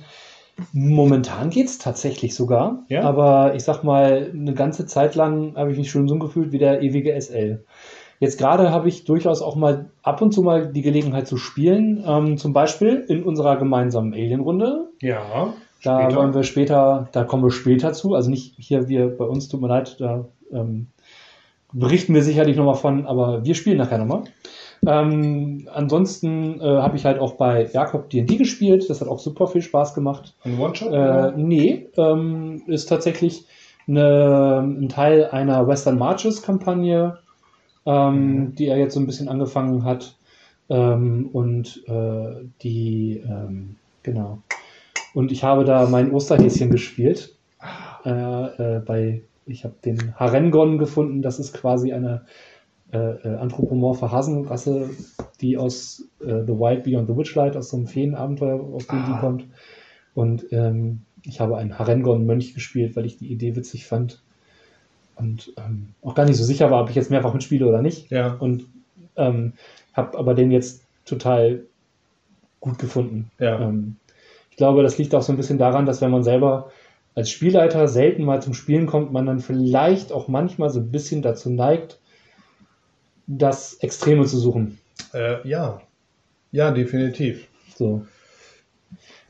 Momentan 0.72 1.50
geht's 1.50 1.78
tatsächlich 1.78 2.34
sogar. 2.34 2.84
Ja? 2.88 3.02
Aber 3.02 3.54
ich 3.54 3.64
sag 3.64 3.82
mal, 3.84 4.30
eine 4.32 4.54
ganze 4.54 4.86
Zeit 4.86 5.14
lang 5.14 5.56
habe 5.56 5.72
ich 5.72 5.78
mich 5.78 5.90
schon 5.90 6.08
so 6.08 6.18
gefühlt 6.18 6.52
wie 6.52 6.58
der 6.58 6.82
ewige 6.82 7.18
SL. 7.20 7.64
Jetzt 8.20 8.38
gerade 8.38 8.70
habe 8.70 8.88
ich 8.88 9.04
durchaus 9.04 9.42
auch 9.42 9.56
mal 9.56 9.90
ab 10.02 10.22
und 10.22 10.32
zu 10.32 10.42
mal 10.42 10.70
die 10.70 10.82
Gelegenheit 10.82 11.26
zu 11.26 11.36
spielen. 11.36 12.04
Ähm, 12.06 12.36
zum 12.36 12.52
Beispiel 12.52 13.04
in 13.08 13.24
unserer 13.24 13.56
gemeinsamen 13.56 14.12
Alien-Runde. 14.12 14.90
Ja. 15.00 15.54
Da 15.82 16.02
Später. 16.02 16.16
wollen 16.16 16.34
wir 16.34 16.44
später, 16.44 17.08
da 17.10 17.24
kommen 17.24 17.42
wir 17.42 17.50
später 17.50 17.92
zu. 17.92 18.14
Also 18.14 18.30
nicht 18.30 18.54
hier 18.58 18.88
wir 18.88 19.08
bei 19.08 19.24
uns, 19.24 19.48
tut 19.48 19.60
mir 19.60 19.66
leid, 19.66 19.96
da 19.98 20.26
ähm, 20.52 20.86
berichten 21.72 22.14
wir 22.14 22.22
sicherlich 22.22 22.56
nochmal 22.56 22.76
von, 22.76 23.06
aber 23.06 23.44
wir 23.44 23.54
spielen 23.54 23.78
nachher 23.78 23.98
nochmal. 23.98 24.24
Ähm, 24.84 25.68
ansonsten 25.72 26.60
äh, 26.60 26.64
habe 26.64 26.96
ich 26.96 27.04
halt 27.04 27.18
auch 27.20 27.34
bei 27.34 27.68
Jakob 27.72 28.10
D&D 28.10 28.36
gespielt. 28.36 28.88
Das 28.90 29.00
hat 29.00 29.08
auch 29.08 29.20
super 29.20 29.46
viel 29.46 29.62
Spaß 29.62 29.94
gemacht. 29.94 30.34
Ein 30.44 30.58
One-Shot? 30.58 30.92
Äh, 30.92 31.32
nee, 31.36 31.86
ähm, 31.96 32.62
ist 32.66 32.88
tatsächlich 32.88 33.46
eine, 33.86 34.60
ein 34.60 34.88
Teil 34.88 35.26
einer 35.26 35.66
Western 35.68 35.98
Marches 35.98 36.42
Kampagne, 36.42 37.18
ähm, 37.86 38.34
Mhm. 38.36 38.54
die 38.56 38.66
er 38.66 38.76
jetzt 38.78 38.94
so 38.94 39.00
ein 39.00 39.06
bisschen 39.06 39.28
angefangen 39.28 39.84
hat. 39.84 40.16
Ähm, 40.68 41.28
und 41.32 41.82
äh, 41.86 42.44
die, 42.62 43.22
ähm, 43.24 43.76
genau. 44.02 44.38
Und 45.14 45.30
ich 45.30 45.44
habe 45.44 45.64
da 45.64 45.86
mein 45.88 46.10
Osterhäschen 46.12 46.70
gespielt. 46.70 47.36
Äh, 48.04 48.08
äh, 48.10 48.80
bei, 48.84 49.22
ich 49.46 49.64
habe 49.64 49.74
den 49.84 50.14
Harengon 50.16 50.78
gefunden. 50.78 51.22
Das 51.22 51.38
ist 51.38 51.52
quasi 51.52 51.92
eine 51.92 52.22
äh, 52.92 52.98
äh, 52.98 53.37
anthropomorphe 53.37 54.11
Hasenrasse, 54.12 54.90
die 55.40 55.57
aus 55.57 56.05
äh, 56.20 56.42
The 56.46 56.52
Wild 56.52 56.85
Beyond 56.85 57.09
the 57.09 57.16
Witchlight, 57.16 57.57
aus 57.57 57.70
so 57.70 57.76
einem 57.76 57.87
Feenabenteuer, 57.87 58.61
aus 58.61 58.87
dem 58.87 59.05
die 59.07 59.12
Ah. 59.12 59.18
kommt. 59.20 59.46
Und 60.14 60.46
ähm, 60.52 61.02
ich 61.24 61.40
habe 61.40 61.57
einen 61.57 61.78
Harengon-Mönch 61.78 62.55
gespielt, 62.55 62.94
weil 62.96 63.07
ich 63.07 63.16
die 63.16 63.33
Idee 63.33 63.57
witzig 63.57 63.87
fand. 63.87 64.20
Und 65.16 65.52
ähm, 65.57 65.88
auch 66.02 66.14
gar 66.14 66.26
nicht 66.26 66.37
so 66.37 66.44
sicher 66.44 66.70
war, 66.70 66.83
ob 66.83 66.90
ich 66.90 66.96
jetzt 66.96 67.11
mehrfach 67.11 67.33
mitspiele 67.33 67.66
oder 67.66 67.81
nicht. 67.83 68.11
ja. 68.11 68.35
Und 68.35 68.66
ähm, 69.16 69.52
habe 69.94 70.18
aber 70.18 70.35
den 70.35 70.50
jetzt 70.50 70.85
total 71.05 71.64
gut 72.61 72.78
gefunden. 72.78 73.31
Ja. 73.38 73.61
Ähm, 73.61 73.96
ich 74.50 74.57
glaube, 74.57 74.83
das 74.83 74.98
liegt 74.98 75.14
auch 75.14 75.22
so 75.22 75.33
ein 75.33 75.37
bisschen 75.37 75.59
daran, 75.59 75.87
dass 75.87 76.00
wenn 76.00 76.11
man 76.11 76.22
selber 76.22 76.70
als 77.14 77.31
Spielleiter 77.31 77.88
selten 77.88 78.25
mal 78.25 78.42
zum 78.42 78.54
Spielen 78.54 78.87
kommt, 78.87 79.12
man 79.12 79.27
dann 79.27 79.40
vielleicht 79.40 80.12
auch 80.12 80.29
manchmal 80.29 80.71
so 80.71 80.81
ein 80.81 80.90
bisschen 80.90 81.23
dazu 81.23 81.50
neigt, 81.50 82.00
das 83.27 83.75
Extreme 83.75 84.27
zu 84.27 84.38
suchen. 84.38 84.79
Äh, 85.12 85.46
ja. 85.48 85.81
Ja, 86.50 86.70
definitiv. 86.70 87.48
So. 87.75 88.06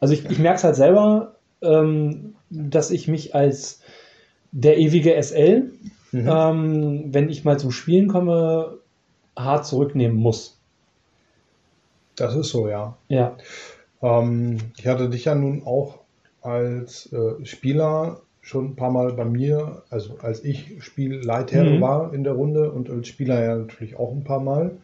Also 0.00 0.14
ich, 0.14 0.24
ich 0.28 0.38
merke 0.38 0.56
es 0.56 0.64
halt 0.64 0.76
selber, 0.76 1.36
ähm, 1.60 2.34
dass 2.50 2.90
ich 2.90 3.08
mich 3.08 3.34
als 3.34 3.80
der 4.50 4.78
ewige 4.78 5.20
SL 5.22 5.70
mhm. 6.12 6.28
ähm, 6.28 7.04
wenn 7.14 7.28
ich 7.28 7.44
mal 7.44 7.58
zum 7.58 7.72
Spielen 7.72 8.08
komme, 8.08 8.78
hart 9.36 9.66
zurücknehmen 9.66 10.16
muss. 10.16 10.60
Das 12.16 12.36
ist 12.36 12.50
so, 12.50 12.68
ja. 12.68 12.96
Ja. 13.08 13.36
Ähm, 14.02 14.58
ich 14.76 14.86
hatte 14.86 15.08
dich 15.08 15.24
ja 15.24 15.34
nun 15.34 15.62
auch 15.64 16.00
als 16.42 17.10
äh, 17.12 17.44
Spieler 17.44 18.20
schon 18.42 18.66
ein 18.66 18.76
paar 18.76 18.90
Mal 18.90 19.12
bei 19.12 19.24
mir, 19.24 19.84
also 19.88 20.18
als 20.20 20.44
ich 20.44 20.74
Spielleiter 20.80 21.64
mhm. 21.64 21.80
war 21.80 22.12
in 22.12 22.24
der 22.24 22.34
Runde 22.34 22.72
und 22.72 22.90
als 22.90 23.08
Spieler 23.08 23.42
ja 23.42 23.56
natürlich 23.56 23.96
auch 23.96 24.12
ein 24.12 24.24
paar 24.24 24.40
Mal. 24.40 24.78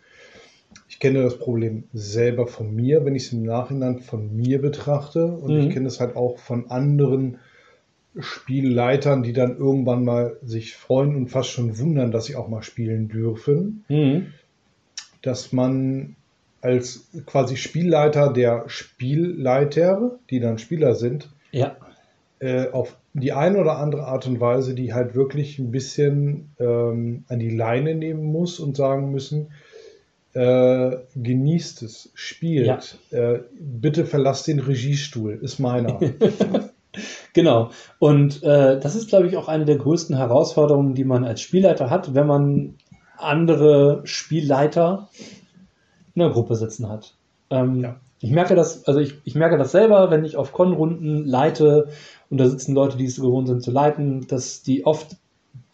Ich 0.89 1.01
kenne 1.01 1.23
das 1.23 1.39
Problem 1.39 1.85
selber 1.93 2.47
von 2.47 2.75
mir, 2.75 3.05
wenn 3.05 3.15
ich 3.15 3.27
es 3.27 3.33
im 3.33 3.43
Nachhinein 3.43 3.99
von 3.99 4.35
mir 4.35 4.63
betrachte. 4.63 5.27
Und 5.27 5.55
mhm. 5.55 5.61
ich 5.61 5.75
kenne 5.75 5.89
es 5.89 6.01
halt 6.01 6.17
auch 6.17 6.39
von 6.39 6.71
anderen 6.71 7.39
Spielleitern, 8.19 9.23
die 9.23 9.33
dann 9.33 9.59
irgendwann 9.59 10.05
mal 10.05 10.37
sich 10.43 10.75
freuen 10.75 11.15
und 11.15 11.29
fast 11.29 11.51
schon 11.51 11.79
wundern, 11.79 12.11
dass 12.11 12.27
sie 12.27 12.37
auch 12.37 12.49
mal 12.49 12.63
spielen 12.63 13.09
dürfen. 13.09 13.85
Mhm. 13.89 14.33
Dass 15.21 15.53
man 15.53 16.17
als 16.61 17.09
quasi 17.27 17.57
Spielleiter 17.57 18.33
der 18.33 18.65
Spielleiter, 18.69 20.19
die 20.31 20.41
dann 20.41 20.59
Spieler 20.59 20.95
sind, 20.95 21.29
ja. 21.51 21.77
Äh, 22.41 22.71
auf 22.71 22.97
die 23.15 23.33
eine 23.33 23.59
oder 23.59 23.79
andere 23.79 24.05
Art 24.05 24.27
und 24.27 24.41
Weise, 24.41 24.75
die 24.75 24.95
halt 24.95 25.15
wirklich 25.15 25.59
ein 25.59 25.71
bisschen 25.71 26.55
ähm, 26.59 27.25
an 27.29 27.39
die 27.39 27.51
Leine 27.51 27.95
nehmen 27.95 28.25
muss 28.25 28.61
und 28.61 28.77
sagen 28.77 29.11
müssen, 29.11 29.49
äh, 30.35 30.97
genießt 31.17 31.83
es, 31.83 32.11
spielt, 32.15 32.99
ja. 33.11 33.35
äh, 33.35 33.43
bitte 33.59 34.05
verlasst 34.05 34.47
den 34.47 34.61
Regiestuhl, 34.61 35.39
ist 35.43 35.59
meiner. 35.59 35.99
genau. 37.33 37.71
Und 37.99 38.43
äh, 38.43 38.79
das 38.79 38.95
ist, 38.95 39.09
glaube 39.09 39.27
ich, 39.27 39.37
auch 39.37 39.49
eine 39.49 39.65
der 39.65 39.77
größten 39.77 40.17
Herausforderungen, 40.17 40.95
die 40.95 41.05
man 41.05 41.25
als 41.25 41.41
Spielleiter 41.41 41.91
hat, 41.91 42.15
wenn 42.15 42.27
man 42.27 42.75
andere 43.17 44.03
Spielleiter 44.05 45.09
in 46.15 46.21
der 46.21 46.31
Gruppe 46.31 46.55
sitzen 46.55 46.89
hat. 46.89 47.15
Ähm, 47.51 47.81
ja. 47.81 47.97
Ich 48.21 48.31
merke 48.31 48.55
das, 48.55 48.87
also 48.87 49.01
ich, 49.01 49.15
ich 49.25 49.35
merke 49.35 49.59
das 49.59 49.73
selber, 49.73 50.11
wenn 50.11 50.25
ich 50.25 50.37
auf 50.37 50.53
Con-Runden 50.53 51.25
leite 51.25 51.89
und 52.31 52.39
da 52.39 52.49
sitzen 52.49 52.75
Leute, 52.75 52.97
die 52.97 53.05
es 53.05 53.21
gewohnt 53.21 53.49
sind 53.49 53.63
zu 53.63 53.71
leiten, 53.71 54.27
dass 54.27 54.63
die 54.63 54.85
oft 54.85 55.17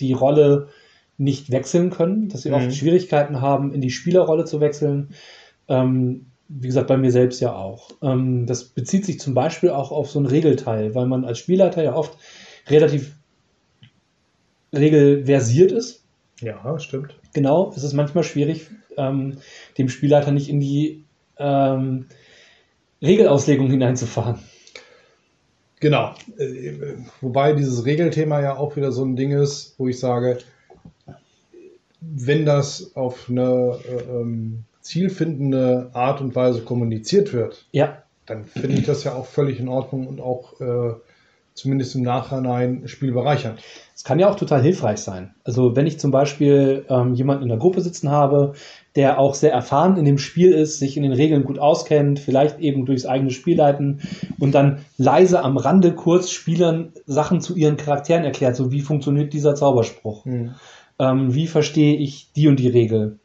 die 0.00 0.12
Rolle 0.12 0.68
nicht 1.16 1.50
wechseln 1.50 1.90
können, 1.90 2.28
dass 2.28 2.42
sie 2.42 2.50
mhm. 2.50 2.56
oft 2.56 2.74
Schwierigkeiten 2.74 3.40
haben, 3.40 3.72
in 3.72 3.80
die 3.80 3.90
Spielerrolle 3.90 4.44
zu 4.44 4.60
wechseln. 4.60 5.14
Ähm, 5.68 6.26
wie 6.48 6.66
gesagt, 6.66 6.88
bei 6.88 6.96
mir 6.96 7.10
selbst 7.10 7.40
ja 7.40 7.54
auch. 7.54 7.90
Ähm, 8.02 8.46
das 8.46 8.64
bezieht 8.64 9.06
sich 9.06 9.18
zum 9.18 9.34
Beispiel 9.34 9.70
auch 9.70 9.90
auf 9.90 10.10
so 10.10 10.18
einen 10.18 10.26
Regelteil, 10.26 10.94
weil 10.94 11.06
man 11.06 11.24
als 11.24 11.38
Spielleiter 11.38 11.82
ja 11.82 11.94
oft 11.94 12.18
relativ 12.68 13.16
regelversiert 14.74 15.72
ist. 15.72 16.04
Ja, 16.40 16.78
stimmt. 16.78 17.16
Genau, 17.32 17.72
es 17.74 17.82
ist 17.82 17.94
manchmal 17.94 18.24
schwierig, 18.24 18.68
ähm, 18.96 19.38
dem 19.78 19.88
Spielleiter 19.88 20.32
nicht 20.32 20.48
in 20.48 20.60
die 20.60 21.04
ähm, 21.38 22.06
Regelauslegung 23.04 23.68
hineinzufahren. 23.70 24.38
Genau. 25.80 26.14
Äh, 26.38 26.94
wobei 27.20 27.52
dieses 27.52 27.84
Regelthema 27.84 28.40
ja 28.40 28.56
auch 28.56 28.76
wieder 28.76 28.90
so 28.90 29.04
ein 29.04 29.16
Ding 29.16 29.32
ist, 29.32 29.74
wo 29.78 29.88
ich 29.88 29.98
sage, 29.98 30.38
wenn 32.00 32.44
das 32.44 32.96
auf 32.96 33.28
eine 33.28 33.78
äh, 33.88 34.10
ähm, 34.10 34.64
zielfindende 34.80 35.90
Art 35.92 36.20
und 36.20 36.34
Weise 36.34 36.62
kommuniziert 36.62 37.32
wird, 37.32 37.66
ja. 37.72 38.02
dann 38.26 38.44
finde 38.44 38.76
ich 38.78 38.86
das 38.86 39.04
ja 39.04 39.14
auch 39.14 39.26
völlig 39.26 39.60
in 39.60 39.68
Ordnung 39.68 40.06
und 40.06 40.20
auch 40.20 40.60
äh, 40.60 40.94
zumindest 41.54 41.94
im 41.94 42.02
Nachhinein 42.02 42.86
spielbereichernd. 42.86 43.60
Es 43.94 44.04
kann 44.04 44.18
ja 44.18 44.28
auch 44.28 44.36
total 44.36 44.62
hilfreich 44.62 44.98
sein. 44.98 45.34
Also 45.44 45.76
wenn 45.76 45.86
ich 45.86 45.98
zum 45.98 46.10
Beispiel 46.10 46.84
ähm, 46.88 47.14
jemanden 47.14 47.44
in 47.44 47.48
der 47.48 47.58
Gruppe 47.58 47.80
sitzen 47.80 48.10
habe, 48.10 48.54
der 48.96 49.18
auch 49.18 49.34
sehr 49.34 49.52
erfahren 49.52 49.96
in 49.96 50.04
dem 50.04 50.18
Spiel 50.18 50.52
ist, 50.52 50.78
sich 50.78 50.96
in 50.96 51.02
den 51.02 51.12
Regeln 51.12 51.44
gut 51.44 51.58
auskennt, 51.58 52.20
vielleicht 52.20 52.60
eben 52.60 52.86
durchs 52.86 53.06
eigene 53.06 53.30
Spiel 53.30 53.56
leiten 53.56 54.00
und 54.38 54.54
dann 54.54 54.84
leise 54.98 55.42
am 55.42 55.56
Rande 55.56 55.94
kurz 55.94 56.30
Spielern 56.30 56.92
Sachen 57.06 57.40
zu 57.40 57.56
ihren 57.56 57.76
Charakteren 57.76 58.24
erklärt, 58.24 58.56
so 58.56 58.70
wie 58.70 58.80
funktioniert 58.80 59.32
dieser 59.32 59.54
Zauberspruch, 59.54 60.24
mhm. 60.24 60.54
ähm, 60.98 61.34
wie 61.34 61.48
verstehe 61.48 61.96
ich 61.96 62.30
die 62.36 62.46
und 62.46 62.60
die 62.60 62.68
Regel, 62.68 63.18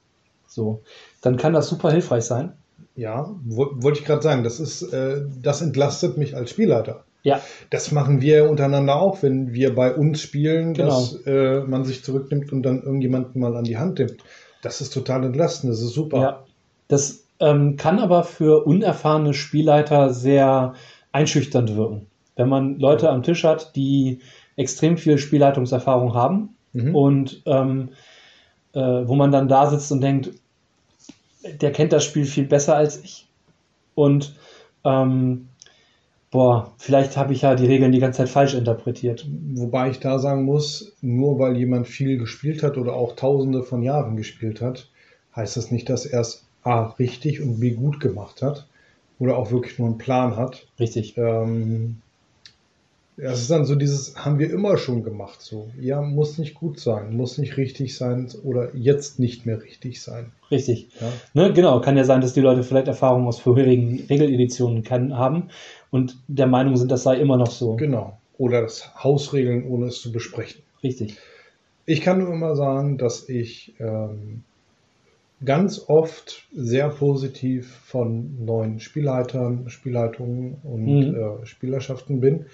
so, 0.47 0.81
dann 1.21 1.37
kann 1.37 1.53
das 1.53 1.69
super 1.69 1.91
hilfreich 1.91 2.23
sein. 2.23 2.53
Ja, 2.95 3.33
wollte 3.45 3.99
ich 3.99 4.05
gerade 4.05 4.21
sagen, 4.21 4.43
das 4.43 4.59
ist, 4.59 4.81
äh, 4.81 5.21
das 5.41 5.61
entlastet 5.61 6.17
mich 6.17 6.35
als 6.35 6.49
Spielleiter. 6.49 7.05
Ja. 7.23 7.41
Das 7.69 7.91
machen 7.91 8.21
wir 8.21 8.49
untereinander 8.49 8.95
auch, 8.95 9.21
wenn 9.23 9.53
wir 9.53 9.75
bei 9.75 9.93
uns 9.93 10.21
spielen, 10.21 10.73
genau. 10.73 10.89
dass 10.89 11.25
äh, 11.25 11.61
man 11.61 11.83
sich 11.83 12.03
zurücknimmt 12.03 12.51
und 12.51 12.63
dann 12.63 12.81
irgendjemanden 12.81 13.39
mal 13.39 13.55
an 13.55 13.65
die 13.65 13.77
Hand 13.77 13.99
nimmt. 13.99 14.17
Das 14.61 14.81
ist 14.81 14.93
total 14.93 15.23
entlastend, 15.23 15.71
das 15.71 15.81
ist 15.81 15.93
super. 15.93 16.19
Ja. 16.19 16.43
Das 16.87 17.23
ähm, 17.39 17.77
kann 17.77 17.99
aber 17.99 18.23
für 18.23 18.65
unerfahrene 18.65 19.33
Spielleiter 19.33 20.13
sehr 20.13 20.73
einschüchternd 21.11 21.75
wirken. 21.75 22.07
Wenn 22.35 22.49
man 22.49 22.79
Leute 22.79 23.09
am 23.09 23.23
Tisch 23.23 23.43
hat, 23.43 23.75
die 23.75 24.19
extrem 24.55 24.97
viel 24.97 25.17
Spielleitungserfahrung 25.17 26.13
haben 26.13 26.55
mhm. 26.73 26.95
und 26.95 27.41
ähm, 27.45 27.89
äh, 28.73 28.79
wo 28.79 29.15
man 29.15 29.31
dann 29.31 29.47
da 29.47 29.69
sitzt 29.69 29.91
und 29.91 30.01
denkt, 30.01 30.31
der 31.43 31.71
kennt 31.71 31.93
das 31.93 32.03
Spiel 32.03 32.25
viel 32.25 32.45
besser 32.45 32.75
als 32.75 33.01
ich. 33.03 33.27
Und 33.95 34.35
ähm, 34.83 35.48
boah, 36.31 36.73
vielleicht 36.77 37.17
habe 37.17 37.33
ich 37.33 37.41
ja 37.41 37.55
die 37.55 37.65
Regeln 37.65 37.91
die 37.91 37.99
ganze 37.99 38.17
Zeit 38.17 38.29
falsch 38.29 38.53
interpretiert. 38.53 39.27
Wobei 39.53 39.89
ich 39.89 39.99
da 39.99 40.19
sagen 40.19 40.43
muss, 40.43 40.93
nur 41.01 41.39
weil 41.39 41.57
jemand 41.57 41.87
viel 41.87 42.17
gespielt 42.17 42.63
hat 42.63 42.77
oder 42.77 42.93
auch 42.93 43.15
tausende 43.15 43.63
von 43.63 43.81
Jahren 43.81 44.15
gespielt 44.15 44.61
hat, 44.61 44.89
heißt 45.35 45.57
das 45.57 45.71
nicht, 45.71 45.89
dass 45.89 46.05
er 46.05 46.21
es 46.21 46.45
A 46.63 46.93
richtig 46.99 47.41
und 47.41 47.59
B 47.59 47.71
gut 47.71 47.99
gemacht 47.99 48.41
hat 48.41 48.67
oder 49.17 49.37
auch 49.37 49.51
wirklich 49.51 49.79
nur 49.79 49.87
einen 49.87 49.97
Plan 49.97 50.35
hat. 50.35 50.67
Richtig. 50.79 51.17
Ähm, 51.17 52.01
das 53.21 53.41
ist 53.41 53.51
dann 53.51 53.65
so 53.65 53.75
dieses, 53.75 54.15
haben 54.15 54.39
wir 54.39 54.49
immer 54.49 54.77
schon 54.77 55.03
gemacht 55.03 55.41
so. 55.41 55.69
Ja, 55.79 56.01
muss 56.01 56.37
nicht 56.37 56.53
gut 56.53 56.79
sein, 56.79 57.17
muss 57.17 57.37
nicht 57.37 57.57
richtig 57.57 57.97
sein 57.97 58.29
oder 58.43 58.73
jetzt 58.75 59.19
nicht 59.19 59.45
mehr 59.45 59.61
richtig 59.61 60.01
sein. 60.01 60.31
Richtig. 60.49 60.87
Ja? 61.01 61.11
Ne, 61.33 61.53
genau, 61.53 61.81
kann 61.81 61.97
ja 61.97 62.05
sein, 62.05 62.21
dass 62.21 62.33
die 62.33 62.39
Leute 62.39 62.63
vielleicht 62.63 62.87
Erfahrungen 62.87 63.27
aus 63.27 63.39
vorherigen 63.39 64.05
Regeleditionen 64.09 64.83
kennen, 64.83 65.17
haben 65.17 65.49
und 65.91 66.17
der 66.27 66.47
Meinung 66.47 66.75
sind, 66.75 66.91
das 66.91 67.03
sei 67.03 67.17
immer 67.19 67.37
noch 67.37 67.51
so. 67.51 67.75
Genau. 67.75 68.17
Oder 68.37 68.61
das 68.61 69.03
Hausregeln, 69.03 69.65
ohne 69.67 69.87
es 69.87 70.01
zu 70.01 70.11
besprechen. 70.11 70.61
Richtig. 70.83 71.17
Ich 71.85 72.01
kann 72.01 72.19
nur 72.19 72.31
immer 72.31 72.55
sagen, 72.55 72.97
dass 72.97 73.27
ich 73.27 73.73
ähm, 73.79 74.43
ganz 75.43 75.85
oft 75.87 76.47
sehr 76.53 76.89
positiv 76.89 77.67
von 77.83 78.45
neuen 78.45 78.79
Spielleitern, 78.79 79.69
Spielleitungen 79.69 80.57
und 80.63 80.85
mhm. 80.85 81.15
äh, 81.15 81.45
Spielerschaften 81.45 82.21
bin, 82.21 82.45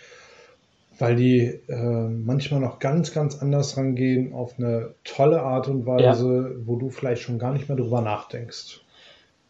weil 0.97 1.17
die 1.17 1.59
äh, 1.67 2.07
manchmal 2.07 2.61
noch 2.61 2.79
ganz, 2.79 3.13
ganz 3.13 3.41
anders 3.41 3.75
rangehen 3.77 4.33
auf 4.33 4.57
eine 4.57 4.93
tolle 5.03 5.41
Art 5.41 5.67
und 5.67 5.85
Weise, 5.85 6.55
ja. 6.55 6.65
wo 6.65 6.77
du 6.77 6.89
vielleicht 6.89 7.21
schon 7.21 7.37
gar 7.37 7.51
nicht 7.51 7.67
mehr 7.67 7.77
drüber 7.77 8.01
nachdenkst 8.01 8.84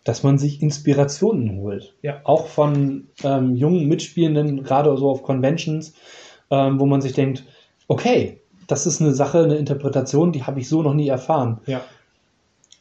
dass 0.06 0.24
man 0.24 0.38
sich 0.38 0.62
Inspirationen 0.62 1.58
holt. 1.58 1.96
Ja. 2.02 2.22
Auch 2.24 2.48
von 2.48 3.08
ähm, 3.24 3.56
jungen 3.56 3.88
Mitspielenden, 3.88 4.64
gerade 4.64 4.96
so 4.96 5.10
auf 5.10 5.24
Conventions, 5.24 5.94
ähm, 6.52 6.80
wo 6.80 6.86
man 6.86 7.02
sich 7.02 7.14
denkt, 7.14 7.44
okay, 7.88 8.40
das 8.68 8.86
ist 8.86 9.02
eine 9.02 9.14
Sache, 9.14 9.44
eine 9.44 9.58
Interpretation, 9.58 10.32
die 10.32 10.44
habe 10.44 10.60
ich 10.60 10.70
so 10.70 10.82
noch 10.82 10.94
nie 10.94 11.10
erfahren. 11.10 11.60
Ja. 11.66 11.82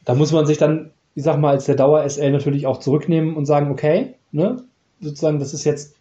Da 0.05 0.13
muss 0.13 0.31
man 0.31 0.45
sich 0.45 0.59
dann, 0.59 0.91
ich 1.15 1.23
sag 1.23 1.39
mal, 1.39 1.49
als 1.49 1.65
der 1.65 1.75
Dauer-SL 1.75 2.31
natürlich 2.31 2.67
auch 2.67 2.79
zurücknehmen 2.79 3.35
und 3.35 3.45
sagen, 3.45 3.71
okay, 3.71 4.13
ne, 4.31 4.57
sozusagen, 5.01 5.39
das 5.39 5.53
ist 5.53 5.63
jetzt, 5.63 5.95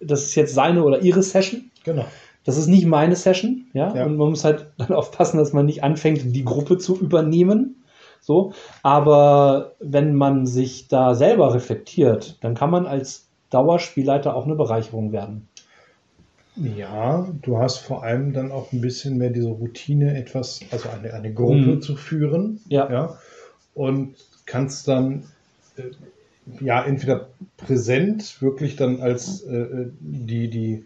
das 0.00 0.24
ist 0.24 0.34
jetzt 0.34 0.54
seine 0.54 0.82
oder 0.82 1.02
ihre 1.02 1.22
Session. 1.22 1.70
Genau. 1.84 2.04
Das 2.44 2.56
ist 2.56 2.66
nicht 2.66 2.86
meine 2.86 3.14
Session, 3.14 3.66
ja? 3.74 3.94
ja. 3.94 4.04
Und 4.04 4.16
man 4.16 4.30
muss 4.30 4.42
halt 4.42 4.66
dann 4.76 4.92
aufpassen, 4.92 5.38
dass 5.38 5.52
man 5.52 5.66
nicht 5.66 5.84
anfängt, 5.84 6.34
die 6.34 6.44
Gruppe 6.44 6.78
zu 6.78 6.98
übernehmen, 6.98 7.81
so, 8.22 8.52
aber 8.84 9.74
wenn 9.80 10.14
man 10.14 10.46
sich 10.46 10.86
da 10.88 11.14
selber 11.14 11.54
reflektiert, 11.54 12.38
dann 12.40 12.54
kann 12.54 12.70
man 12.70 12.86
als 12.86 13.26
Dauerspielleiter 13.50 14.34
auch 14.34 14.46
eine 14.46 14.54
Bereicherung 14.54 15.12
werden. 15.12 15.48
Ja, 16.54 17.26
du 17.42 17.58
hast 17.58 17.78
vor 17.78 18.04
allem 18.04 18.32
dann 18.32 18.52
auch 18.52 18.72
ein 18.72 18.80
bisschen 18.80 19.18
mehr 19.18 19.30
diese 19.30 19.48
Routine, 19.48 20.16
etwas, 20.16 20.60
also 20.70 20.88
eine, 20.90 21.12
eine 21.14 21.32
Gruppe 21.32 21.54
mhm. 21.54 21.82
zu 21.82 21.96
führen. 21.96 22.60
Ja. 22.68 22.90
ja. 22.90 23.18
Und 23.74 24.14
kannst 24.46 24.86
dann 24.86 25.24
äh, 25.76 25.82
ja 26.60 26.84
entweder 26.84 27.28
präsent 27.56 28.40
wirklich 28.42 28.76
dann 28.76 29.00
als 29.00 29.42
äh, 29.42 29.56
äh 29.56 29.90
die, 30.00 30.48
die 30.48 30.84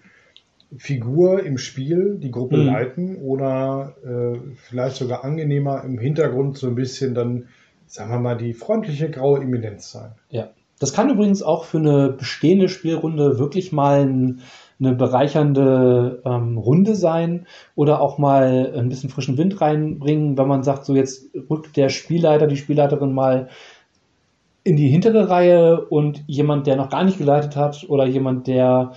Figur 0.78 1.44
im 1.44 1.58
Spiel 1.58 2.18
die 2.18 2.30
Gruppe 2.30 2.56
mhm. 2.56 2.66
leiten 2.66 3.16
oder 3.16 3.94
äh, 4.04 4.38
vielleicht 4.56 4.96
sogar 4.96 5.24
angenehmer 5.24 5.82
im 5.84 5.98
Hintergrund 5.98 6.56
so 6.56 6.66
ein 6.66 6.74
bisschen 6.74 7.14
dann, 7.14 7.48
sagen 7.86 8.10
wir 8.10 8.18
mal, 8.18 8.36
die 8.36 8.52
freundliche 8.52 9.10
graue 9.10 9.40
Eminenz 9.40 9.90
sein. 9.90 10.12
Ja. 10.30 10.50
Das 10.78 10.92
kann 10.92 11.08
übrigens 11.08 11.42
auch 11.42 11.64
für 11.64 11.78
eine 11.78 12.10
bestehende 12.10 12.68
Spielrunde 12.68 13.38
wirklich 13.38 13.72
mal 13.72 14.06
ein 14.06 14.42
eine 14.78 14.94
bereichernde 14.94 16.22
ähm, 16.24 16.58
Runde 16.58 16.94
sein 16.94 17.46
oder 17.74 18.00
auch 18.00 18.18
mal 18.18 18.72
ein 18.76 18.88
bisschen 18.88 19.10
frischen 19.10 19.38
Wind 19.38 19.60
reinbringen, 19.60 20.36
wenn 20.36 20.48
man 20.48 20.62
sagt, 20.62 20.84
so 20.84 20.94
jetzt 20.94 21.30
rückt 21.48 21.76
der 21.76 21.88
Spielleiter, 21.88 22.46
die 22.46 22.56
Spielleiterin 22.56 23.12
mal 23.12 23.48
in 24.64 24.76
die 24.76 24.88
hintere 24.88 25.30
Reihe 25.30 25.80
und 25.80 26.24
jemand, 26.26 26.66
der 26.66 26.76
noch 26.76 26.90
gar 26.90 27.04
nicht 27.04 27.18
geleitet 27.18 27.56
hat 27.56 27.86
oder 27.88 28.04
jemand, 28.04 28.48
der 28.48 28.92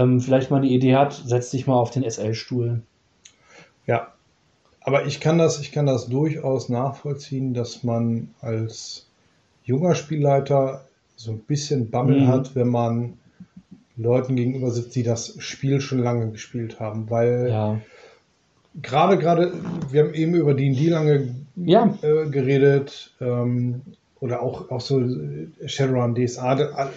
ähm, 0.00 0.20
vielleicht 0.20 0.50
mal 0.50 0.58
eine 0.58 0.68
Idee 0.68 0.96
hat, 0.96 1.12
setzt 1.12 1.50
sich 1.50 1.66
mal 1.66 1.74
auf 1.74 1.90
den 1.90 2.08
SL-Stuhl. 2.08 2.82
Ja, 3.86 4.12
aber 4.80 5.06
ich 5.06 5.20
kann 5.20 5.38
das, 5.38 5.60
ich 5.60 5.72
kann 5.72 5.86
das 5.86 6.08
durchaus 6.08 6.68
nachvollziehen, 6.68 7.54
dass 7.54 7.84
man 7.84 8.30
als 8.40 9.06
junger 9.64 9.94
Spielleiter 9.94 10.84
so 11.16 11.32
ein 11.32 11.40
bisschen 11.40 11.90
Bammel 11.90 12.22
mhm. 12.22 12.28
hat, 12.28 12.54
wenn 12.54 12.68
man 12.68 13.18
Leuten 13.96 14.36
gegenüber 14.36 14.70
sitzt, 14.70 14.96
die 14.96 15.02
das 15.02 15.34
Spiel 15.38 15.80
schon 15.82 15.98
lange 15.98 16.30
gespielt 16.30 16.80
haben, 16.80 17.10
weil 17.10 17.48
ja. 17.50 17.80
gerade 18.80 19.18
gerade 19.18 19.52
wir 19.90 20.04
haben 20.04 20.14
eben 20.14 20.34
über 20.34 20.54
D&D 20.54 20.88
lange 20.88 21.34
ja. 21.56 21.94
äh, 22.00 22.30
geredet 22.30 23.12
ähm, 23.20 23.82
oder 24.20 24.42
auch, 24.42 24.70
auch 24.70 24.80
so 24.80 25.02
Shadowrun, 25.64 26.14
DSA 26.14 26.90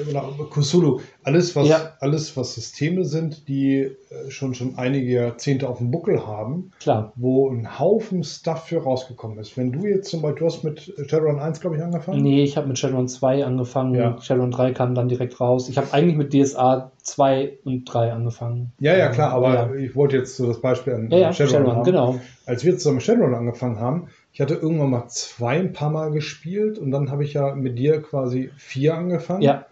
Kusulu, 0.49 0.99
alles 1.23 1.55
was, 1.55 1.69
ja. 1.69 1.93
alles 1.99 2.35
was 2.35 2.53
Systeme 2.53 3.05
sind, 3.05 3.47
die 3.47 3.77
äh, 3.79 4.29
schon, 4.29 4.53
schon 4.53 4.77
einige 4.77 5.13
Jahrzehnte 5.13 5.69
auf 5.69 5.77
dem 5.77 5.89
Buckel 5.89 6.27
haben, 6.27 6.71
Klar. 6.81 7.13
wo 7.15 7.49
ein 7.49 7.79
Haufen 7.79 8.25
Stuff 8.25 8.65
für 8.65 8.83
rausgekommen 8.83 9.39
ist. 9.39 9.55
Wenn 9.55 9.71
du 9.71 9.87
jetzt 9.87 10.09
zum 10.09 10.21
Beispiel, 10.21 10.39
du 10.39 10.45
hast 10.45 10.63
mit 10.63 10.93
Shadowrun 11.07 11.39
1, 11.39 11.61
glaube 11.61 11.77
ich, 11.77 11.81
angefangen? 11.81 12.21
Nee, 12.21 12.43
ich 12.43 12.57
habe 12.57 12.67
mit 12.67 12.77
Shadowrun 12.77 13.07
2 13.07 13.45
angefangen, 13.45 13.95
ja. 13.95 14.19
Shadowrun 14.21 14.51
3 14.51 14.73
kam 14.73 14.93
dann 14.93 15.07
direkt 15.07 15.39
raus. 15.39 15.69
Ich 15.69 15.77
habe 15.77 15.93
eigentlich 15.93 16.17
mit 16.17 16.33
DSA 16.33 16.91
2 17.03 17.59
und 17.63 17.85
3 17.85 18.11
angefangen. 18.11 18.73
Ja, 18.79 18.97
ja, 18.97 19.07
klar, 19.09 19.31
aber 19.31 19.53
ja. 19.53 19.73
ich 19.75 19.95
wollte 19.95 20.17
jetzt 20.17 20.35
so 20.35 20.45
das 20.45 20.59
Beispiel 20.59 20.93
an 20.93 21.09
ja, 21.09 21.31
Shadowrun, 21.31 21.53
Shadowrun 21.53 21.75
haben. 21.77 21.83
genau. 21.85 22.19
Als 22.45 22.65
wir 22.65 22.77
zusammen 22.77 22.99
Shadowrun 22.99 23.33
angefangen 23.33 23.79
haben, 23.79 24.09
ich 24.33 24.41
hatte 24.41 24.55
irgendwann 24.55 24.89
mal 24.89 25.07
zwei 25.09 25.59
ein 25.59 25.73
paar 25.73 25.91
Mal 25.91 26.11
gespielt 26.11 26.79
und 26.79 26.89
dann 26.89 27.11
habe 27.11 27.23
ich 27.23 27.33
ja 27.33 27.53
mit 27.53 27.77
dir 27.77 28.01
quasi 28.01 28.49
vier 28.57 28.95
angefangen. 28.95 29.43
Ja. 29.43 29.67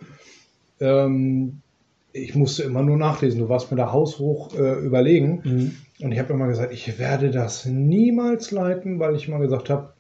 Ähm, 0.79 1.61
ich 2.13 2.35
musste 2.35 2.63
immer 2.63 2.83
nur 2.83 2.97
nachlesen. 2.97 3.39
Du 3.39 3.49
warst 3.49 3.71
mir 3.71 3.77
da 3.77 3.91
haushoch 3.91 4.53
äh, 4.55 4.73
überlegen. 4.85 5.41
Mhm. 5.43 6.05
Und 6.05 6.11
ich 6.11 6.19
habe 6.19 6.33
immer 6.33 6.47
gesagt, 6.47 6.73
ich 6.73 6.99
werde 6.99 7.31
das 7.31 7.65
niemals 7.65 8.51
leiten, 8.51 8.99
weil 8.99 9.15
ich 9.15 9.27
immer 9.27 9.39
gesagt 9.39 9.71
habe, 9.71 9.93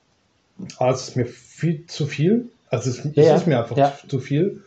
ah, 0.77 0.91
es 0.91 1.09
ist 1.09 1.15
mir 1.15 1.25
viel 1.25 1.87
zu 1.87 2.05
viel. 2.05 2.49
Also 2.69 2.91
es, 2.91 3.03
ja, 3.15 3.33
es 3.33 3.41
ist 3.41 3.47
mir 3.47 3.59
einfach 3.59 3.77
ja. 3.77 3.93
zu, 4.07 4.19
viel. 4.19 4.61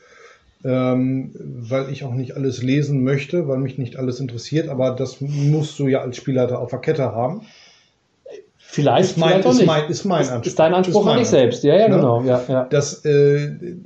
Ähm, 0.64 1.30
weil 1.36 1.92
ich 1.92 2.03
auch 2.03 2.14
nicht 2.14 2.34
alles 2.34 2.62
lesen 2.62 3.05
möchte, 3.05 3.47
weil 3.47 3.59
mich 3.59 3.78
nicht 3.78 3.97
alles 3.97 4.18
interessiert. 4.18 4.68
Aber 4.68 4.90
das 4.90 5.20
musst 5.20 5.78
du 5.78 5.86
ja 5.86 6.01
als 6.01 6.16
Spielleiter 6.16 6.59
auf 6.59 6.70
der 6.70 6.80
Kette 6.80 7.05
haben. 7.12 7.42
Vielleicht, 8.75 9.11
ist 9.11 9.18
mein, 9.18 9.43
vielleicht 9.43 9.61
ist. 9.61 9.66
Mein, 9.66 9.89
ist 9.89 10.05
mein 10.05 10.18
Anspruch. 10.18 10.47
Ist 10.47 10.59
dein 10.59 10.75
Anspruch 10.75 11.07
an 11.07 11.18
dich 11.18 11.29
selbst. 11.29 11.62
Ja, 11.62 11.77
ja, 11.77 11.89
ne? 11.89 11.95
genau. 11.95 12.22
Ja, 12.22 12.43
ja. 12.49 12.64
Das, 12.64 13.05
äh, 13.05 13.77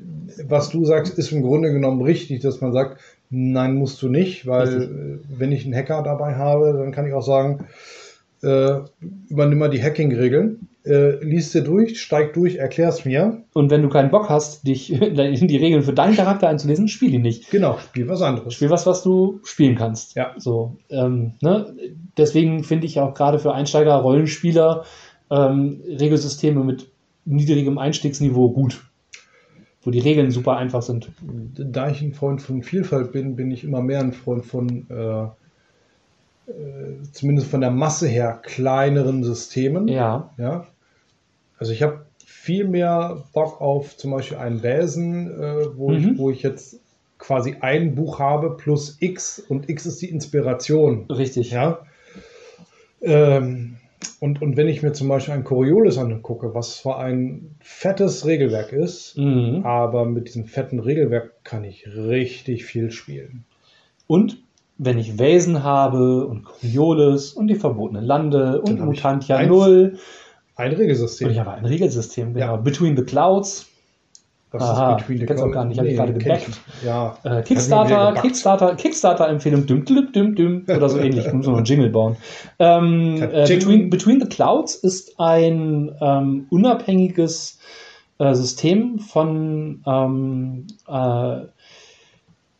was 0.46 0.70
du 0.70 0.86
sagst, 0.86 1.18
ist 1.18 1.30
im 1.30 1.42
Grunde 1.42 1.72
genommen 1.72 2.00
richtig, 2.00 2.40
dass 2.40 2.62
man 2.62 2.72
sagt, 2.72 2.98
nein, 3.28 3.74
musst 3.74 4.00
du 4.00 4.08
nicht, 4.08 4.46
weil 4.46 4.66
richtig. 4.66 4.88
Äh, 4.88 5.18
wenn 5.28 5.52
ich 5.52 5.66
einen 5.66 5.74
Hacker 5.74 6.02
dabei 6.02 6.36
habe, 6.36 6.72
dann 6.78 6.92
kann 6.92 7.06
ich 7.06 7.12
auch 7.12 7.22
sagen, 7.22 7.66
äh, 8.42 8.78
übernimm 9.28 9.58
mal 9.58 9.68
die 9.68 9.82
Hacking-Regeln, 9.82 10.67
äh, 10.84 11.22
liest 11.24 11.54
dir 11.54 11.62
durch, 11.62 12.00
steig 12.00 12.34
durch, 12.34 12.56
erklär's 12.56 13.04
mir. 13.04 13.42
Und 13.52 13.70
wenn 13.70 13.82
du 13.82 13.88
keinen 13.88 14.10
Bock 14.10 14.28
hast, 14.28 14.66
dich 14.66 14.92
in 14.92 15.14
die 15.48 15.56
Regeln 15.56 15.82
für 15.82 15.92
deinen 15.92 16.16
Charakter 16.16 16.48
einzulesen, 16.48 16.88
spiel 16.88 17.10
die 17.10 17.18
nicht. 17.18 17.50
Genau, 17.50 17.78
spiel 17.78 18.08
was 18.08 18.22
anderes. 18.22 18.54
Spiel 18.54 18.70
was, 18.70 18.86
was 18.86 19.02
du 19.02 19.40
spielen 19.44 19.76
kannst. 19.76 20.14
Ja. 20.14 20.34
So, 20.38 20.76
ähm, 20.90 21.34
ne? 21.40 21.74
Deswegen 22.16 22.64
finde 22.64 22.86
ich 22.86 23.00
auch 23.00 23.14
gerade 23.14 23.38
für 23.38 23.52
Einsteiger, 23.52 23.94
Rollenspieler 23.96 24.84
ähm, 25.30 25.82
Regelsysteme 25.86 26.64
mit 26.64 26.90
niedrigem 27.24 27.78
Einstiegsniveau 27.78 28.50
gut. 28.50 28.82
Wo 29.82 29.90
die 29.90 30.00
Regeln 30.00 30.30
super 30.30 30.56
einfach 30.56 30.82
sind. 30.82 31.10
Da 31.22 31.88
ich 31.88 32.02
ein 32.02 32.12
Freund 32.12 32.42
von 32.42 32.62
Vielfalt 32.62 33.12
bin, 33.12 33.36
bin 33.36 33.50
ich 33.50 33.62
immer 33.64 33.80
mehr 33.80 34.00
ein 34.00 34.12
Freund 34.12 34.44
von 34.44 34.86
äh, 34.90 35.28
äh, 36.48 37.02
zumindest 37.12 37.50
von 37.50 37.60
der 37.60 37.70
Masse 37.70 38.08
her 38.08 38.40
kleineren 38.42 39.22
Systemen. 39.22 39.88
Ja. 39.88 40.30
ja? 40.38 40.66
Also 41.58 41.72
ich 41.72 41.82
habe 41.82 42.06
viel 42.24 42.66
mehr 42.66 43.24
Bock 43.34 43.60
auf 43.60 43.96
zum 43.96 44.12
Beispiel 44.12 44.38
einen 44.38 44.60
Bäsen, 44.60 45.30
äh, 45.30 45.76
wo, 45.76 45.90
mhm. 45.90 45.96
ich, 45.96 46.18
wo 46.18 46.30
ich 46.30 46.42
jetzt 46.42 46.80
quasi 47.18 47.56
ein 47.60 47.94
Buch 47.94 48.18
habe 48.18 48.56
plus 48.56 48.96
X 49.00 49.38
und 49.40 49.68
X 49.68 49.86
ist 49.86 50.00
die 50.00 50.08
Inspiration. 50.08 51.06
Richtig. 51.10 51.50
Ja. 51.50 51.80
Ähm, 53.02 53.76
und, 54.20 54.40
und 54.40 54.56
wenn 54.56 54.68
ich 54.68 54.82
mir 54.82 54.92
zum 54.92 55.08
Beispiel 55.08 55.34
ein 55.34 55.44
Coriolis 55.44 55.98
angucke, 55.98 56.54
was 56.54 56.78
zwar 56.78 56.98
ein 56.98 57.56
fettes 57.60 58.24
Regelwerk 58.24 58.72
ist, 58.72 59.18
mhm. 59.18 59.62
aber 59.64 60.04
mit 60.06 60.28
diesem 60.28 60.46
fetten 60.46 60.78
Regelwerk 60.78 61.44
kann 61.44 61.64
ich 61.64 61.86
richtig 61.86 62.64
viel 62.64 62.90
spielen. 62.90 63.44
Und 64.06 64.42
wenn 64.78 64.98
ich 64.98 65.18
Wesen 65.18 65.64
habe 65.64 66.26
und 66.26 66.44
Coriolis 66.44 67.32
und 67.32 67.48
die 67.48 67.56
verbotenen 67.56 68.04
Lande 68.04 68.62
und 68.62 68.80
Mutantia 68.80 69.42
Null. 69.42 69.98
Ein 70.54 70.72
Regelsystem. 70.72 71.26
Und 71.26 71.32
ich 71.34 71.40
habe 71.40 71.52
ein 71.52 71.64
Regelsystem, 71.64 72.34
genau. 72.34 72.46
Ja. 72.46 72.56
Between 72.56 72.96
the 72.96 73.02
Clouds. 73.02 73.66
Was 74.50 74.62
Aha, 74.62 74.92
ist 74.92 74.98
Between 74.98 75.18
the 75.18 75.26
Clouds? 75.26 75.42
auch 75.42 75.50
gar 75.50 75.64
nicht, 75.66 75.78
habe 75.78 75.88
nee, 75.88 75.92
ich 75.92 75.98
gerade 75.98 76.12
gebackt. 76.14 76.60
Ja. 76.84 77.18
Äh, 77.22 77.42
Kickstarter, 77.42 78.14
Kickstarter, 78.22 78.74
Kickstarter-Empfehlung, 78.76 79.66
düm, 79.66 79.84
düm, 79.84 80.12
düm, 80.12 80.34
düm, 80.34 80.64
oder 80.68 80.88
so 80.88 80.98
ähnlich. 80.98 81.26
Ich 81.26 81.32
muss 81.32 81.46
noch 81.46 81.56
einen 81.56 81.66
Jingle 81.66 81.90
bauen. 81.90 82.16
Ähm, 82.58 83.20
äh, 83.20 83.46
Between, 83.46 83.90
Between 83.90 84.20
the 84.20 84.26
Clouds 84.26 84.76
ist 84.76 85.20
ein 85.20 85.92
ähm, 86.00 86.46
unabhängiges 86.50 87.58
äh, 88.18 88.34
System 88.34 89.00
von 89.00 89.82
ähm, 89.86 90.66
äh, 90.88 91.40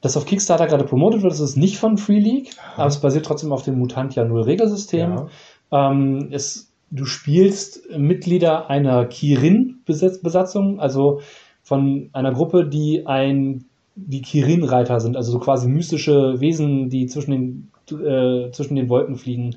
das 0.01 0.17
auf 0.17 0.27
Kickstarter 0.27 0.67
gerade 0.67 0.85
promotet 0.85 1.23
wird, 1.23 1.33
das 1.33 1.41
ist 1.41 1.57
nicht 1.57 1.79
von 1.79 1.99
Free 1.99 2.21
League, 2.21 2.51
aber 2.77 2.87
es 2.87 3.01
basiert 3.01 3.27
trotzdem 3.27 3.53
auf 3.53 3.63
dem 3.63 3.79
Mutantia 3.79 4.25
Null 4.25 4.43
Regelsystem. 4.43 5.27
Ja. 5.71 5.91
Ähm, 5.91 6.29
es, 6.31 6.71
du 6.91 7.05
spielst 7.05 7.91
Mitglieder 7.97 8.71
einer 8.71 9.07
Kirin-Besatzung, 9.07 10.79
also 10.81 11.21
von 11.63 12.11
einer 12.13 12.33
Gruppe, 12.33 12.67
die 12.67 13.07
ein 13.07 13.65
die 14.07 14.23
Kirin-Reiter 14.23 15.01
sind, 15.01 15.17
also 15.17 15.33
so 15.33 15.39
quasi 15.41 15.69
mystische 15.69 16.41
Wesen, 16.41 16.89
die 16.89 17.07
zwischen 17.07 17.31
den, 17.33 17.71
äh, 17.91 18.51
zwischen 18.53 18.77
den 18.77 18.89
Wolken 18.89 19.17
fliegen. 19.17 19.57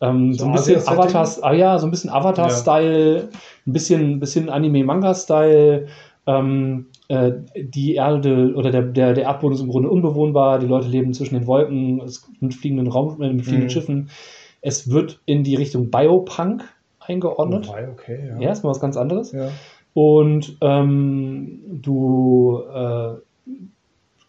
Ähm, 0.00 0.32
so, 0.32 0.40
so, 0.40 0.46
ein 0.46 0.52
bisschen 0.52 0.86
Avatar, 0.86 1.28
ah 1.42 1.52
ja, 1.52 1.78
so 1.78 1.86
ein 1.86 1.90
bisschen 1.90 2.10
Avatar-Style, 2.10 3.16
ja. 3.16 3.22
ein 3.66 3.72
bisschen, 3.72 4.20
bisschen 4.20 4.50
Anime-Manga-Style. 4.50 5.86
Ähm, 6.26 6.86
äh, 7.12 7.32
die 7.54 7.94
Erde 7.96 8.54
oder 8.56 8.70
der, 8.70 8.80
der, 8.80 9.12
der 9.12 9.24
Erdboden 9.24 9.54
ist 9.54 9.60
im 9.60 9.68
Grunde 9.68 9.90
unbewohnbar, 9.90 10.58
die 10.58 10.66
Leute 10.66 10.88
leben 10.88 11.12
zwischen 11.12 11.34
den 11.34 11.46
Wolken, 11.46 12.00
mit 12.40 12.54
fliegenden 12.54 12.86
Raum, 12.86 13.20
äh, 13.20 13.30
mit 13.30 13.44
fliegenden 13.44 13.66
mhm. 13.66 13.70
Schiffen. 13.70 14.10
Es 14.62 14.90
wird 14.90 15.20
in 15.26 15.44
die 15.44 15.54
Richtung 15.54 15.90
Biopunk 15.90 16.64
eingeordnet. 17.00 17.68
Oh, 17.70 17.92
okay, 17.92 18.28
ja. 18.28 18.40
ja, 18.40 18.50
ist 18.50 18.64
mal 18.64 18.70
was 18.70 18.80
ganz 18.80 18.96
anderes. 18.96 19.32
Ja. 19.32 19.50
Und 19.92 20.56
ähm, 20.62 21.60
du 21.82 22.62
äh, 22.74 23.16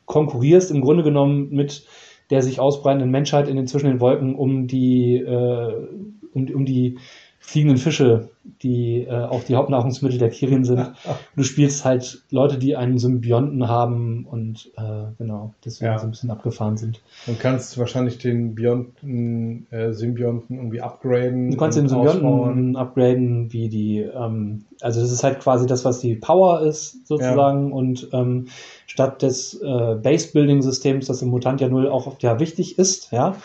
konkurrierst 0.05 0.69
im 0.69 0.81
Grunde 0.81 1.03
genommen 1.03 1.51
mit 1.51 1.85
der 2.31 2.41
sich 2.41 2.59
ausbreitenden 2.59 3.11
Menschheit 3.11 3.47
in 3.47 3.55
den 3.55 3.67
zwischen 3.67 3.87
den 3.87 4.01
Wolken 4.01 4.35
um 4.35 4.67
die, 4.67 5.19
äh, 5.19 5.87
um, 6.33 6.47
um 6.53 6.65
die 6.65 6.97
fliegenden 7.45 7.77
Fische, 7.77 8.29
die 8.61 9.03
äh, 9.03 9.11
auch 9.11 9.43
die 9.43 9.55
Hauptnahrungsmittel 9.55 10.17
der 10.17 10.29
Kirin 10.29 10.63
sind. 10.63 10.93
Du 11.35 11.43
spielst 11.43 11.83
halt 11.83 12.23
Leute, 12.29 12.57
die 12.57 12.75
einen 12.75 12.99
Symbionten 12.99 13.67
haben 13.67 14.25
und 14.29 14.71
äh, 14.77 15.11
genau, 15.17 15.53
deswegen 15.65 15.91
ja. 15.91 15.97
so 15.97 16.05
ein 16.05 16.11
bisschen 16.11 16.29
abgefahren 16.29 16.77
sind. 16.77 17.01
Du 17.25 17.33
kannst 17.35 17.77
wahrscheinlich 17.77 18.19
den 18.19 18.53
Bionten, 18.53 19.67
äh, 19.71 19.91
Symbionten 19.93 20.55
irgendwie 20.55 20.81
upgraden. 20.81 21.51
Du 21.51 21.57
kannst 21.57 21.77
den 21.77 21.89
Symbionten 21.89 22.25
ausbauen. 22.25 22.75
upgraden, 22.75 23.51
wie 23.51 23.67
die, 23.67 23.99
ähm, 23.99 24.65
also 24.81 25.01
das 25.01 25.11
ist 25.11 25.23
halt 25.23 25.39
quasi 25.39 25.65
das, 25.65 25.85
was 25.85 25.99
die 25.99 26.15
Power 26.15 26.61
ist, 26.61 27.07
sozusagen. 27.07 27.69
Ja. 27.69 27.75
Und 27.75 28.09
ähm, 28.13 28.47
statt 28.93 29.23
des 29.23 29.59
äh, 29.59 29.95
Base-Building-Systems, 29.95 31.07
das 31.07 31.23
im 31.23 31.29
Mutant 31.29 31.59
ja 31.59 31.67
null 31.67 31.89
auch 31.89 32.13
ja 32.19 32.39
wichtig 32.39 32.77
ist, 32.77 33.11
ja, 33.11 33.35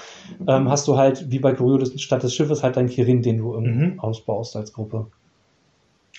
ähm, 0.46 0.68
hast 0.68 0.86
du 0.86 0.98
halt, 0.98 1.30
wie 1.30 1.38
bei 1.38 1.54
Coriolis, 1.54 1.98
statt 2.02 2.22
des 2.22 2.34
Schiffes 2.34 2.62
halt 2.62 2.76
deinen 2.76 2.90
Kirin, 2.90 3.22
den 3.22 3.38
du 3.38 3.58
mhm. 3.58 3.98
ausbaust 3.98 4.56
als 4.56 4.74
Gruppe. 4.74 5.06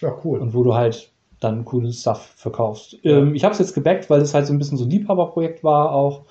Ja, 0.02 0.16
cool. 0.24 0.40
Und 0.40 0.56
wo 0.56 0.64
du 0.64 0.74
halt 0.74 1.12
dann 1.40 1.64
coolen 1.64 1.94
Stuff 1.94 2.34
verkaufst. 2.38 2.98
Ähm, 3.04 3.36
ich 3.36 3.44
habe 3.44 3.54
es 3.54 3.60
jetzt 3.60 3.76
gebackt, 3.76 4.10
weil 4.10 4.20
es 4.20 4.34
halt 4.34 4.48
so 4.48 4.54
ein 4.54 4.58
bisschen 4.58 4.80
so 4.80 4.86
ein 4.86 4.90
Liebhaberprojekt 4.90 5.64
war 5.64 5.92
auch 5.92 6.24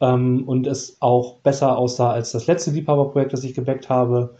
ähm, 0.00 0.42
und 0.44 0.66
es 0.66 0.96
auch 0.98 1.36
besser 1.36 1.78
aussah 1.78 2.10
als 2.10 2.32
das 2.32 2.48
letzte 2.48 2.72
Liebhaberprojekt, 2.72 3.32
das 3.32 3.44
ich 3.44 3.54
gebackt 3.54 3.88
habe, 3.88 4.34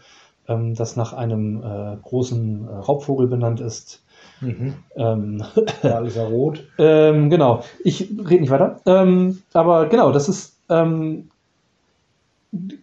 ähm, 0.49 0.75
das 0.75 0.97
nach 0.97 1.13
einem 1.13 1.63
äh, 1.63 1.95
großen 2.03 2.67
äh, 2.67 2.71
Raubvogel 2.71 3.27
benannt 3.27 3.61
ist. 3.61 4.03
Mhm. 4.41 4.73
Ähm, 4.95 5.43
alles 5.83 6.15
ja 6.15 6.23
rot. 6.25 6.63
ähm, 6.77 7.29
genau. 7.29 7.63
Ich 7.83 8.01
rede 8.01 8.41
nicht 8.41 8.49
weiter. 8.49 8.79
Ähm, 8.85 9.41
aber 9.53 9.87
genau, 9.87 10.11
das 10.11 10.29
ist 10.29 10.57
ähm, 10.69 11.29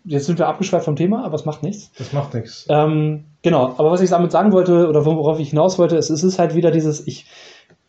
jetzt 0.04 0.26
sind 0.26 0.38
wir 0.38 0.48
abgeschweift 0.48 0.84
vom 0.84 0.96
Thema, 0.96 1.24
aber 1.24 1.34
es 1.34 1.44
macht 1.44 1.62
nichts. 1.62 1.90
Das 1.98 2.12
macht 2.12 2.34
nichts. 2.34 2.66
Ähm, 2.70 3.24
genau, 3.42 3.74
aber 3.76 3.90
was 3.90 4.00
ich 4.00 4.10
damit 4.10 4.32
sagen 4.32 4.52
wollte 4.52 4.88
oder 4.88 5.04
worauf 5.04 5.38
ich 5.38 5.50
hinaus 5.50 5.78
wollte, 5.78 5.96
ist, 5.96 6.10
es 6.10 6.22
ist 6.24 6.38
halt 6.38 6.54
wieder 6.54 6.70
dieses, 6.70 7.06
ich 7.06 7.26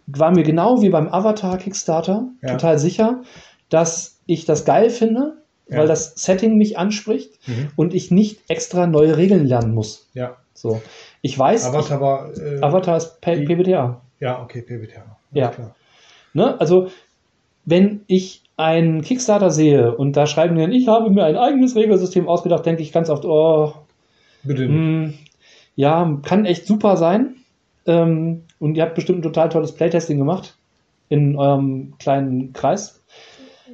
war 0.07 0.31
mir 0.31 0.43
genau 0.43 0.81
wie 0.81 0.89
beim 0.89 1.07
Avatar 1.07 1.57
Kickstarter 1.57 2.27
Ja. 2.41 2.51
total 2.51 2.79
sicher, 2.79 3.21
dass 3.69 4.19
ich 4.25 4.45
das 4.45 4.65
geil 4.65 4.89
finde, 4.89 5.37
Ja. 5.69 5.77
weil 5.79 5.87
das 5.87 6.15
Setting 6.15 6.57
mich 6.57 6.77
anspricht 6.77 7.31
Mhm. 7.47 7.69
und 7.75 7.93
ich 7.93 8.11
nicht 8.11 8.41
extra 8.49 8.87
neue 8.87 9.15
Regeln 9.17 9.45
lernen 9.45 9.73
muss. 9.73 10.07
Ja. 10.13 10.35
So. 10.53 10.81
Ich 11.21 11.37
weiß, 11.37 11.67
Avatar 11.67 12.01
war. 12.01 12.29
Äh, 12.37 12.55
ich, 12.57 12.63
Avatar 12.63 12.97
ist 12.97 13.21
P 13.21 13.45
PBTA. 13.45 14.01
Ja, 14.19 14.41
okay, 14.41 14.61
PBTA. 14.61 15.17
Ja. 15.31 15.49
Klar. 15.49 15.75
Ne? 16.33 16.59
Also, 16.59 16.89
wenn 17.65 18.01
ich 18.07 18.43
einen 18.57 19.01
Kickstarter 19.01 19.51
sehe 19.51 19.95
und 19.95 20.17
da 20.17 20.27
schreiben 20.27 20.55
die 20.55 20.61
dann, 20.61 20.71
ich 20.71 20.87
habe 20.87 21.09
mir 21.09 21.23
ein 21.23 21.37
eigenes 21.37 21.75
Regelsystem 21.75 22.27
ausgedacht, 22.27 22.65
denke 22.65 22.81
ich 22.81 22.91
ganz 22.91 23.09
oft, 23.09 23.25
oh, 23.25 23.73
Bitte 24.43 24.67
nicht. 24.67 24.71
Mm, 24.71 25.13
Ja, 25.75 26.19
kann 26.23 26.45
echt 26.45 26.65
super 26.65 26.97
sein. 26.97 27.35
Ähm, 27.85 28.43
und 28.59 28.75
ihr 28.75 28.83
habt 28.83 28.95
bestimmt 28.95 29.19
ein 29.19 29.23
total 29.23 29.49
tolles 29.49 29.73
Playtesting 29.73 30.17
gemacht 30.17 30.57
in 31.07 31.35
eurem 31.35 31.93
kleinen 31.99 32.53
Kreis. 32.53 32.98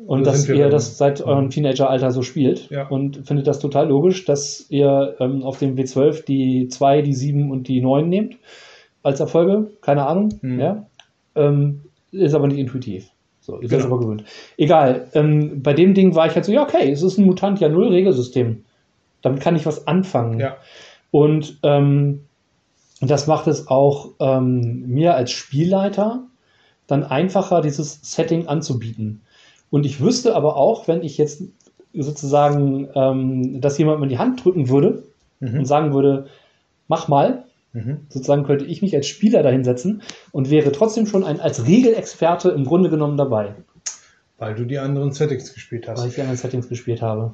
Und 0.05 0.25
Da 0.25 0.31
dass 0.31 0.47
ihr 0.47 0.55
dann. 0.63 0.71
das 0.71 0.97
seit 0.97 1.21
eurem 1.21 1.49
Teenageralter 1.49 2.11
so 2.11 2.21
spielt. 2.21 2.69
Ja. 2.69 2.87
Und 2.87 3.25
findet 3.27 3.47
das 3.47 3.59
total 3.59 3.87
logisch, 3.89 4.25
dass 4.25 4.65
ihr 4.69 5.15
ähm, 5.19 5.43
auf 5.43 5.57
dem 5.59 5.75
W12 5.75 6.25
die 6.25 6.67
2, 6.67 7.01
die 7.01 7.13
7 7.13 7.49
und 7.51 7.67
die 7.67 7.81
9 7.81 8.07
nehmt 8.07 8.37
als 9.03 9.19
Erfolge. 9.19 9.71
Keine 9.81 10.05
Ahnung. 10.05 10.29
Mhm. 10.41 10.59
Ja. 10.59 10.85
Ähm, 11.35 11.81
ist 12.11 12.33
aber 12.35 12.47
nicht 12.47 12.59
intuitiv. 12.59 13.09
So, 13.41 13.59
ihr 13.61 13.67
seid 13.67 13.81
Genau. 13.81 13.93
aber 13.95 14.01
gewöhnt. 14.03 14.23
Egal. 14.57 15.07
Ähm, 15.13 15.61
bei 15.61 15.73
dem 15.73 15.93
Ding 15.93 16.15
war 16.15 16.27
ich 16.27 16.35
halt 16.35 16.45
so, 16.45 16.51
ja, 16.51 16.63
okay, 16.63 16.91
es 16.91 17.01
ist 17.03 17.17
ein 17.17 17.25
Mutantia 17.25 17.67
Null 17.69 17.89
Regelsystem. 17.89 18.63
Damit 19.21 19.41
kann 19.41 19.55
ich 19.55 19.65
was 19.65 19.87
anfangen. 19.87 20.39
Ja. 20.39 20.57
Und 21.11 21.57
ähm, 21.63 22.21
das 23.01 23.27
macht 23.27 23.47
es 23.47 23.67
auch 23.67 24.11
ähm, 24.19 24.85
mir 24.87 25.15
als 25.15 25.31
Spielleiter 25.31 26.23
dann 26.87 27.03
einfacher, 27.03 27.61
dieses 27.61 27.99
Setting 28.03 28.47
anzubieten. 28.47 29.21
Und 29.75 29.85
ich 29.85 29.99
wüsste 29.99 30.37
aber 30.37 30.55
auch, 30.55 30.87
wenn 30.87 31.03
ich 31.03 31.17
jetzt 31.17 31.43
sozusagen 31.93 32.87
ähm, 32.95 33.59
das 33.59 33.77
jemandem 33.77 34.03
in 34.03 34.09
die 34.09 34.17
Hand 34.17 34.41
drücken 34.45 34.69
würde 34.69 35.03
und 35.41 35.51
Mhm. 35.53 35.65
sagen 35.65 35.93
würde, 35.93 36.27
mach 36.87 37.09
mal, 37.09 37.43
Mhm. 37.73 38.05
sozusagen 38.07 38.45
könnte 38.45 38.63
ich 38.63 38.81
mich 38.81 38.95
als 38.95 39.05
Spieler 39.05 39.43
dahinsetzen 39.43 40.01
und 40.31 40.49
wäre 40.49 40.71
trotzdem 40.71 41.07
schon 41.07 41.25
ein 41.25 41.41
als 41.41 41.67
Regelexperte 41.67 42.51
im 42.51 42.63
Grunde 42.63 42.89
genommen 42.89 43.17
dabei, 43.17 43.53
Weil 44.37 44.55
du 44.55 44.63
die 44.63 44.79
anderen 44.79 45.11
Settings 45.11 45.53
gespielt 45.53 45.89
hast. 45.89 45.99
weil 46.01 46.07
ich 46.07 46.15
die 46.15 46.21
anderen 46.21 46.37
Settings 46.37 46.69
gespielt 46.69 47.01
habe. 47.01 47.33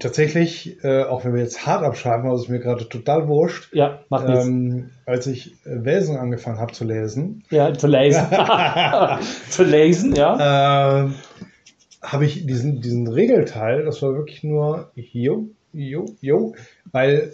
Tatsächlich, 0.00 0.82
äh, 0.82 1.04
auch 1.04 1.24
wenn 1.24 1.32
wir 1.34 1.42
jetzt 1.42 1.64
hart 1.64 1.84
abschreiben, 1.84 2.28
es 2.32 2.42
ist 2.42 2.48
mir 2.48 2.58
gerade 2.58 2.88
total 2.88 3.28
wurscht. 3.28 3.72
Ja, 3.72 4.00
macht 4.08 4.26
nichts. 4.26 4.46
Ähm, 4.46 4.90
als 5.06 5.28
ich 5.28 5.52
äh, 5.64 5.84
Welsen 5.84 6.16
angefangen 6.16 6.58
habe 6.58 6.72
zu 6.72 6.84
lesen, 6.84 7.44
Ja, 7.50 7.72
zu 7.72 7.86
lesen. 7.86 8.26
zu 9.48 9.62
lesen, 9.62 10.14
ja. 10.16 11.04
äh, 11.06 11.10
habe 12.02 12.24
ich 12.26 12.46
diesen, 12.46 12.80
diesen 12.80 13.06
Regelteil, 13.08 13.84
das 13.84 14.02
war 14.02 14.14
wirklich 14.14 14.42
nur 14.42 14.90
jo, 14.94 15.48
jo, 15.72 16.06
jo, 16.20 16.54
weil 16.90 17.32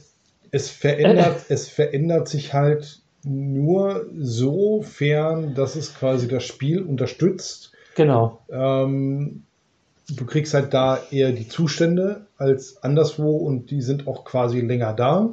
es 0.50 0.70
verändert, 0.70 1.40
es 1.48 1.68
verändert 1.68 2.28
sich 2.28 2.52
halt 2.54 3.00
nur 3.24 4.06
sofern, 4.18 5.54
dass 5.54 5.76
es 5.76 5.94
quasi 5.94 6.28
das 6.28 6.44
Spiel 6.44 6.82
unterstützt. 6.82 7.72
Genau. 7.96 8.40
Ähm, 8.50 9.42
du 10.08 10.24
kriegst 10.24 10.54
halt 10.54 10.72
da 10.72 10.98
eher 11.10 11.32
die 11.32 11.48
Zustände 11.48 12.26
als 12.36 12.82
anderswo 12.82 13.36
und 13.38 13.70
die 13.70 13.82
sind 13.82 14.06
auch 14.06 14.24
quasi 14.24 14.60
länger 14.60 14.92
da, 14.94 15.30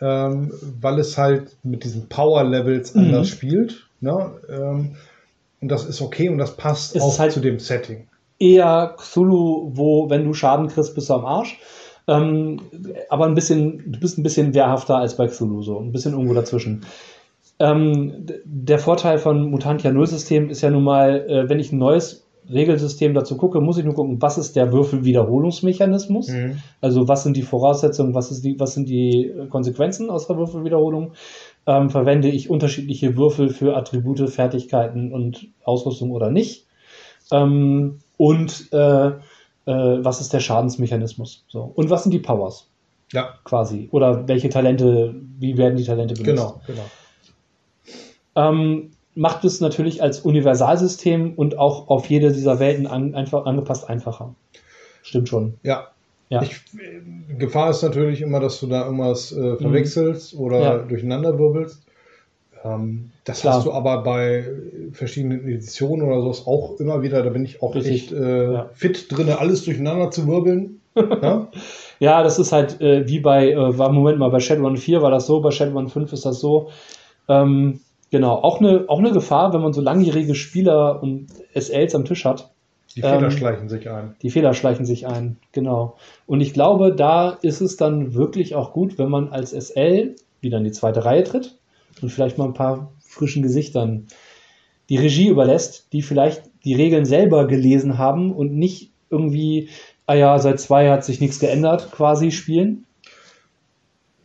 ähm, 0.00 0.52
weil 0.80 0.98
es 0.98 1.16
halt 1.16 1.56
mit 1.62 1.84
diesen 1.84 2.08
Power-Levels 2.08 2.94
Mhm. 2.94 3.02
anders 3.04 3.28
spielt. 3.28 3.86
Ne? 4.00 4.32
Ähm, 4.48 4.96
und 5.60 5.68
das 5.68 5.84
ist 5.86 6.00
okay 6.02 6.28
und 6.28 6.38
das 6.38 6.56
passt 6.56 6.96
Es 6.96 7.02
auch 7.02 7.18
halt- 7.18 7.32
zu 7.32 7.40
dem 7.40 7.58
Setting. 7.58 8.06
Eher 8.38 8.94
Cthulhu, 8.98 9.72
wo, 9.74 10.10
wenn 10.10 10.24
du 10.24 10.32
Schaden 10.32 10.68
kriegst, 10.68 10.94
bist 10.94 11.10
du 11.10 11.14
am 11.14 11.24
Arsch. 11.24 11.58
Ähm, 12.06 12.60
aber 13.10 13.26
ein 13.26 13.34
bisschen, 13.34 13.92
du 13.92 14.00
bist 14.00 14.18
ein 14.18 14.22
bisschen 14.22 14.54
wehrhafter 14.54 14.96
als 14.96 15.16
bei 15.16 15.26
Cthulhu, 15.26 15.62
so 15.62 15.78
ein 15.78 15.92
bisschen 15.92 16.12
irgendwo 16.12 16.34
dazwischen. 16.34 16.86
Ähm, 17.58 18.26
der 18.44 18.78
Vorteil 18.78 19.18
von 19.18 19.50
Mutantia 19.50 19.92
Null-System 19.92 20.48
ist 20.48 20.62
ja 20.62 20.70
nun 20.70 20.84
mal, 20.84 21.26
äh, 21.28 21.48
wenn 21.48 21.58
ich 21.58 21.72
ein 21.72 21.78
neues 21.78 22.28
Regelsystem 22.50 23.12
dazu 23.12 23.36
gucke, 23.36 23.60
muss 23.60 23.76
ich 23.76 23.84
nur 23.84 23.94
gucken, 23.94 24.22
was 24.22 24.38
ist 24.38 24.56
der 24.56 24.72
Würfelwiederholungsmechanismus? 24.72 26.28
Mhm. 26.28 26.58
Also 26.80 27.08
was 27.08 27.24
sind 27.24 27.36
die 27.36 27.42
Voraussetzungen, 27.42 28.14
was, 28.14 28.30
ist 28.30 28.44
die, 28.44 28.58
was 28.58 28.74
sind 28.74 28.88
die 28.88 29.26
äh, 29.26 29.46
Konsequenzen 29.48 30.08
aus 30.08 30.26
der 30.28 30.38
Würfelwiederholung? 30.38 31.12
Ähm, 31.66 31.90
verwende 31.90 32.28
ich 32.28 32.48
unterschiedliche 32.48 33.16
Würfel 33.16 33.50
für 33.50 33.76
Attribute, 33.76 34.30
Fertigkeiten 34.30 35.12
und 35.12 35.48
Ausrüstung 35.62 36.10
oder 36.12 36.30
nicht? 36.30 36.67
Ähm, 37.32 37.98
und 38.16 38.72
äh, 38.72 39.06
äh, 39.08 39.14
was 39.66 40.20
ist 40.20 40.32
der 40.32 40.40
Schadensmechanismus? 40.40 41.44
So. 41.48 41.72
Und 41.74 41.90
was 41.90 42.02
sind 42.02 42.12
die 42.12 42.18
Powers 42.18 42.68
Ja, 43.12 43.34
quasi? 43.44 43.88
Oder 43.92 44.26
welche 44.28 44.48
Talente, 44.48 45.14
wie 45.38 45.56
werden 45.56 45.76
die 45.76 45.84
Talente 45.84 46.14
benutzt? 46.14 46.26
genau, 46.26 46.60
genau. 46.66 46.84
Ähm, 48.36 48.90
macht 49.14 49.44
es 49.44 49.60
natürlich 49.60 50.02
als 50.02 50.20
Universalsystem 50.20 51.34
und 51.34 51.58
auch 51.58 51.88
auf 51.88 52.08
jede 52.08 52.32
dieser 52.32 52.60
Welten 52.60 52.86
an, 52.86 53.14
einfach 53.14 53.46
angepasst 53.46 53.88
einfacher. 53.88 54.34
Stimmt 55.02 55.28
schon. 55.28 55.54
Ja. 55.62 55.88
Ja. 56.30 56.42
Ich, 56.42 56.52
äh, 56.78 57.34
Gefahr 57.36 57.70
ist 57.70 57.82
natürlich 57.82 58.20
immer, 58.20 58.38
dass 58.38 58.60
du 58.60 58.66
da 58.66 58.84
irgendwas 58.84 59.32
äh, 59.32 59.56
verwechselst 59.56 60.34
oder 60.34 60.56
Mhm. 60.58 60.62
Ja. 60.62 60.78
durcheinander 60.78 61.38
wirbelst. 61.38 61.82
Ähm, 62.64 63.10
das 63.24 63.40
Klar. 63.42 63.54
hast 63.54 63.66
du 63.66 63.72
aber 63.72 64.02
bei 64.02 64.44
verschiedenen 64.92 65.46
Editionen 65.48 66.06
oder 66.06 66.20
so 66.32 66.50
auch 66.50 66.80
immer 66.80 67.02
wieder. 67.02 67.22
Da 67.22 67.30
bin 67.30 67.44
ich 67.44 67.62
auch 67.62 67.74
Richtig. 67.74 67.94
echt 67.94 68.12
äh, 68.12 68.52
Ja. 68.52 68.70
fit 68.74 69.06
drin, 69.10 69.28
alles 69.30 69.64
durcheinander 69.64 70.10
zu 70.10 70.26
wirbeln. 70.26 70.80
ja? 70.96 71.48
Ja, 72.00 72.22
das 72.22 72.38
ist 72.38 72.52
halt 72.52 72.80
äh, 72.80 73.06
wie 73.08 73.20
bei, 73.20 73.52
äh, 73.52 73.78
war 73.78 73.92
Moment 73.92 74.18
mal, 74.18 74.30
bei 74.30 74.40
Shadowrun 74.40 74.76
4 74.76 75.02
war 75.02 75.10
das 75.10 75.26
so, 75.26 75.40
bei 75.40 75.50
Shadowrun 75.50 75.88
5 75.88 76.12
ist 76.12 76.24
das 76.26 76.40
so. 76.40 76.70
Ähm, 77.28 77.80
genau, 78.10 78.34
auch 78.36 78.60
eine, 78.60 78.84
auch 78.88 78.98
eine 78.98 79.12
Gefahr, 79.12 79.52
wenn 79.52 79.60
man 79.60 79.72
so 79.72 79.80
langjährige 79.80 80.34
Spieler 80.34 81.02
und 81.02 81.26
SLs 81.54 81.94
am 81.94 82.04
Tisch 82.04 82.24
hat. 82.24 82.50
Die 82.96 83.00
Ähm, 83.02 83.18
Fehler 83.18 83.30
schleichen 83.30 83.68
sich 83.68 83.88
ein. 83.90 84.16
Die 84.22 84.30
Fehler 84.30 84.54
schleichen 84.54 84.86
sich 84.86 85.06
ein, 85.06 85.36
genau. 85.52 85.96
Und 86.26 86.40
ich 86.40 86.52
glaube, 86.54 86.94
da 86.94 87.36
ist 87.42 87.60
es 87.60 87.76
dann 87.76 88.14
wirklich 88.14 88.54
auch 88.54 88.72
gut, 88.72 88.98
wenn 88.98 89.10
man 89.10 89.28
als 89.28 89.50
SL 89.52 90.16
wieder 90.40 90.58
in 90.58 90.64
die 90.64 90.72
zweite 90.72 91.04
Reihe 91.04 91.22
tritt 91.24 91.57
und 92.02 92.10
vielleicht 92.10 92.38
mal 92.38 92.46
ein 92.46 92.54
paar 92.54 92.92
frischen 93.00 93.42
Gesichtern 93.42 94.06
die 94.88 94.96
Regie 94.96 95.28
überlässt, 95.28 95.92
die 95.92 96.02
vielleicht 96.02 96.42
die 96.64 96.74
Regeln 96.74 97.04
selber 97.04 97.46
gelesen 97.46 97.98
haben 97.98 98.32
und 98.32 98.54
nicht 98.54 98.90
irgendwie, 99.10 99.68
ah 100.06 100.14
ja, 100.14 100.38
seit 100.38 100.60
zwei 100.60 100.90
hat 100.90 101.04
sich 101.04 101.20
nichts 101.20 101.38
geändert, 101.38 101.90
quasi 101.92 102.30
spielen. 102.30 102.86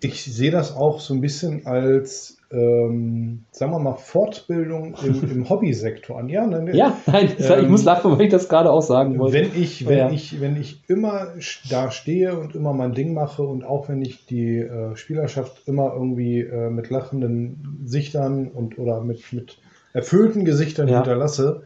Ich 0.04 0.24
sehe 0.26 0.52
das 0.52 0.76
auch 0.76 1.00
so 1.00 1.14
ein 1.14 1.22
bisschen 1.22 1.66
als, 1.66 2.38
ähm, 2.52 3.46
sagen 3.52 3.72
wir 3.72 3.80
mal, 3.80 3.96
Fortbildung 3.96 4.96
im, 5.04 5.24
im 5.32 5.50
Hobbysektor 5.50 6.20
an. 6.20 6.28
Ja, 6.28 6.46
ne, 6.46 6.76
Ja, 6.76 6.98
nein, 7.06 7.30
ich 7.38 7.50
Ähm, 7.50 7.72
muss 7.72 7.84
lachen, 7.86 8.12
weil 8.12 8.24
ich 8.26 8.32
das 8.32 8.50
gerade 8.50 8.70
auch 8.72 8.82
sagen 8.82 9.18
wollte. 9.18 9.34
Wenn 9.38 9.62
ich, 9.62 9.88
wenn 9.88 9.98
Ja. 9.98 10.12
ich, 10.12 10.42
wenn 10.42 10.58
ich 10.58 10.84
immer 10.90 11.28
da 11.70 11.90
stehe 11.90 12.38
und 12.38 12.54
immer 12.54 12.74
mein 12.74 12.92
Ding 12.94 13.14
mache 13.14 13.44
und 13.44 13.64
auch 13.64 13.88
wenn 13.88 14.02
ich 14.02 14.26
die 14.26 14.58
äh, 14.58 14.96
Spielerschaft 14.96 15.68
immer 15.68 15.94
irgendwie 15.94 16.42
äh, 16.42 16.70
mit 16.70 16.90
lachenden 16.90 17.80
Gesichtern 17.84 18.50
und 18.50 18.78
oder 18.78 19.02
mit, 19.02 19.32
mit 19.32 19.58
erfüllten 19.94 20.44
Gesichtern 20.44 20.88
Ja. 20.90 20.98
hinterlasse, 20.98 21.64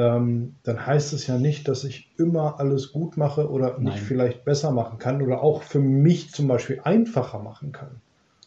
ähm, 0.00 0.54
dann 0.62 0.86
heißt 0.86 1.12
es 1.12 1.26
ja 1.26 1.36
nicht, 1.36 1.68
dass 1.68 1.84
ich 1.84 2.10
immer 2.16 2.58
alles 2.58 2.92
gut 2.92 3.16
mache 3.16 3.50
oder 3.50 3.72
Nein. 3.72 3.84
nicht 3.84 3.98
vielleicht 3.98 4.44
besser 4.44 4.70
machen 4.70 4.98
kann 4.98 5.20
oder 5.22 5.42
auch 5.42 5.62
für 5.62 5.80
mich 5.80 6.32
zum 6.32 6.48
Beispiel 6.48 6.80
einfacher 6.84 7.38
machen 7.38 7.72
kann. 7.72 8.00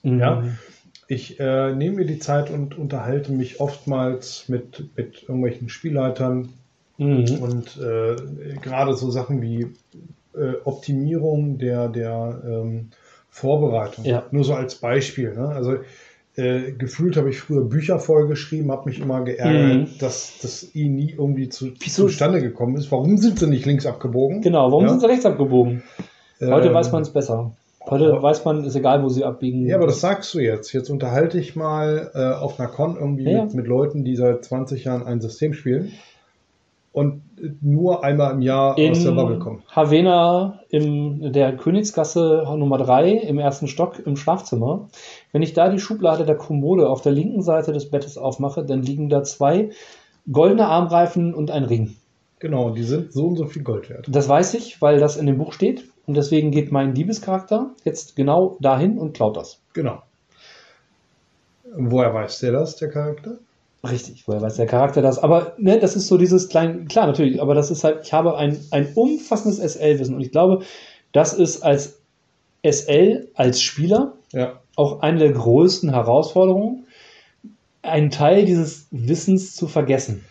Mhm. 0.04 0.20
ja. 0.20 0.44
Ich 1.08 1.40
äh, 1.40 1.76
nehme 1.76 1.98
mir 1.98 2.06
die 2.06 2.20
Zeit 2.20 2.50
und 2.50 2.78
unterhalte 2.78 3.32
mich 3.34 3.60
oftmals 3.60 4.48
mit, 4.48 4.96
mit 4.96 5.24
irgendwelchen 5.24 5.70
Spielleitern, 5.70 6.50
Mhm. 6.98 7.40
und 7.42 7.78
äh, 7.78 8.16
gerade 8.62 8.94
so 8.94 9.10
Sachen 9.10 9.42
wie 9.42 9.68
äh, 10.36 10.54
Optimierung 10.64 11.58
der, 11.58 11.90
der 11.90 12.42
ähm, 12.46 12.90
Vorbereitung. 13.30 14.06
Ja. 14.06 14.26
Nur 14.32 14.44
so 14.44 14.54
als 14.54 14.76
Beispiel. 14.76 15.34
Ne? 15.34 15.48
Also 15.48 15.78
äh, 16.36 16.72
gefühlt 16.72 17.16
habe 17.18 17.30
ich 17.30 17.40
früher 17.40 17.64
Bücher 17.64 18.00
vollgeschrieben, 18.00 18.72
habe 18.72 18.90
mich 18.90 19.00
immer 19.00 19.24
geärgert, 19.24 19.76
Mhm. 19.78 19.88
dass 20.00 20.40
das 20.42 20.74
I 20.76 20.90
nie 20.90 21.12
irgendwie 21.18 21.50
zu, 21.50 21.72
Wieso? 21.80 22.08
zustande 22.08 22.42
gekommen 22.42 22.76
ist. 22.78 22.92
Warum 22.92 23.18
sind 23.18 23.38
sie 23.40 23.48
nicht 23.48 23.66
links 23.66 23.86
abgebogen? 23.86 24.42
Genau, 24.42 24.72
warum 24.72 24.84
Ja. 24.86 24.90
sind 24.90 25.02
sie 25.02 25.08
rechts 25.08 25.26
abgebogen? 25.26 25.84
Heute 26.42 26.70
Ähm, 26.70 26.74
weiß 26.74 26.92
man 26.92 27.04
es 27.04 27.10
besser. 27.12 27.52
Heute 27.86 28.06
aber- 28.12 28.24
weiß 28.24 28.46
man, 28.46 28.64
ist 28.64 28.76
egal, 28.76 29.04
wo 29.04 29.10
sie 29.10 29.24
abbiegen. 29.26 29.66
Ja, 29.68 29.76
aber 29.76 29.88
das 29.88 30.00
sagst 30.00 30.34
du 30.34 30.40
jetzt. 30.40 30.72
Jetzt 30.74 30.90
unterhalte 30.90 31.38
ich 31.38 31.56
mal 31.56 32.12
äh, 32.16 32.34
auf 32.42 32.60
einer 32.60 32.70
Con 32.70 32.96
irgendwie 32.96 33.30
Ja. 33.32 33.44
mit, 33.44 33.54
mit 33.54 33.68
Leuten, 33.68 34.04
die 34.04 34.16
seit 34.16 34.44
20 34.46 34.86
Jahren 34.86 35.04
ein 35.06 35.20
System 35.22 35.54
spielen. 35.54 35.92
Und 36.94 37.24
nur 37.62 38.04
einmal 38.04 38.34
im 38.34 38.42
Jahr 38.42 38.78
in 38.78 38.92
aus 38.92 39.04
der 39.04 39.12
Bubble 39.12 39.40
kommen. 39.40 39.64
Havena 39.68 40.60
in 40.70 41.34
der 41.34 41.58
Königsgasse 41.58 42.46
Nummer 42.56 42.78
3 42.78 43.12
im 43.12 43.40
ersten 43.40 43.68
Stock 43.68 44.00
im 44.06 44.16
Schlafzimmer. 44.16 44.88
Wenn 45.32 45.42
ich 45.42 45.54
da 45.54 45.70
die 45.70 45.80
Schublade 45.80 46.24
der 46.24 46.38
Kommode 46.38 46.88
auf 46.88 47.02
der 47.02 47.12
linken 47.12 47.42
Seite 47.42 47.74
des 47.74 47.90
Bettes 47.90 48.18
aufmache, 48.18 48.64
dann 48.64 48.84
liegen 48.84 49.10
da 49.10 49.24
zwei 49.24 49.72
goldene 50.32 50.68
Armreifen 50.68 51.34
und 51.34 51.52
ein 51.52 51.64
Ring. 51.64 51.96
Genau, 52.40 52.70
die 52.70 52.84
sind 52.84 53.12
so 53.12 53.28
und 53.28 53.38
so 53.38 53.48
viel 53.48 53.64
Gold 53.64 53.90
wert. 53.90 54.06
Das 54.10 54.30
weiß 54.30 54.54
ich, 54.54 54.82
weil 54.82 55.00
das 55.00 55.18
in 55.18 55.26
dem 55.26 55.38
Buch 55.38 55.54
steht. 55.54 55.86
Und 56.06 56.16
deswegen 56.16 56.52
geht 56.52 56.72
mein 56.72 56.94
Liebescharakter 56.94 57.72
jetzt 57.86 58.16
genau 58.16 58.58
dahin 58.60 59.00
und 59.00 59.14
klaut 59.16 59.36
das. 59.38 59.62
Genau. 59.74 60.04
Woher 61.76 62.14
weiß 62.14 62.40
der 62.42 62.52
das, 62.52 62.76
der 62.76 62.90
Charakter? 62.90 63.38
Richtig, 63.88 64.24
woher 64.28 64.42
weiß 64.42 64.56
der 64.56 64.66
Charakter 64.66 65.02
das? 65.02 65.20
Aber 65.20 65.56
ne, 65.58 65.78
das 65.78 65.96
ist 65.96 66.08
so 66.08 66.18
dieses 66.18 66.48
kleine, 66.48 66.86
klar, 66.86 67.06
natürlich, 67.06 67.42
aber 67.42 67.54
das 67.54 67.70
ist 67.70 67.84
halt, 67.84 68.06
ich 68.06 68.14
habe 68.14 68.38
ein, 68.38 68.58
ein 68.72 68.94
umfassendes 68.96 69.60
SL-Wissen 69.60 70.16
und 70.16 70.22
ich 70.22 70.32
glaube, 70.32 70.64
das 71.12 71.34
ist 71.34 71.64
als 71.64 72.00
SL, 72.66 73.28
als 73.34 73.62
Spieler, 73.62 74.14
Ja. 74.32 74.62
auch 74.78 75.02
eine 75.02 75.20
der 75.20 75.34
größten 75.34 75.90
Herausforderungen, 75.90 76.86
einen 77.82 78.10
Teil 78.10 78.46
dieses 78.46 78.88
Wissens 78.92 79.54
zu 79.56 79.68
vergessen 79.68 80.24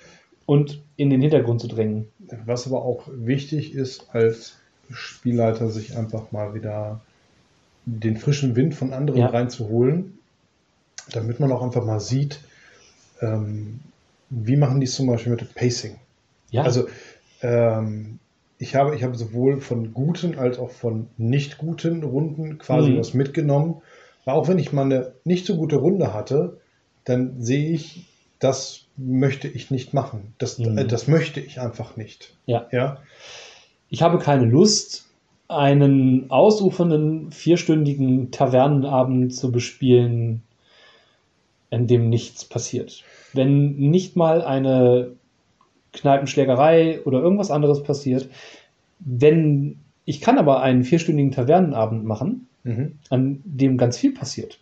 und 0.47 0.83
in 0.97 1.11
den 1.11 1.21
Hintergrund 1.21 1.61
zu 1.61 1.69
drängen. 1.69 2.09
Was 2.47 2.67
aber 2.67 2.83
auch 2.83 3.03
wichtig 3.13 3.75
ist, 3.75 4.07
als 4.15 4.57
Spielleiter 4.91 5.69
sich 5.69 5.97
einfach 5.97 6.33
mal 6.33 6.55
wieder 6.55 7.01
den 7.85 8.17
frischen 8.17 8.57
Wind 8.57 8.75
von 8.75 8.95
anderen 8.95 9.21
Ja. 9.21 9.27
reinzuholen, 9.27 10.19
damit 11.13 11.39
man 11.39 11.53
auch 11.53 11.63
einfach 11.63 11.85
mal 11.85 12.01
sieht, 12.01 12.41
ähm, 13.23 13.81
wie 14.31 14.57
machen 14.57 14.81
die 14.81 14.87
es 14.87 14.95
zum 14.95 15.07
Beispiel 15.07 15.33
mit 15.33 15.41
dem 15.41 15.49
Pacing. 15.55 15.97
Ja, 16.51 16.63
Also 16.63 16.87
ähm, 17.43 18.19
ich 18.59 18.75
habe, 18.75 18.95
ich 18.95 19.03
habe 19.03 19.17
sowohl 19.17 19.61
von 19.61 19.93
guten 19.95 20.39
als 20.39 20.59
auch 20.59 20.71
von 20.71 21.09
nicht 21.17 21.59
guten 21.59 22.03
Runden 22.03 22.59
quasi 22.59 22.91
Mhm. 22.91 22.99
was 22.99 23.15
mitgenommen. 23.15 23.83
Aber 24.25 24.37
auch 24.37 24.49
wenn 24.49 24.59
ich 24.59 24.73
mal 24.73 24.85
eine 24.85 25.13
nicht 25.25 25.47
so 25.47 25.57
gute 25.57 25.77
Runde 25.77 26.13
hatte, 26.15 26.59
dann 27.05 27.41
sehe 27.43 27.71
ich, 27.71 28.07
das 28.39 28.83
möchte 28.97 29.49
ich 29.49 29.71
nicht 29.71 29.95
machen. 29.95 30.35
Das, 30.39 30.59
Mhm. 30.59 30.79
äh, 30.79 30.85
das 30.87 31.09
möchte 31.09 31.41
ich 31.41 31.59
einfach 31.61 31.97
nicht. 31.97 32.35
Ja. 32.47 32.67
ja. 32.71 32.99
ich 33.89 34.03
habe 34.03 34.19
keine 34.19 34.45
Lust, 34.47 35.07
einen 35.49 36.31
ausufernden 36.31 37.31
vierstündigen 37.33 38.31
Tavernenabend 38.31 39.35
zu 39.35 39.51
bespielen, 39.53 40.43
in 41.73 41.87
dem 41.89 42.09
nichts 42.09 42.45
passiert. 42.45 43.03
Wenn 43.33 43.77
nicht 43.77 44.15
mal 44.17 44.43
eine 44.43 45.13
Kneipenschlägerei 45.93 47.01
oder 47.05 47.21
irgendwas 47.21 47.51
anderes 47.51 47.83
passiert, 47.83 48.29
wenn 49.01 49.77
ich 50.05 50.21
kann 50.21 50.39
aber 50.39 50.63
einen 50.63 50.83
vierstündigen 50.85 51.33
Tavernenabend 51.33 52.05
machen, 52.05 52.49
Mhm. 52.65 52.93
an 53.11 53.41
dem 53.45 53.77
ganz 53.77 53.99
viel 53.99 54.13
passiert. 54.15 54.59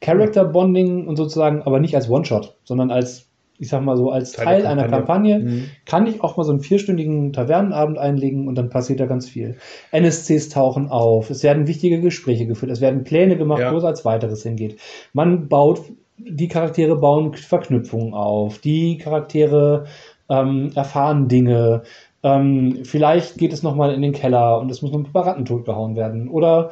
Character 0.00 0.44
Bonding 0.44 1.06
und 1.06 1.16
sozusagen, 1.16 1.62
aber 1.62 1.78
nicht 1.80 1.94
als 1.94 2.10
One-Shot, 2.10 2.56
sondern 2.64 2.90
als, 2.90 3.28
ich 3.58 3.68
sag 3.68 3.82
mal 3.82 3.96
so, 3.96 4.10
als 4.10 4.32
Teil 4.32 4.44
Teil, 4.62 4.66
einer 4.66 4.88
Kampagne. 4.88 5.34
Kampagne, 5.34 5.38
Mhm. 5.60 5.64
kann 5.86 6.06
ich 6.06 6.22
auch 6.22 6.36
mal 6.36 6.42
so 6.44 6.50
einen 6.52 6.60
vierstündigen 6.60 7.32
Tavernenabend 7.32 7.98
einlegen 7.98 8.48
und 8.48 8.56
dann 8.56 8.68
passiert 8.68 9.00
da 9.00 9.06
ganz 9.06 9.28
viel. 9.28 9.56
NSCs 9.92 10.48
tauchen 10.50 10.88
auf, 10.88 11.30
es 11.30 11.42
werden 11.44 11.66
wichtige 11.68 12.00
Gespräche 12.00 12.46
geführt, 12.46 12.70
es 12.72 12.80
werden 12.80 13.04
Pläne 13.04 13.36
gemacht, 13.36 13.60
Ja. 13.60 13.72
wo 13.72 13.76
es 13.78 13.84
als 13.84 14.04
weiteres 14.04 14.42
hingeht. 14.42 14.78
Man 15.12 15.48
baut, 15.48 15.80
die 16.18 16.48
Charaktere 16.48 16.96
bauen 16.96 17.34
Verknüpfungen 17.34 18.14
auf, 18.14 18.58
die 18.58 18.98
Charaktere 18.98 19.86
ähm, 20.28 20.72
erfahren 20.74 21.28
Dinge. 21.28 21.82
Ähm, 22.22 22.80
vielleicht 22.84 23.36
geht 23.38 23.52
es 23.52 23.62
nochmal 23.62 23.92
in 23.94 24.02
den 24.02 24.12
Keller 24.12 24.58
und 24.60 24.70
es 24.70 24.82
muss 24.82 24.90
noch 24.92 24.98
ein 24.98 25.12
paar 25.12 25.26
Ratten 25.26 25.44
totgehauen 25.44 25.94
werden. 25.96 26.28
Oder 26.28 26.70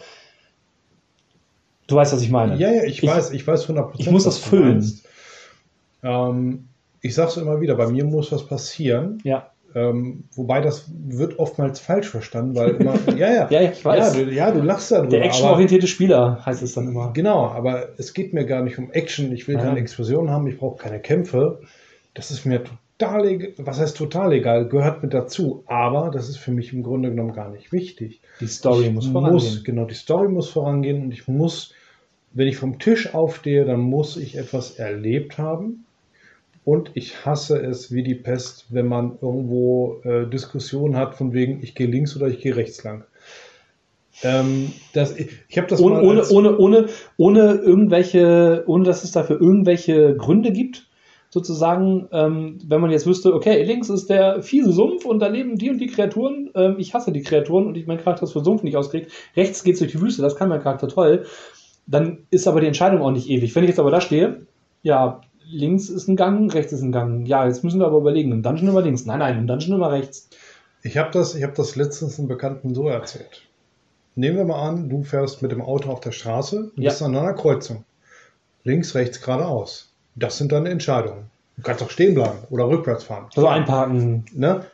du 1.86 1.96
weißt, 1.96 2.12
was 2.12 2.22
ich 2.22 2.30
meine. 2.30 2.56
Ja, 2.56 2.70
ja, 2.72 2.84
ich, 2.84 3.02
Ich- 3.02 3.08
weiß, 3.08 3.30
ich 3.32 3.46
weiß 3.46 3.68
100%. 3.68 4.00
ich 4.00 4.10
muss 4.10 4.24
das 4.24 4.38
füllen. 4.38 4.84
Ähm, 6.02 6.68
ich 7.00 7.14
sag's 7.14 7.36
immer 7.36 7.60
wieder, 7.60 7.74
bei 7.76 7.86
mir 7.88 8.04
muss 8.04 8.32
was 8.32 8.46
passieren. 8.46 9.18
Ja, 9.24 9.50
Ähm, 9.74 10.24
wobei 10.34 10.60
das 10.60 10.88
wird 10.94 11.38
oftmals 11.40 11.80
falsch 11.80 12.08
verstanden, 12.08 12.54
weil 12.54 12.70
immer, 12.76 12.94
ja, 13.16 13.32
ja, 13.32 13.48
ja, 13.50 13.62
ich 13.62 13.84
weiß. 13.84 14.16
Ja, 14.16 14.22
du, 14.24 14.30
ja, 14.30 14.50
du 14.52 14.60
lachst 14.60 14.92
darüber. 14.92 15.08
Der 15.08 15.24
actionorientierte 15.24 15.88
Spieler 15.88 16.44
heißt 16.46 16.62
es 16.62 16.74
dann 16.74 16.86
immer. 16.86 17.12
Genau, 17.12 17.46
aber 17.46 17.88
es 17.98 18.14
geht 18.14 18.32
mir 18.32 18.46
gar 18.46 18.62
nicht 18.62 18.78
um 18.78 18.92
Action. 18.92 19.32
Ich 19.32 19.48
will 19.48 19.56
Nein. 19.56 19.66
keine 19.66 19.80
Explosionen 19.80 20.30
haben, 20.30 20.46
ich 20.46 20.58
brauche 20.58 20.80
keine 20.80 21.00
Kämpfe. 21.00 21.60
Das 22.14 22.30
ist 22.30 22.44
mir 22.46 22.62
total 22.98 23.26
egal. 23.26 23.52
Was 23.58 23.80
heißt 23.80 23.96
total 23.96 24.32
egal? 24.32 24.68
Gehört 24.68 25.02
mit 25.02 25.12
dazu. 25.12 25.64
Aber 25.66 26.10
das 26.12 26.28
ist 26.28 26.38
für 26.38 26.52
mich 26.52 26.72
im 26.72 26.84
Grunde 26.84 27.10
genommen 27.10 27.32
gar 27.32 27.50
nicht 27.50 27.72
wichtig. 27.72 28.20
Die 28.40 28.46
Story 28.46 28.86
ich 28.86 28.92
muss 28.92 29.08
vorangehen. 29.08 29.62
genau, 29.64 29.86
die 29.86 29.94
Story 29.94 30.28
muss 30.28 30.50
vorangehen 30.50 31.02
und 31.02 31.12
ich 31.12 31.26
muss, 31.26 31.74
wenn 32.32 32.46
ich 32.46 32.56
vom 32.56 32.78
Tisch 32.78 33.12
aufstehe, 33.12 33.64
dann 33.64 33.80
muss 33.80 34.16
ich 34.16 34.36
etwas 34.36 34.78
erlebt 34.78 35.38
haben. 35.38 35.83
Und 36.64 36.92
ich 36.94 37.26
hasse 37.26 37.58
es 37.58 37.92
wie 37.92 38.02
die 38.02 38.14
Pest, 38.14 38.66
wenn 38.70 38.88
man 38.88 39.18
irgendwo 39.20 40.00
äh, 40.04 40.26
Diskussionen 40.26 40.96
hat 40.96 41.14
von 41.14 41.32
wegen, 41.34 41.62
ich 41.62 41.74
gehe 41.74 41.86
links 41.86 42.16
oder 42.16 42.28
ich 42.28 42.40
gehe 42.40 42.56
rechts 42.56 42.82
lang. 42.84 43.04
Ähm, 44.22 44.72
das, 44.92 45.16
ich 45.18 45.28
ich 45.48 45.58
habe 45.58 45.66
das 45.68 45.80
ohne, 45.80 45.96
mal 45.96 46.04
ohne, 46.04 46.28
ohne, 46.30 46.58
ohne, 46.58 46.88
ohne 47.16 47.54
irgendwelche, 47.54 48.64
ohne 48.66 48.84
dass 48.84 49.04
es 49.04 49.12
dafür 49.12 49.40
irgendwelche 49.40 50.16
Gründe 50.16 50.52
gibt, 50.52 50.88
sozusagen, 51.28 52.08
ähm, 52.12 52.58
wenn 52.64 52.80
man 52.80 52.92
jetzt 52.92 53.06
wüsste, 53.06 53.34
okay, 53.34 53.62
links 53.64 53.90
ist 53.90 54.08
der 54.08 54.40
fiese 54.40 54.72
Sumpf 54.72 55.04
und 55.04 55.18
da 55.18 55.26
leben 55.26 55.56
die 55.56 55.68
und 55.68 55.78
die 55.78 55.88
Kreaturen, 55.88 56.50
ähm, 56.54 56.76
ich 56.78 56.94
hasse 56.94 57.10
die 57.10 57.22
Kreaturen 57.22 57.66
und 57.66 57.76
ich 57.76 57.88
mein 57.88 57.98
Charakter 57.98 58.22
ist 58.22 58.32
für 58.32 58.44
Sumpf 58.44 58.62
nicht 58.62 58.76
auskriegt, 58.76 59.10
rechts 59.36 59.64
geht's 59.64 59.80
durch 59.80 59.90
die 59.90 60.00
Wüste, 60.00 60.22
das 60.22 60.36
kann 60.36 60.48
mein 60.48 60.62
Charakter 60.62 60.86
toll, 60.86 61.26
dann 61.88 62.18
ist 62.30 62.46
aber 62.46 62.60
die 62.60 62.68
Entscheidung 62.68 63.02
auch 63.02 63.10
nicht 63.10 63.28
ewig. 63.28 63.54
Wenn 63.54 63.64
ich 63.64 63.70
jetzt 63.70 63.80
aber 63.80 63.90
da 63.90 64.00
stehe, 64.00 64.46
ja, 64.82 65.20
links 65.46 65.88
ist 65.88 66.08
ein 66.08 66.16
Gang, 66.16 66.52
rechts 66.52 66.72
ist 66.72 66.82
ein 66.82 66.92
Gang, 66.92 67.26
ja, 67.26 67.46
jetzt 67.46 67.64
müssen 67.64 67.80
wir 67.80 67.86
aber 67.86 67.98
überlegen, 67.98 68.32
im 68.32 68.42
Dungeon 68.42 68.68
immer 68.68 68.82
links, 68.82 69.04
nein, 69.06 69.18
nein, 69.18 69.38
im 69.38 69.46
Dungeon 69.46 69.74
immer 69.76 69.90
rechts. 69.92 70.28
Ich 70.82 70.96
habe 70.98 71.10
das, 71.12 71.34
ich 71.34 71.42
hab 71.42 71.54
das 71.54 71.76
letztens 71.76 72.18
einem 72.18 72.28
Bekannten 72.28 72.74
so 72.74 72.88
erzählt. 72.88 73.42
Nehmen 74.16 74.36
wir 74.36 74.44
mal 74.44 74.68
an, 74.68 74.88
du 74.88 75.02
fährst 75.02 75.42
mit 75.42 75.50
dem 75.50 75.62
Auto 75.62 75.90
auf 75.90 76.00
der 76.00 76.12
Straße, 76.12 76.70
du 76.76 76.82
Ja. 76.82 76.90
bist 76.90 77.02
an 77.02 77.16
einer 77.16 77.32
Kreuzung. 77.34 77.84
Links, 78.64 78.94
rechts, 78.94 79.20
geradeaus. 79.20 79.90
Das 80.14 80.38
sind 80.38 80.52
deine 80.52 80.70
Entscheidungen. 80.70 81.30
Du 81.56 81.62
kannst 81.62 81.82
auch 81.82 81.90
stehen 81.90 82.14
bleiben 82.14 82.38
oder 82.50 82.68
rückwärts 82.68 83.04
fahren. 83.04 83.26
Also 83.34 83.46
einparken, 83.48 84.24
Ne? 84.34 84.64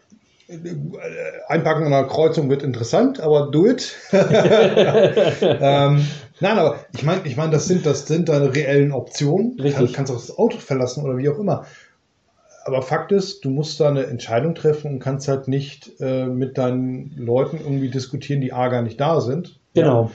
Einparken 1.49 1.87
an 1.87 1.93
einer 1.93 2.07
Kreuzung 2.09 2.51
wird 2.51 2.63
interessant, 2.65 3.21
aber 3.21 3.51
do 3.51 3.67
it. 3.67 3.97
ähm, 4.13 6.05
nein, 6.41 6.59
aber 6.59 6.85
ich 6.95 7.03
meine, 7.03 7.23
ich 7.25 7.37
mein, 7.37 7.51
das, 7.51 7.67
sind, 7.67 7.87
das 7.87 8.07
sind 8.07 8.29
deine 8.29 8.55
reellen 8.55 8.93
Optionen. 8.93 9.57
Du 9.57 9.63
Richtig. 9.63 9.93
kann, 9.93 10.07
kannst 10.07 10.13
auch 10.13 10.17
das 10.17 10.39
Auto 10.39 10.59
verlassen 10.59 11.05
oder 11.05 11.17
wie 11.19 11.29
auch 11.29 11.39
immer. 11.39 11.67
Aber 12.65 12.83
Fakt 12.83 13.13
ist, 13.13 13.45
du 13.45 13.51
musst 13.51 13.81
da 13.81 13.89
eine 13.89 14.07
Entscheidung 14.07 14.55
treffen 14.55 14.93
und 14.93 14.99
kannst 14.99 15.29
halt 15.29 15.49
nicht 15.49 15.93
äh, 16.01 16.27
mit 16.27 16.59
deinen 16.59 17.15
Leuten 17.17 17.59
irgendwie 17.59 17.89
diskutieren, 17.89 18.41
die 18.41 18.53
A 18.53 18.69
gar 18.69 18.83
nicht 18.83 19.01
da 19.01 19.21
sind. 19.21 19.59
genau. 19.75 20.05
Ja. 20.05 20.11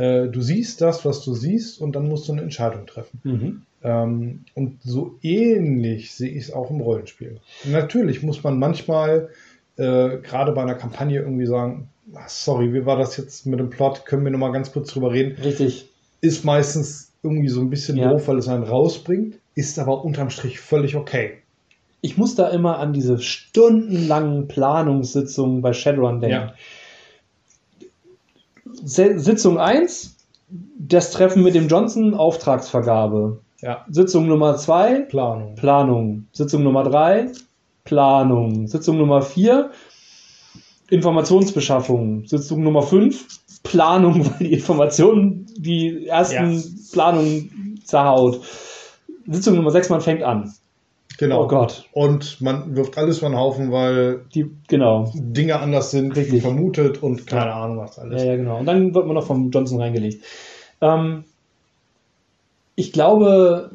Äh, 0.00 0.28
du 0.28 0.40
siehst 0.40 0.80
das, 0.80 1.04
was 1.04 1.22
du 1.24 1.34
siehst, 1.34 1.80
und 1.80 1.94
dann 1.94 2.08
musst 2.08 2.26
du 2.28 2.32
eine 2.32 2.40
Entscheidung 2.40 2.86
treffen. 2.86 3.20
Mhm. 3.22 3.62
Ähm, 3.82 4.44
und 4.54 4.78
so 4.82 5.18
ähnlich 5.22 6.14
sehe 6.14 6.30
ich 6.30 6.44
es 6.44 6.52
auch 6.52 6.70
im 6.70 6.80
Rollenspiel. 6.80 7.40
Natürlich 7.64 8.22
muss 8.22 8.42
man 8.42 8.58
manchmal, 8.58 9.28
äh, 9.80 10.18
gerade 10.22 10.52
bei 10.52 10.62
einer 10.62 10.74
Kampagne, 10.74 11.20
irgendwie 11.20 11.46
sagen, 11.46 11.88
"Ah, 12.14 12.28
sorry, 12.28 12.72
wie 12.74 12.84
war 12.86 12.96
das 12.96 13.16
jetzt 13.16 13.46
mit 13.46 13.58
dem 13.58 13.70
Plot? 13.70 14.04
Können 14.04 14.24
wir 14.24 14.30
noch 14.30 14.38
mal 14.38 14.52
ganz 14.52 14.72
kurz 14.72 14.92
drüber 14.92 15.10
reden? 15.12 15.40
Richtig. 15.42 15.88
Ist 16.20 16.44
meistens 16.44 17.12
irgendwie 17.22 17.48
so 17.48 17.60
ein 17.60 17.70
bisschen 17.70 17.96
Ja. 17.96 18.10
doof, 18.10 18.28
weil 18.28 18.38
es 18.38 18.48
einen 18.48 18.62
rausbringt, 18.64 19.36
ist 19.54 19.78
aber 19.78 20.04
unterm 20.04 20.30
Strich 20.30 20.60
völlig 20.60 20.96
okay. 20.96 21.38
ich 22.02 22.16
muss 22.16 22.34
da 22.34 22.48
immer 22.48 22.78
an 22.78 22.94
diese 22.94 23.18
stundenlangen 23.18 24.48
Planungssitzungen 24.48 25.60
bei 25.60 25.74
Shadowrun 25.74 26.20
denken. 26.20 26.48
Ja. 26.48 26.54
Sitzung 28.82 29.58
1, 29.58 30.16
das 30.78 31.10
Treffen 31.10 31.42
mit 31.42 31.54
dem 31.54 31.68
Johnson, 31.68 32.14
Auftragsvergabe. 32.14 33.40
Ja, 33.60 33.84
Sitzung 33.90 34.26
Nummer 34.28 34.56
2, 34.56 35.00
Planung. 35.10 35.54
Planung. 35.56 36.26
Sitzung 36.32 36.62
Nummer 36.62 36.84
3, 36.84 37.32
Planung. 37.84 38.66
Sitzung 38.66 38.98
Nummer 38.98 39.22
4, 39.22 39.70
Informationsbeschaffung. 40.90 42.26
Sitzung 42.26 42.62
Nummer 42.62 42.82
5, 42.82 43.26
Planung, 43.62 44.24
weil 44.26 44.38
die 44.48 44.52
Informationen 44.54 45.46
die 45.56 46.06
ersten 46.06 46.52
Ja. 46.52 46.60
Planungen 46.92 47.80
zerhaut. 47.84 48.40
Sitzung 49.26 49.56
Nummer 49.56 49.70
6, 49.70 49.88
man 49.90 50.00
fängt 50.00 50.22
an. 50.22 50.52
Genau. 51.18 51.44
Oh 51.44 51.48
Gott. 51.48 51.84
Und 51.92 52.40
man 52.40 52.76
wirft 52.76 52.96
alles 52.96 53.18
über 53.18 53.28
den 53.28 53.36
Haufen, 53.36 53.70
weil 53.70 54.22
Die, 54.34 54.50
genau. 54.68 55.12
Dinge 55.14 55.60
anders 55.60 55.90
sind, 55.90 56.16
Richtig. 56.16 56.40
vermutet 56.40 57.02
und 57.02 57.26
keine 57.26 57.52
Ahnung 57.52 57.78
was 57.78 57.98
alles. 57.98 58.22
Ja, 58.22 58.30
ja, 58.30 58.36
genau. 58.36 58.58
Und 58.60 58.66
dann 58.66 58.94
wird 58.94 59.06
man 59.06 59.14
noch 59.16 59.26
vom 59.26 59.50
Johnson 59.50 59.80
reingelegt. 59.80 60.24
Ähm, 60.80 61.24
ich 62.74 62.92
glaube, 62.92 63.72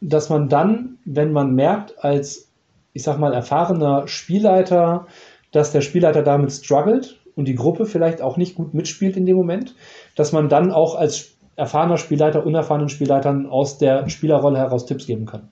dass 0.00 0.28
man 0.30 0.48
dann, 0.48 0.98
wenn 1.04 1.32
man 1.32 1.54
merkt, 1.56 1.98
als 2.04 2.46
ich 2.94 3.02
sag 3.02 3.18
mal, 3.18 3.34
erfahrener 3.34 4.08
Spielleiter, 4.08 5.06
dass 5.52 5.72
der 5.72 5.82
Spielleiter 5.82 6.22
damit 6.22 6.52
struggelt 6.52 7.20
und 7.36 7.46
die 7.46 7.54
Gruppe 7.54 7.84
vielleicht 7.84 8.22
auch 8.22 8.36
nicht 8.38 8.54
gut 8.54 8.72
mitspielt 8.72 9.16
in 9.16 9.26
dem 9.26 9.36
Moment, 9.36 9.74
dass 10.16 10.32
man 10.32 10.48
dann 10.48 10.72
auch 10.72 10.94
als 10.94 11.34
erfahrener 11.56 11.98
Spielleiter 11.98 12.46
unerfahrenen 12.46 12.88
Spielleitern 12.88 13.46
aus 13.46 13.78
der 13.78 14.08
Spielerrolle 14.08 14.58
heraus 14.58 14.86
Tipps 14.86 15.06
geben 15.06 15.26
kann. 15.26 15.50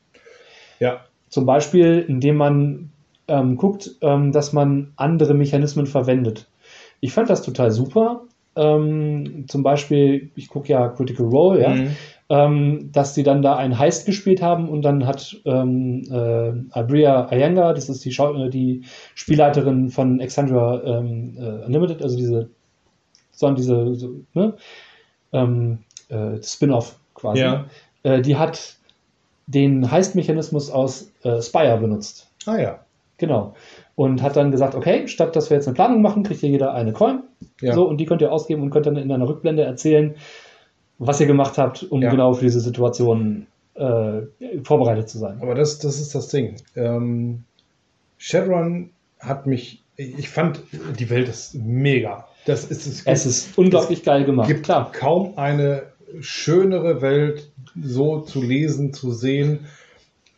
Ja. 0.80 1.01
Zum 1.28 1.47
Beispiel, 1.47 2.05
indem 2.07 2.36
man 2.36 2.90
ähm, 3.28 3.57
guckt, 3.57 3.90
ähm, 4.01 4.32
dass 4.32 4.53
man 4.53 4.93
andere 4.97 5.34
Mechanismen 5.34 5.86
verwendet. 5.86 6.49
Ich 7.01 7.12
fand 7.12 7.30
das 7.30 7.43
total 7.43 7.70
super. 7.70 8.22
Ähm, 8.55 9.47
zum 9.49 9.62
Beispiel, 9.62 10.30
ich 10.34 10.49
gucke 10.49 10.68
ja 10.68 10.88
Critical 10.88 11.26
Role, 11.26 11.62
ja, 11.62 11.74
Mhm. 11.74 11.97
Ähm, 12.33 12.89
dass 12.93 13.12
die 13.12 13.24
dann 13.24 13.43
da 13.43 13.57
ein 13.57 13.78
Heist 13.78 14.07
gespielt 14.07 14.41
haben 14.41 14.70
und 14.70 14.80
dann 14.83 15.07
hat 15.07 15.37
ähm, 15.45 16.03
äh, 16.11 16.53
Abria 16.70 17.30
Iyengar, 17.30 17.74
das 17.74 17.91
ist 17.91 18.03
die, 18.07 18.11
Schau 18.11 18.35
äh, 18.35 18.49
die 18.49 18.85
Spielleiterin 19.14 19.91
von 19.91 20.18
Exandria 20.18 20.83
ähm, 20.83 21.37
äh, 21.39 21.66
Unlimited, 21.66 22.03
also 22.03 22.16
diese, 22.16 22.49
sondern 23.33 23.57
diese 23.57 23.95
so, 23.97 24.14
ne? 24.33 24.55
ähm, 25.35 25.80
äh, 26.09 26.43
Spin-off 26.43 26.99
quasi, 27.14 27.43
Ja. 27.43 27.66
äh, 28.03 28.22
die 28.22 28.37
hat 28.37 28.76
den 29.47 29.91
Heist-Mechanismus 29.91 30.70
aus 30.70 31.12
äh, 31.24 31.43
Spire 31.43 31.76
benutzt. 31.76 32.30
Ah 32.47 32.57
ja. 32.57 32.78
Genau. 33.18 33.53
Und 33.95 34.22
hat 34.22 34.37
dann 34.37 34.51
gesagt, 34.51 34.74
okay, 34.74 35.07
statt 35.07 35.37
dass 35.37 35.51
wir 35.51 35.59
jetzt 35.59 35.68
eine 35.68 35.74
Planung 35.74 36.01
machen, 36.01 36.22
kriegt 36.22 36.43
ihr 36.43 36.49
jeder 36.49 36.72
eine 36.72 36.95
Coin. 36.95 37.24
Ja. 37.61 37.74
So, 37.74 37.87
und 37.87 37.99
die 37.99 38.07
könnt 38.07 38.22
ihr 38.22 38.33
ausgeben 38.33 38.62
und 38.62 38.70
könnt 38.70 38.87
dann 38.87 38.97
in 38.97 39.12
einer 39.12 39.28
Rückblende 39.28 39.64
erzählen, 39.64 40.14
was 41.07 41.20
ihr 41.20 41.26
gemacht 41.26 41.59
habt, 41.59 41.82
um 41.90 42.03
Ja. 42.03 42.11
genau 42.11 42.32
für 42.34 42.44
diese 42.44 42.61
Situation 42.61 43.46
äh, 43.74 44.22
vorbereitet 44.64 45.09
zu 45.09 45.18
sein. 45.18 45.38
Aber 45.40 45.55
das, 45.55 45.78
das 45.78 46.00
ist 46.00 46.14
das 46.14 46.28
Ding. 46.28 46.57
Ähm, 46.76 47.44
Shadowrun 48.18 48.90
hat 49.18 49.46
mich, 49.46 49.82
ich 49.96 50.28
fand, 50.28 50.61
die 50.98 51.09
Welt 51.11 51.28
ist 51.28 51.55
mega. 51.55 52.26
Das 52.46 52.64
ist, 52.64 52.86
es 52.86 53.03
Es 53.07 53.26
ist 53.26 53.57
unglaublich 53.59 54.03
geil 54.05 54.24
gemacht. 54.24 54.48
gibt 54.48 54.64
Klar. 54.64 54.90
kaum 54.92 55.38
eine 55.38 55.84
schönere 56.20 57.00
Welt 57.00 57.50
so 57.80 58.20
zu 58.20 58.42
lesen, 58.42 58.92
zu 58.92 59.12
sehen. 59.12 59.61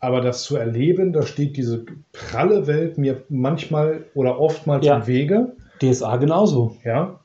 Aber 0.01 0.21
das 0.21 0.43
zu 0.45 0.57
erleben, 0.57 1.13
da 1.15 1.23
steht 1.23 1.57
diese 1.57 1.85
pralle 2.13 2.67
Welt 2.67 2.99
mir 2.99 3.23
manchmal 3.31 4.05
oder 4.15 4.39
oftmals 4.39 4.85
Ja. 4.85 4.99
im 4.99 5.07
Wege. 5.07 5.53
DSA 5.81 6.19
genauso. 6.19 6.77
Ja, 6.85 7.19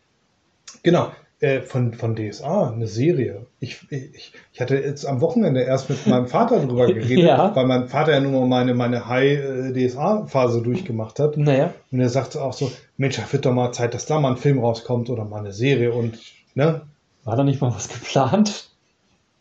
genau. 0.81 1.11
Äh, 1.41 1.61
von, 1.61 1.93
von 1.93 2.17
DSA, 2.17 2.71
eine 2.71 2.87
Serie. 2.87 3.45
Ich, 3.61 3.79
ich, 3.91 4.33
ich 4.51 4.59
hatte 4.59 4.75
jetzt 4.75 5.05
am 5.05 5.21
Wochenende 5.21 5.61
erst 5.61 5.89
mit 5.89 6.05
meinem 6.05 6.27
Vater 6.27 6.59
drüber 6.59 6.87
geredet, 6.93 7.23
Ja. 7.25 7.55
weil 7.55 7.65
mein 7.65 7.87
Vater 7.87 8.11
ja 8.11 8.19
nun 8.19 8.33
mal 8.33 8.45
meine, 8.45 8.73
meine 8.73 9.07
High-DSA-Phase 9.07 10.61
durchgemacht 10.61 11.19
hat. 11.19 11.37
Naja, 11.37 11.73
Und 11.91 11.99
er 12.01 12.09
sagte 12.09 12.41
auch 12.41 12.53
so, 12.53 12.71
Mensch, 12.97 13.15
da 13.15 13.23
wird 13.31 13.45
doch 13.45 13.53
mal 13.53 13.71
Zeit, 13.71 13.93
dass 13.93 14.05
da 14.05 14.19
mal 14.19 14.31
ein 14.31 14.37
Film 14.37 14.59
rauskommt 14.59 15.09
oder 15.09 15.23
mal 15.25 15.39
eine 15.39 15.53
Serie. 15.53 15.93
Und 15.93 16.19
ne, 16.55 16.81
war 17.23 17.35
da 17.37 17.43
nicht 17.43 17.61
mal 17.61 17.73
was 17.73 17.87
geplant? 17.87 18.69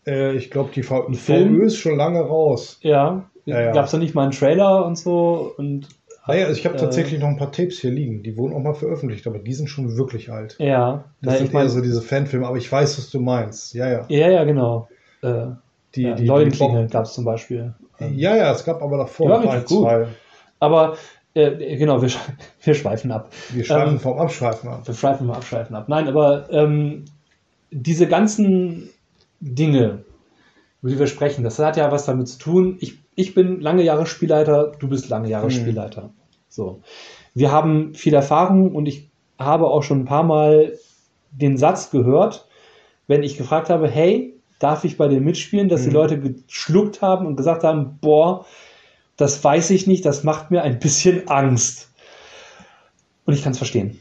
äh, 0.06 0.36
ich 0.36 0.50
glaube, 0.50 0.70
die 0.74 0.82
v 0.82 1.08
Film? 1.14 1.56
VÖ 1.56 1.64
ist 1.66 1.78
schon 1.78 1.96
lange 1.96 2.20
raus. 2.20 2.78
Ja. 2.82 3.24
Ja, 3.44 3.60
ja. 3.60 3.72
Gab 3.72 3.86
es 3.86 3.90
da 3.92 3.98
nicht 3.98 4.14
mal 4.14 4.22
einen 4.24 4.32
Trailer 4.32 4.84
und 4.86 4.96
so? 4.96 5.52
Und 5.56 5.88
Naja, 6.28 6.46
also 6.46 6.58
ich 6.58 6.64
habe 6.66 6.76
Äh. 6.76 6.78
tatsächlich 6.78 7.20
noch 7.20 7.28
ein 7.28 7.36
paar 7.36 7.50
Tapes 7.52 7.80
hier 7.80 7.90
liegen. 7.90 8.22
Die 8.22 8.36
wurden 8.36 8.54
auch 8.54 8.60
mal 8.62 8.74
veröffentlicht, 8.74 9.26
aber 9.26 9.38
die 9.40 9.54
sind 9.54 9.68
schon 9.68 9.96
wirklich 9.96 10.30
alt. 10.30 10.56
ja, 10.58 11.04
Das 11.20 11.32
na, 11.32 11.36
sind 11.38 11.46
ich 11.48 11.52
meine, 11.52 11.64
eher 11.66 11.70
so 11.70 11.80
diese 11.80 12.02
Fanfilme, 12.02 12.46
aber 12.46 12.56
ich 12.58 12.70
weiß, 12.70 12.98
was 12.98 13.10
du 13.10 13.18
meinst. 13.20 13.74
Ja, 13.74 13.88
ja. 13.90 14.04
ja, 14.08 14.30
ja, 14.30 14.44
genau. 14.44 14.88
Äh, 15.22 15.46
Die, 15.94 16.02
ja, 16.02 16.14
die, 16.14 16.26
Leuenklingel 16.26 16.86
die 16.86 16.92
gab 16.92 17.04
es 17.06 17.14
zum 17.14 17.24
Beispiel. 17.24 17.74
Ähm, 17.98 18.14
Ja, 18.14 18.36
ja, 18.36 18.52
es 18.52 18.64
gab 18.64 18.82
aber 18.82 18.98
davor 18.98 19.28
noch 19.28 19.50
ein, 19.50 19.64
gut. 19.64 19.68
zwei. 19.80 20.06
Aber 20.60 20.96
äh, 21.34 21.76
genau, 21.76 22.02
wir, 22.02 22.10
wir 22.62 22.74
schweifen 22.74 23.10
ab. 23.10 23.30
Wir 23.50 23.64
schweifen 23.64 23.94
Ähm, 23.94 24.00
vom 24.00 24.18
Abschweifen 24.18 24.68
ab. 24.68 24.86
Wir 24.86 24.94
schweifen 24.94 25.26
mal 25.26 25.34
abschweifen 25.36 25.74
ab. 25.74 25.88
Nein, 25.88 26.08
aber 26.08 26.48
ähm, 26.52 27.06
diese 27.70 28.06
ganzen 28.06 28.90
Dinge, 29.40 30.04
über 30.82 30.90
die 30.90 30.98
wir 30.98 31.06
sprechen, 31.06 31.42
das 31.44 31.58
hat 31.58 31.76
ja 31.76 31.90
was 31.90 32.04
damit 32.06 32.28
zu 32.28 32.38
tun. 32.38 32.76
Ich, 32.80 32.98
ich 33.14 33.34
bin 33.34 33.60
lange 33.60 33.82
Jahre 33.82 34.06
Spielleiter, 34.06 34.72
du 34.78 34.88
bist 34.88 35.08
lange 35.08 35.28
Jahre 35.28 35.46
Hm. 35.46 35.50
Spielleiter. 35.50 36.10
So. 36.48 36.80
Wir 37.34 37.52
haben 37.52 37.94
viel 37.94 38.14
Erfahrung 38.14 38.74
und 38.74 38.86
ich 38.86 39.10
habe 39.38 39.66
auch 39.66 39.82
schon 39.82 40.00
ein 40.00 40.04
paar 40.06 40.24
Mal 40.24 40.78
den 41.30 41.56
Satz 41.56 41.90
gehört, 41.90 42.46
wenn 43.06 43.22
ich 43.22 43.36
gefragt 43.36 43.70
habe, 43.70 43.88
hey, 43.88 44.34
darf 44.58 44.84
ich 44.84 44.96
bei 44.96 45.08
dir 45.08 45.20
mitspielen, 45.20 45.68
dass 45.68 45.82
die 45.82 45.88
Hm. 45.88 45.94
Leute 45.94 46.20
geschluckt 46.20 47.00
haben 47.00 47.26
und 47.26 47.36
gesagt 47.36 47.64
haben, 47.64 47.98
boah, 48.00 48.44
das 49.16 49.42
weiß 49.42 49.70
ich 49.70 49.86
nicht, 49.86 50.04
das 50.04 50.24
macht 50.24 50.50
mir 50.50 50.62
ein 50.62 50.78
bisschen 50.78 51.28
Angst. 51.28 51.90
Und 53.24 53.34
ich 53.34 53.42
kann 53.42 53.52
es 53.52 53.58
verstehen. 53.58 54.00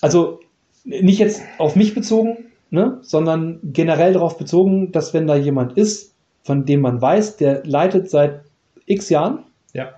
Also 0.00 0.40
nicht 0.84 1.18
jetzt 1.18 1.42
auf 1.58 1.76
mich 1.76 1.94
bezogen, 1.94 2.46
ne, 2.70 2.98
sondern 3.02 3.60
generell 3.62 4.12
darauf 4.12 4.38
bezogen, 4.38 4.92
dass 4.92 5.12
wenn 5.14 5.26
da 5.26 5.36
jemand 5.36 5.76
ist, 5.76 6.14
von 6.42 6.64
dem 6.64 6.80
man 6.80 7.00
weiß, 7.00 7.36
der 7.36 7.64
leitet 7.64 8.08
seit 8.10 8.42
x 8.86 9.08
Jahren, 9.08 9.44
Ja, 9.72 9.94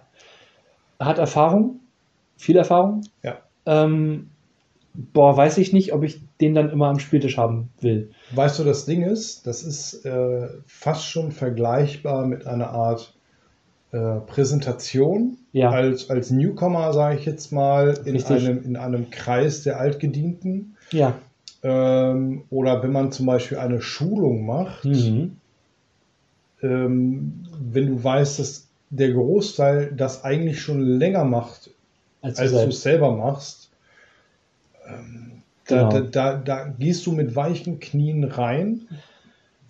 hat 0.98 1.18
Erfahrung, 1.18 1.80
viel 2.36 2.56
Erfahrung, 2.56 3.02
ja. 3.22 3.38
ähm, 3.66 4.30
boah, 4.94 5.36
weiß 5.36 5.58
ich 5.58 5.72
nicht, 5.72 5.92
ob 5.92 6.02
ich 6.04 6.20
den 6.40 6.54
dann 6.54 6.70
immer 6.70 6.88
am 6.88 6.98
Spieltisch 6.98 7.36
haben 7.38 7.70
will. 7.80 8.10
Weißt 8.32 8.58
du, 8.58 8.64
das 8.64 8.84
Ding 8.84 9.02
ist, 9.02 9.46
das 9.46 9.62
ist 9.62 10.04
äh, 10.04 10.48
fast 10.66 11.06
schon 11.06 11.32
vergleichbar 11.32 12.26
mit 12.26 12.46
einer 12.46 12.70
Art 12.70 13.14
äh, 13.92 14.20
Präsentation 14.26 15.38
Ja. 15.52 15.70
als, 15.70 16.10
als 16.10 16.30
Newcomer, 16.30 16.92
sage 16.92 17.18
ich 17.18 17.24
jetzt 17.26 17.52
mal, 17.52 17.98
in 18.04 18.14
Richtig. 18.16 18.46
einem, 18.46 18.62
in 18.62 18.76
einem 18.76 19.10
Kreis 19.10 19.62
der 19.62 19.78
Altgedienten. 19.80 20.76
Ja. 20.92 21.14
Ähm, 21.62 22.44
oder 22.50 22.82
wenn 22.82 22.92
man 22.92 23.10
zum 23.10 23.26
Beispiel 23.26 23.58
eine 23.58 23.80
Schulung 23.80 24.46
macht, 24.46 24.84
Mhm. 24.84 25.36
ähm, 26.62 27.44
wenn 27.60 27.86
du 27.86 28.02
weißt, 28.04 28.38
dass 28.38 28.67
der 28.90 29.12
Großteil 29.12 29.92
das 29.94 30.24
eigentlich 30.24 30.60
schon 30.60 30.80
länger 30.80 31.24
macht, 31.24 31.70
Als, 32.22 32.38
als 32.38 32.52
du 32.52 32.68
es 32.68 32.82
selber 32.82 33.12
machst, 33.16 33.70
ähm, 34.86 35.42
da, 35.66 35.84
Genau. 35.84 35.90
da, 35.90 36.00
da, 36.00 36.36
da 36.36 36.68
gehst 36.78 37.06
du 37.06 37.12
mit 37.12 37.36
weichen 37.36 37.78
Knien 37.80 38.24
rein, 38.24 38.88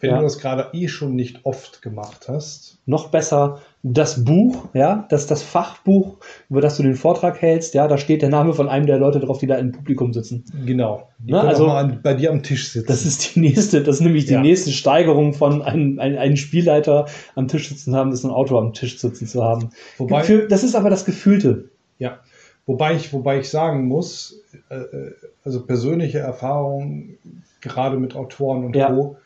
wenn 0.00 0.10
Ja. 0.10 0.16
du 0.18 0.22
das 0.22 0.38
gerade 0.38 0.70
eh 0.72 0.88
schon 0.88 1.16
nicht 1.16 1.44
oft 1.44 1.82
gemacht 1.82 2.28
hast. 2.28 2.78
Noch 2.86 3.10
besser 3.10 3.60
das 3.84 4.24
Buch, 4.24 4.68
ja, 4.74 5.06
das 5.08 5.26
das 5.28 5.42
Fachbuch, 5.44 6.16
über 6.50 6.60
das 6.60 6.76
du 6.76 6.82
den 6.82 6.96
Vortrag 6.96 7.40
hältst, 7.40 7.74
ja, 7.74 7.86
da 7.86 7.96
steht 7.96 8.22
der 8.22 8.28
Name 8.28 8.52
von 8.52 8.68
einem 8.68 8.86
der 8.86 8.98
Leute 8.98 9.20
drauf, 9.20 9.38
die 9.38 9.46
da 9.46 9.54
im 9.56 9.70
Publikum 9.70 10.12
sitzen. 10.12 10.44
Genau. 10.66 11.08
Die 11.18 11.30
Ne, 11.32 11.38
können 11.38 11.48
also- 11.50 11.64
auch 11.64 11.68
mal 11.68 11.84
an, 11.84 12.00
bei 12.02 12.14
dir 12.14 12.30
am 12.32 12.42
Tisch 12.42 12.70
sitzen. 12.72 12.88
Das 12.88 13.06
ist 13.06 13.36
die 13.36 13.40
nächste, 13.40 13.82
das 13.82 13.96
ist 13.96 14.00
nämlich 14.02 14.26
die 14.26 14.32
Ja. 14.32 14.40
nächste 14.40 14.72
Steigerung 14.72 15.32
von 15.32 15.62
einem, 15.62 16.00
einem, 16.00 16.18
einem 16.18 16.36
Spielleiter 16.36 17.06
am 17.36 17.46
Tisch 17.46 17.68
sitzen 17.68 17.92
zu 17.92 17.96
haben, 17.96 18.10
ist 18.12 18.24
ein 18.24 18.30
Autor 18.32 18.60
am 18.62 18.72
Tisch 18.72 18.98
sitzen 18.98 19.26
zu 19.28 19.44
haben. 19.44 19.70
Wobei- 19.96 20.24
Für, 20.24 20.48
das 20.48 20.64
ist 20.64 20.74
aber 20.74 20.90
das 20.90 21.04
Gefühlte. 21.04 21.66
Ja, 22.00 22.18
wobei 22.66 22.94
ich, 22.96 23.12
wobei 23.12 23.38
ich 23.38 23.48
sagen 23.48 23.86
muss, 23.86 24.42
äh, 24.70 24.74
äh, 24.74 25.12
also 25.44 25.64
persönliche 25.64 26.18
Erfahrungen, 26.18 27.16
gerade 27.60 27.96
mit 27.96 28.16
Autoren 28.16 28.64
und 28.64 28.74
Ja. 28.76 28.90
Co., 28.90 29.16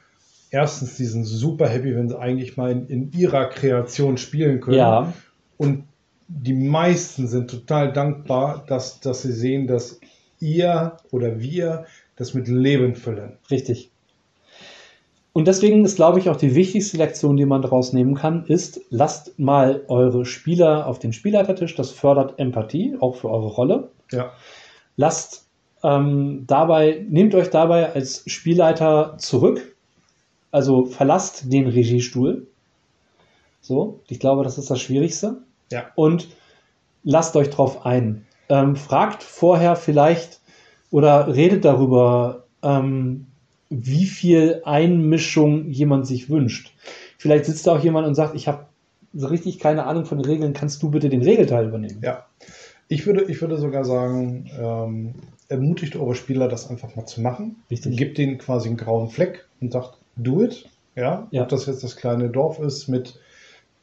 erstens, 0.53 0.97
die 0.97 1.07
sind 1.07 1.25
super 1.25 1.69
happy, 1.69 1.97
wenn 1.97 2.09
sie 2.09 2.19
eigentlich 2.19 2.57
mal 2.57 2.71
in, 2.71 2.87
in 2.87 3.13
ihrer 3.13 3.47
Kreation 3.47 4.17
spielen 4.17 4.61
können. 4.61 4.79
Ja, 4.79 5.13
Und 5.57 5.85
die 6.29 6.55
meisten 6.55 7.27
sind 7.27 7.51
total 7.51 7.93
dankbar, 7.93 8.65
dass, 8.69 9.01
dass 9.01 9.23
sie 9.23 9.33
sehen, 9.33 9.67
dass 9.67 10.01
ihr 10.39 10.97
oder 11.11 11.41
wir 11.41 11.87
das 12.17 12.35
mit 12.35 12.47
Leben 12.47 12.95
füllen. 12.95 13.39
richtig. 13.51 13.91
Und 15.35 15.49
deswegen 15.49 15.83
ist, 15.85 15.97
glaube 15.97 16.19
ich, 16.19 16.29
auch 16.29 16.37
die 16.37 16.55
wichtigste 16.55 16.99
Lektion, 16.99 17.39
die 17.39 17.47
man 17.47 17.63
daraus 17.63 17.95
nehmen 17.95 18.15
kann, 18.15 18.45
ist, 18.45 18.83
lasst 18.91 19.39
mal 19.39 19.83
eure 19.89 20.27
Spieler 20.27 20.87
auf 20.87 20.99
den 20.99 21.15
Spielleitertisch. 21.15 21.75
Das 21.75 21.91
fördert 21.91 22.39
Empathie, 22.39 22.97
auch 23.01 23.17
für 23.17 23.31
eure 23.31 23.49
Rolle. 23.49 23.89
Ja, 24.11 24.33
lasst 24.97 25.47
ähm, 25.83 26.45
dabei, 26.47 27.07
nehmt 27.09 27.35
euch 27.35 27.49
dabei 27.49 27.95
als 27.95 28.25
Spielleiter 28.27 29.17
zurück, 29.17 29.72
also 30.53 30.85
verlasst 30.85 31.53
den 31.53 31.67
Regiestuhl. 31.67 32.47
So, 33.61 34.01
ich 34.09 34.21
glaube, 34.21 34.45
das 34.45 34.59
ist 34.59 34.71
das 34.71 34.81
Schwierigste. 34.81 35.39
ja, 35.71 35.87
Und 35.97 36.29
lasst 37.03 37.35
euch 37.37 37.51
drauf 37.51 37.85
ein. 37.85 38.27
Ähm, 38.49 38.77
fragt 38.77 39.23
vorher 39.23 39.75
vielleicht 39.77 40.41
oder 40.91 41.35
redet 41.35 41.65
darüber, 41.65 42.45
ähm, 42.63 43.27
wie 43.71 44.05
viel 44.05 44.61
Einmischung 44.65 45.71
jemand 45.71 46.07
sich 46.07 46.29
wünscht. 46.29 46.75
Vielleicht 47.19 47.47
sitzt 47.47 47.67
da 47.67 47.77
auch 47.77 47.83
jemand 47.83 48.07
und 48.07 48.15
sagt, 48.15 48.35
ich 48.37 48.47
habe 48.47 48.67
so 49.15 49.27
richtig 49.29 49.59
keine 49.59 49.87
Ahnung 49.87 50.05
von 50.05 50.19
den 50.19 50.27
Regeln, 50.27 50.53
kannst 50.53 50.83
du 50.83 50.91
bitte 50.91 51.09
den 51.09 51.23
Regelteil 51.23 51.67
übernehmen? 51.67 52.01
ja. 52.03 52.27
Ich 52.89 53.07
würde, 53.07 53.25
ich 53.25 53.41
würde 53.41 53.57
sogar 53.57 53.87
sagen, 53.87 54.51
ähm, 54.61 55.15
ermutigt 55.49 55.97
eure 55.97 56.15
Spieler, 56.15 56.47
das 56.49 56.69
einfach 56.69 56.95
mal 56.95 57.07
zu 57.07 57.23
machen. 57.23 57.63
Richtig. 57.71 57.97
Gebt 57.97 58.19
denen 58.19 58.37
quasi 58.37 58.69
einen 58.69 58.77
grauen 58.77 59.09
Fleck 59.09 59.47
und 59.63 59.73
sagt, 59.73 59.97
do 60.17 60.43
it. 60.43 60.69
Ja, 60.95 61.27
Ja. 61.31 61.43
ob 61.43 61.49
das 61.49 61.67
jetzt 61.67 61.83
das 61.83 61.97
kleine 61.97 62.29
Dorf 62.29 62.59
ist 62.59 62.89
mit 62.89 63.19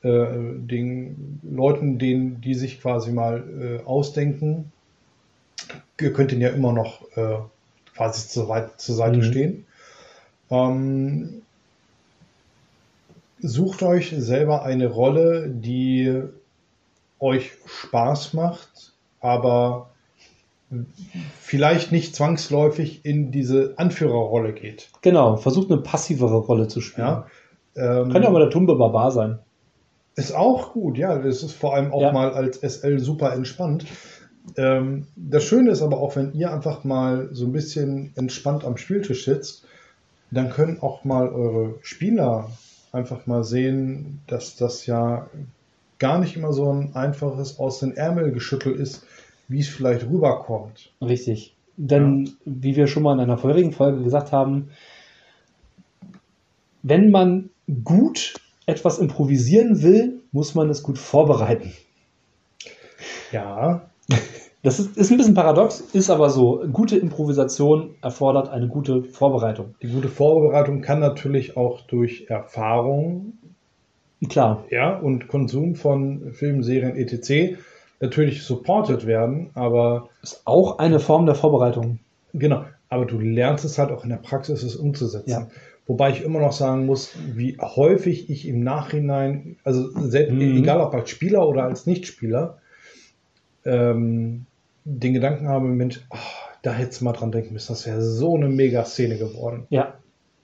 äh, 0.04 0.28
den 0.32 1.40
Leuten, 1.44 1.98
denen, 1.98 2.40
die 2.42 2.54
sich 2.54 2.82
quasi 2.82 3.12
mal 3.12 3.80
äh, 3.82 3.86
ausdenken, 3.86 4.72
ihr 6.00 6.14
könnt 6.14 6.32
ihn 6.32 6.42
ja 6.42 6.50
immer 6.50 6.72
noch 6.72 7.02
äh, 7.18 7.38
quasi 7.96 8.28
zur, 8.28 8.48
weit, 8.48 8.80
zur 8.80 8.96
Seite 8.96 9.18
Mhm. 9.18 9.24
stehen. 9.24 9.66
Ähm, 10.52 11.42
sucht 13.40 13.84
euch 13.84 14.14
selber 14.18 14.64
eine 14.64 14.88
Rolle, 14.88 15.50
die 15.50 16.24
euch 17.20 17.52
Spaß 17.66 18.34
macht, 18.34 18.94
aber 19.20 19.90
vielleicht 21.40 21.92
nicht 21.92 22.16
zwangsläufig 22.16 23.04
in 23.06 23.32
diese 23.32 23.74
Anführerrolle 23.78 24.54
geht. 24.54 24.90
Genau, 25.02 25.38
versucht 25.38 25.72
eine 25.72 25.82
passivere 25.82 26.38
Rolle 26.38 26.68
zu 26.68 26.82
spielen. 26.82 27.08
Ja? 27.08 27.28
Ähm, 27.76 28.10
Kann 28.12 28.22
ja 28.22 28.30
auch 28.30 28.34
mal 28.34 28.42
der 28.42 28.50
Tumbe 28.50 28.76
Barbar 28.76 29.12
sein. 29.12 29.40
Ist 30.16 30.36
auch 30.36 30.74
gut, 30.74 30.98
ja. 30.98 31.18
Das 31.18 31.44
ist 31.44 31.54
vor 31.54 31.76
allem 31.76 31.94
auch 31.94 32.02
Ja. 32.02 32.12
mal 32.12 32.32
als 32.34 32.58
SL 32.58 33.00
super 33.00 33.34
entspannt. 33.34 33.86
Ähm, 34.58 35.08
das 35.16 35.44
Schöne 35.44 35.72
ist 35.72 35.82
aber 35.82 35.98
auch, 36.00 36.16
wenn 36.16 36.34
ihr 36.34 36.52
einfach 36.52 36.84
mal 36.84 37.30
so 37.32 37.46
ein 37.46 37.52
bisschen 37.52 38.12
entspannt 38.16 38.66
am 38.66 38.78
Spieltisch 38.78 39.26
sitzt, 39.26 39.66
dann 40.32 40.50
können 40.50 40.82
auch 40.82 41.04
mal 41.04 41.30
eure 41.30 41.76
Spieler 41.82 42.52
einfach 42.92 43.28
mal 43.28 43.44
sehen, 43.44 44.22
dass 44.28 44.56
das 44.56 44.86
ja 44.86 45.28
gar 46.00 46.20
nicht 46.20 46.36
immer 46.36 46.54
so 46.54 46.72
ein 46.72 46.96
einfaches 46.96 47.60
aus 47.60 47.80
den 47.80 47.96
Ärmel 47.96 48.32
geschüttelt 48.32 48.78
ist, 48.80 49.06
wie 49.50 49.60
es 49.60 49.68
vielleicht 49.68 50.08
rüberkommt. 50.10 50.94
Richtig. 51.02 51.56
Denn, 51.76 52.32
wie 52.46 52.76
wir 52.76 52.88
schon 52.88 53.04
mal 53.04 53.14
in 53.14 53.20
einer 53.20 53.38
vorherigen 53.38 53.72
Folge 53.72 54.04
gesagt 54.04 54.32
haben, 54.32 54.70
wenn 56.82 57.12
man 57.12 57.50
gut 57.84 58.36
etwas 58.66 59.00
improvisieren 59.00 59.82
will, 59.82 60.22
muss 60.32 60.56
man 60.56 60.70
es 60.70 60.84
gut 60.84 60.98
vorbereiten. 60.98 61.74
Ja, 63.32 63.90
Das 64.62 64.78
ist, 64.78 64.98
ist 64.98 65.10
ein 65.10 65.16
bisschen 65.16 65.36
paradox, 65.36 65.80
ist 65.80 66.10
aber 66.10 66.30
so. 66.30 66.66
Gute 66.74 66.98
Improvisation 66.98 67.96
erfordert 68.02 68.50
eine 68.50 68.68
gute 68.68 69.06
Vorbereitung. 69.06 69.76
die 69.82 69.88
gute 69.88 70.10
Vorbereitung 70.10 70.82
kann 70.82 71.00
natürlich 71.00 71.56
auch 71.56 71.80
durch 71.82 72.26
Erfahrung 72.28 73.38
Klar, 74.28 74.66
ja, 74.70 74.98
und 74.98 75.30
Konsum 75.30 75.76
von 75.76 76.34
Filmen, 76.34 76.62
Serien, 76.62 76.98
etc. 76.98 77.58
natürlich 78.00 78.44
supported 78.44 79.06
werden, 79.06 79.50
aber 79.56 80.10
ist 80.22 80.42
auch 80.46 80.80
eine 80.80 81.00
Form 81.00 81.26
der 81.26 81.36
Vorbereitung. 81.36 82.00
genau, 82.34 82.64
aber 82.90 83.06
du 83.06 83.20
lernst 83.20 83.66
es 83.66 83.78
halt 83.78 83.92
auch 83.92 84.04
in 84.04 84.10
der 84.10 84.18
Praxis, 84.18 84.64
es 84.64 84.76
umzusetzen. 84.76 85.30
Ja. 85.30 85.48
Wobei 85.86 86.12
ich 86.12 86.22
immer 86.24 86.40
noch 86.40 86.52
sagen 86.52 86.86
muss, 86.86 87.14
wie 87.34 87.58
häufig 87.60 88.30
ich 88.30 88.48
im 88.48 88.64
Nachhinein, 88.64 89.58
also 89.64 89.90
selbst, 90.08 90.34
Mhm. 90.34 90.58
egal 90.58 90.82
ob 90.82 90.94
als 90.94 91.10
Spieler 91.10 91.48
oder 91.48 91.64
als 91.64 91.86
Nichtspieler, 91.88 92.60
ähm, 93.66 94.46
den 94.86 95.14
Gedanken 95.14 95.48
habe, 95.48 95.66
Mensch, 95.68 96.02
ah, 96.10 96.18
da 96.62 96.74
hättest 96.74 97.02
du 97.02 97.06
mal 97.06 97.14
dran 97.14 97.32
denken 97.32 97.54
müssen, 97.54 97.70
das 97.74 97.86
wäre 97.86 98.02
so 98.02 98.36
eine 98.36 98.50
Mega-Szene 98.50 99.18
geworden. 99.18 99.66
Ja, 99.70 99.96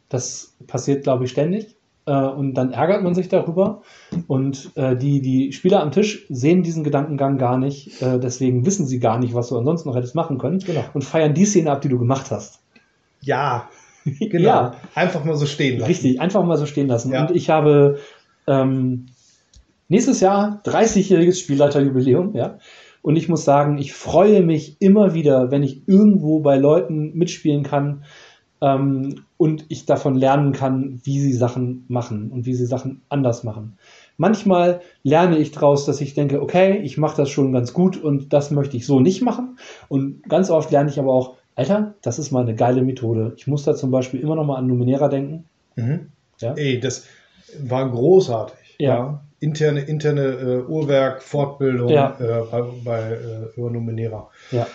das 0.09 0.55
passiert, 0.67 1.03
glaube 1.03 1.25
ich, 1.25 1.31
ständig. 1.31 1.75
Äh, 2.05 2.11
und 2.11 2.53
dann 2.53 2.71
ärgert 2.71 3.03
man 3.03 3.15
sich 3.15 3.29
darüber. 3.29 3.81
Und 4.27 4.71
äh, 4.75 4.95
die, 4.95 5.21
die 5.21 5.51
Spieler 5.51 5.81
am 5.81 5.91
Tisch 5.91 6.25
sehen 6.29 6.63
diesen 6.63 6.83
Gedankengang 6.83 7.37
gar 7.37 7.57
nicht. 7.57 8.01
Äh, 8.01 8.19
deswegen 8.19 8.65
wissen 8.65 8.85
sie 8.85 8.99
gar 8.99 9.19
nicht, 9.19 9.33
was 9.33 9.49
du 9.49 9.57
ansonsten 9.57 9.89
noch 9.89 9.95
hättest 9.95 10.15
machen 10.15 10.37
können. 10.37 10.59
Genau. 10.59 10.83
Und 10.93 11.03
feiern 11.03 11.33
die 11.33 11.45
Szene 11.45 11.71
ab, 11.71 11.81
die 11.81 11.89
du 11.89 11.97
gemacht 11.97 12.31
hast. 12.31 12.59
Ja, 13.21 13.69
genau. 14.05 14.45
Ja. 14.45 14.75
Einfach 14.93 15.23
mal 15.23 15.35
so 15.35 15.45
stehen 15.45 15.79
lassen. 15.79 15.89
Richtig, 15.89 16.21
einfach 16.21 16.43
mal 16.43 16.57
so 16.57 16.65
stehen 16.65 16.87
lassen. 16.87 17.11
Ja. 17.11 17.25
Und 17.25 17.35
ich 17.35 17.49
habe 17.49 17.97
ähm, 18.47 19.07
nächstes 19.87 20.19
Jahr 20.19 20.61
30-jähriges 20.63 21.39
Spielleiterjubiläum, 21.39 22.35
ja. 22.35 22.59
Und 23.01 23.17
ich 23.17 23.29
muss 23.29 23.45
sagen, 23.45 23.77
ich 23.77 23.93
freue 23.93 24.41
mich 24.41 24.77
immer 24.79 25.13
wieder, 25.13 25.51
wenn 25.51 25.61
ich 25.61 25.87
irgendwo 25.87 26.39
bei 26.39 26.57
Leuten 26.57 27.13
mitspielen 27.13 27.61
kann 27.61 28.03
ähm, 28.65 29.21
und 29.37 29.65
ich 29.69 29.85
davon 29.85 30.15
lernen 30.15 30.51
kann, 30.51 30.99
wie 31.03 31.19
sie 31.19 31.33
Sachen 31.33 31.85
machen 31.87 32.31
und 32.31 32.45
wie 32.47 32.55
sie 32.55 32.65
Sachen 32.65 33.03
anders 33.09 33.43
machen. 33.43 33.77
Manchmal 34.17 34.81
lerne 35.03 35.37
ich 35.37 35.51
daraus, 35.51 35.85
dass 35.85 36.01
ich 36.01 36.15
denke, 36.15 36.41
okay, 36.41 36.79
ich 36.83 36.97
mache 36.97 37.17
das 37.17 37.29
schon 37.29 37.53
ganz 37.53 37.73
gut 37.73 38.01
und 38.01 38.33
das 38.33 38.49
möchte 38.49 38.75
ich 38.75 38.87
so 38.87 38.99
nicht 38.99 39.21
machen. 39.21 39.59
Und 39.87 40.27
ganz 40.27 40.49
oft 40.49 40.71
lerne 40.71 40.89
ich 40.89 40.99
aber 40.99 41.13
auch, 41.13 41.35
Alter, 41.55 41.93
das 42.01 42.17
ist 42.17 42.31
mal 42.31 42.41
eine 42.41 42.55
geile 42.55 42.81
Methode. 42.81 43.33
Ich 43.37 43.45
muss 43.45 43.63
da 43.63 43.75
zum 43.75 43.91
Beispiel 43.91 44.19
immer 44.19 44.35
noch 44.35 44.45
mal 44.45 44.55
an 44.57 44.67
Numenera 44.67 45.09
denken. 45.09 45.45
Mhm. 45.75 46.07
Ja. 46.39 46.53
Ey, 46.55 46.79
das 46.79 47.05
war 47.61 47.89
großartig. 47.89 48.77
Ja. 48.79 49.21
Interne, 49.39 49.81
interne 49.81 50.21
äh, 50.23 50.63
Uhrwerk, 50.63 51.21
Fortbildung 51.21 51.89
Ja. 51.89 52.17
äh, 52.19 52.41
bei, 52.49 52.63
bei 52.83 52.99
äh, 53.11 53.59
über 53.59 53.69
Numenera. 53.69 54.29
Ja. 54.51 54.65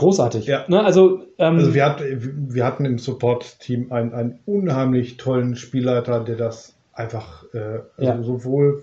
Großartig. 0.00 0.46
Ja. 0.46 0.64
Ne, 0.68 0.82
also, 0.82 1.20
ähm, 1.38 1.56
Also 1.56 1.74
wir, 1.74 1.84
hat, 1.84 2.02
wir 2.02 2.64
hatten 2.64 2.84
im 2.86 2.98
Support-Team 2.98 3.92
einen, 3.92 4.14
einen 4.14 4.38
unheimlich 4.46 5.18
tollen 5.18 5.56
Spielleiter, 5.56 6.24
der 6.24 6.36
das 6.36 6.74
einfach 6.94 7.44
äh, 7.52 7.58
also 7.58 7.84
Ja. 7.98 8.22
sowohl 8.22 8.82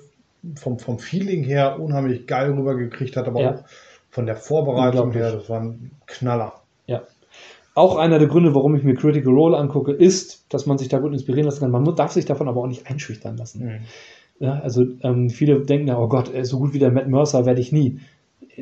vom, 0.55 0.77
vom 0.77 0.99
Feeling 0.99 1.43
her 1.43 1.79
unheimlich 1.79 2.27
geil 2.27 2.51
rübergekriegt 2.51 3.17
hat, 3.17 3.27
aber 3.27 3.41
Ja. 3.41 3.51
auch 3.55 3.63
von 4.11 4.25
der 4.27 4.35
Vorbereitung 4.35 5.11
her, 5.11 5.31
das 5.31 5.49
war 5.49 5.61
ein 5.61 5.91
Knaller. 6.05 6.53
ja. 6.85 7.01
Auch 7.73 7.95
einer 7.97 8.17
der 8.17 8.27
Gründe, 8.27 8.55
warum 8.55 8.73
ich 8.75 8.83
mir 8.83 8.95
Critical 8.95 9.31
Role 9.33 9.55
angucke, 9.55 9.91
ist, 9.91 10.45
dass 10.51 10.65
man 10.65 10.79
sich 10.79 10.87
da 10.87 10.97
gut 10.97 11.13
inspirieren 11.13 11.45
lassen 11.45 11.59
kann. 11.59 11.69
Man 11.69 11.95
darf 11.95 12.11
sich 12.11 12.25
davon 12.25 12.47
aber 12.47 12.61
auch 12.61 12.67
nicht 12.67 12.89
einschüchtern 12.89 13.37
lassen. 13.37 13.81
Ja, 14.39 14.59
also 14.61 14.83
ähm, 15.03 15.29
viele 15.29 15.61
denken 15.61 15.87
ja, 15.87 15.99
oh 15.99 16.07
Gott, 16.07 16.31
so 16.41 16.57
gut 16.57 16.73
wie 16.73 16.79
der 16.79 16.91
Matt 16.91 17.07
Mercer 17.07 17.45
werde 17.45 17.61
ich 17.61 17.71
nie. 17.71 17.99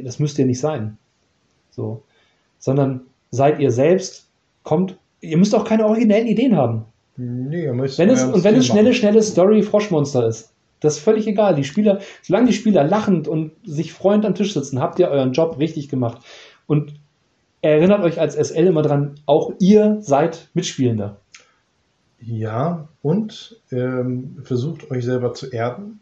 Das 0.04 0.20
müsst 0.20 0.38
ihr 0.38 0.46
nicht 0.46 0.60
sein. 0.60 0.98
So. 1.70 2.04
Sondern 2.66 3.02
seid 3.30 3.60
ihr 3.60 3.70
selbst, 3.70 4.26
kommt, 4.64 4.98
ihr 5.22 5.38
müsst 5.38 5.54
auch 5.54 5.66
keine 5.66 5.86
originellen 5.86 6.26
Ideen 6.26 6.56
haben. 6.56 6.86
Nee, 7.16 7.66
ihr 7.66 7.74
müsst 7.74 8.00
Wenn 8.00 8.10
es, 8.10 8.24
und 8.24 8.44
wenn 8.44 8.56
es 8.56 8.66
schnelle, 8.66 8.90
machen. 8.90 8.96
schnelle 8.96 9.22
Story 9.22 9.62
Froschmonster 9.62 10.26
ist, 10.28 10.50
das 10.80 10.98
ist 10.98 11.04
völlig 11.04 11.28
egal. 11.28 11.54
Die 11.54 11.64
Spieler, 11.64 12.00
solange 12.24 12.48
die 12.48 12.54
Spieler 12.54 12.84
lachend 12.84 13.28
und 13.28 13.52
sich 13.64 13.94
freuend 13.94 14.26
am 14.26 14.34
Tisch 14.34 14.56
sitzen, 14.56 14.80
habt 14.80 14.98
ihr 14.98 15.10
euren 15.10 15.32
Job 15.34 15.60
richtig 15.60 15.90
gemacht. 15.90 16.24
Und 16.66 16.94
erinnert 17.62 18.02
euch 18.04 18.20
als 18.20 18.34
SL 18.34 18.66
immer 18.66 18.82
dran, 18.82 19.14
auch 19.28 19.54
ihr 19.60 19.98
seid 20.02 20.50
Mitspielender. 20.56 21.18
Ja, 22.20 22.88
und 23.04 23.58
ähm, 23.72 24.38
versucht 24.44 24.90
euch 24.90 25.06
selber 25.06 25.36
zu 25.36 25.52
erden. 25.52 26.00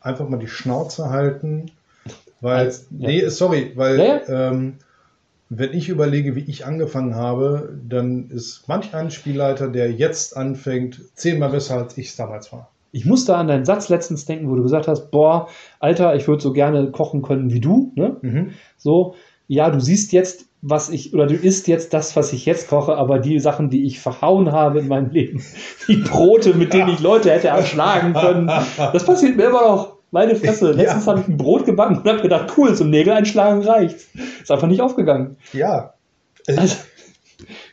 Einfach 0.00 0.26
mal 0.26 0.38
die 0.38 0.48
Schnauze 0.48 1.10
halten. 1.10 1.70
Weil, 2.40 2.56
Als- 2.66 2.86
ja. 2.98 3.08
nee, 3.08 3.28
sorry, 3.28 3.72
weil 3.74 3.98
Ja, 3.98 4.50
Ähm, 4.50 4.74
wenn 5.50 5.72
ich 5.72 5.88
überlege, 5.88 6.36
wie 6.36 6.44
ich 6.44 6.66
angefangen 6.66 7.14
habe, 7.14 7.78
dann 7.86 8.28
ist 8.30 8.68
manch 8.68 8.94
ein 8.94 9.10
Spielleiter, 9.10 9.68
der 9.68 9.90
jetzt 9.90 10.36
anfängt, 10.36 11.00
zehnmal 11.14 11.50
besser 11.50 11.78
als 11.78 11.96
ich 11.96 12.08
es 12.08 12.16
damals 12.16 12.52
war. 12.52 12.70
Ich 12.90 13.04
musste 13.04 13.36
an 13.36 13.48
deinen 13.48 13.64
Satz 13.64 13.88
letztens 13.88 14.24
denken, 14.24 14.50
wo 14.50 14.56
du 14.56 14.62
gesagt 14.62 14.88
hast, 14.88 15.10
boah, 15.10 15.48
Alter, 15.78 16.14
ich 16.16 16.26
würde 16.26 16.42
so 16.42 16.52
gerne 16.52 16.90
kochen 16.90 17.22
können 17.22 17.52
wie 17.52 17.60
du. 17.60 17.92
Ne? 17.96 18.16
Mhm. 18.22 18.50
So, 18.76 19.14
ja, 19.46 19.70
du 19.70 19.80
siehst 19.80 20.12
jetzt, 20.12 20.46
was 20.60 20.90
ich, 20.90 21.14
oder 21.14 21.26
du 21.26 21.34
isst 21.34 21.68
jetzt 21.68 21.94
das, 21.94 22.16
was 22.16 22.32
ich 22.32 22.44
jetzt 22.44 22.68
koche, 22.68 22.96
aber 22.96 23.18
die 23.18 23.38
Sachen, 23.38 23.70
die 23.70 23.84
ich 23.84 24.00
verhauen 24.00 24.52
habe 24.52 24.80
in 24.80 24.88
meinem 24.88 25.10
Leben, 25.10 25.42
die 25.88 25.96
Brote, 25.96 26.54
mit 26.54 26.72
denen 26.72 26.90
ich 26.90 27.00
Leute 27.00 27.30
hätte 27.30 27.48
erschlagen 27.48 28.12
können, 28.14 28.46
das 28.76 29.04
passiert 29.04 29.36
mir 29.36 29.44
immer 29.44 29.62
noch. 29.62 29.97
Meine 30.10 30.36
Fresse. 30.36 30.72
Letztens 30.72 31.04
Ja. 31.06 31.12
habe 31.12 31.20
ich 31.20 31.28
ein 31.28 31.36
Brot 31.36 31.64
gebacken 31.66 31.98
und 31.98 32.08
habe 32.08 32.22
gedacht, 32.22 32.54
cool, 32.56 32.74
zum 32.74 32.90
Nägel 32.90 33.12
einschlagen 33.12 33.62
reicht. 33.62 33.96
Ist 34.14 34.50
einfach 34.50 34.68
nicht 34.68 34.80
aufgegangen. 34.80 35.36
Ja. 35.52 35.94
Also, 36.46 36.76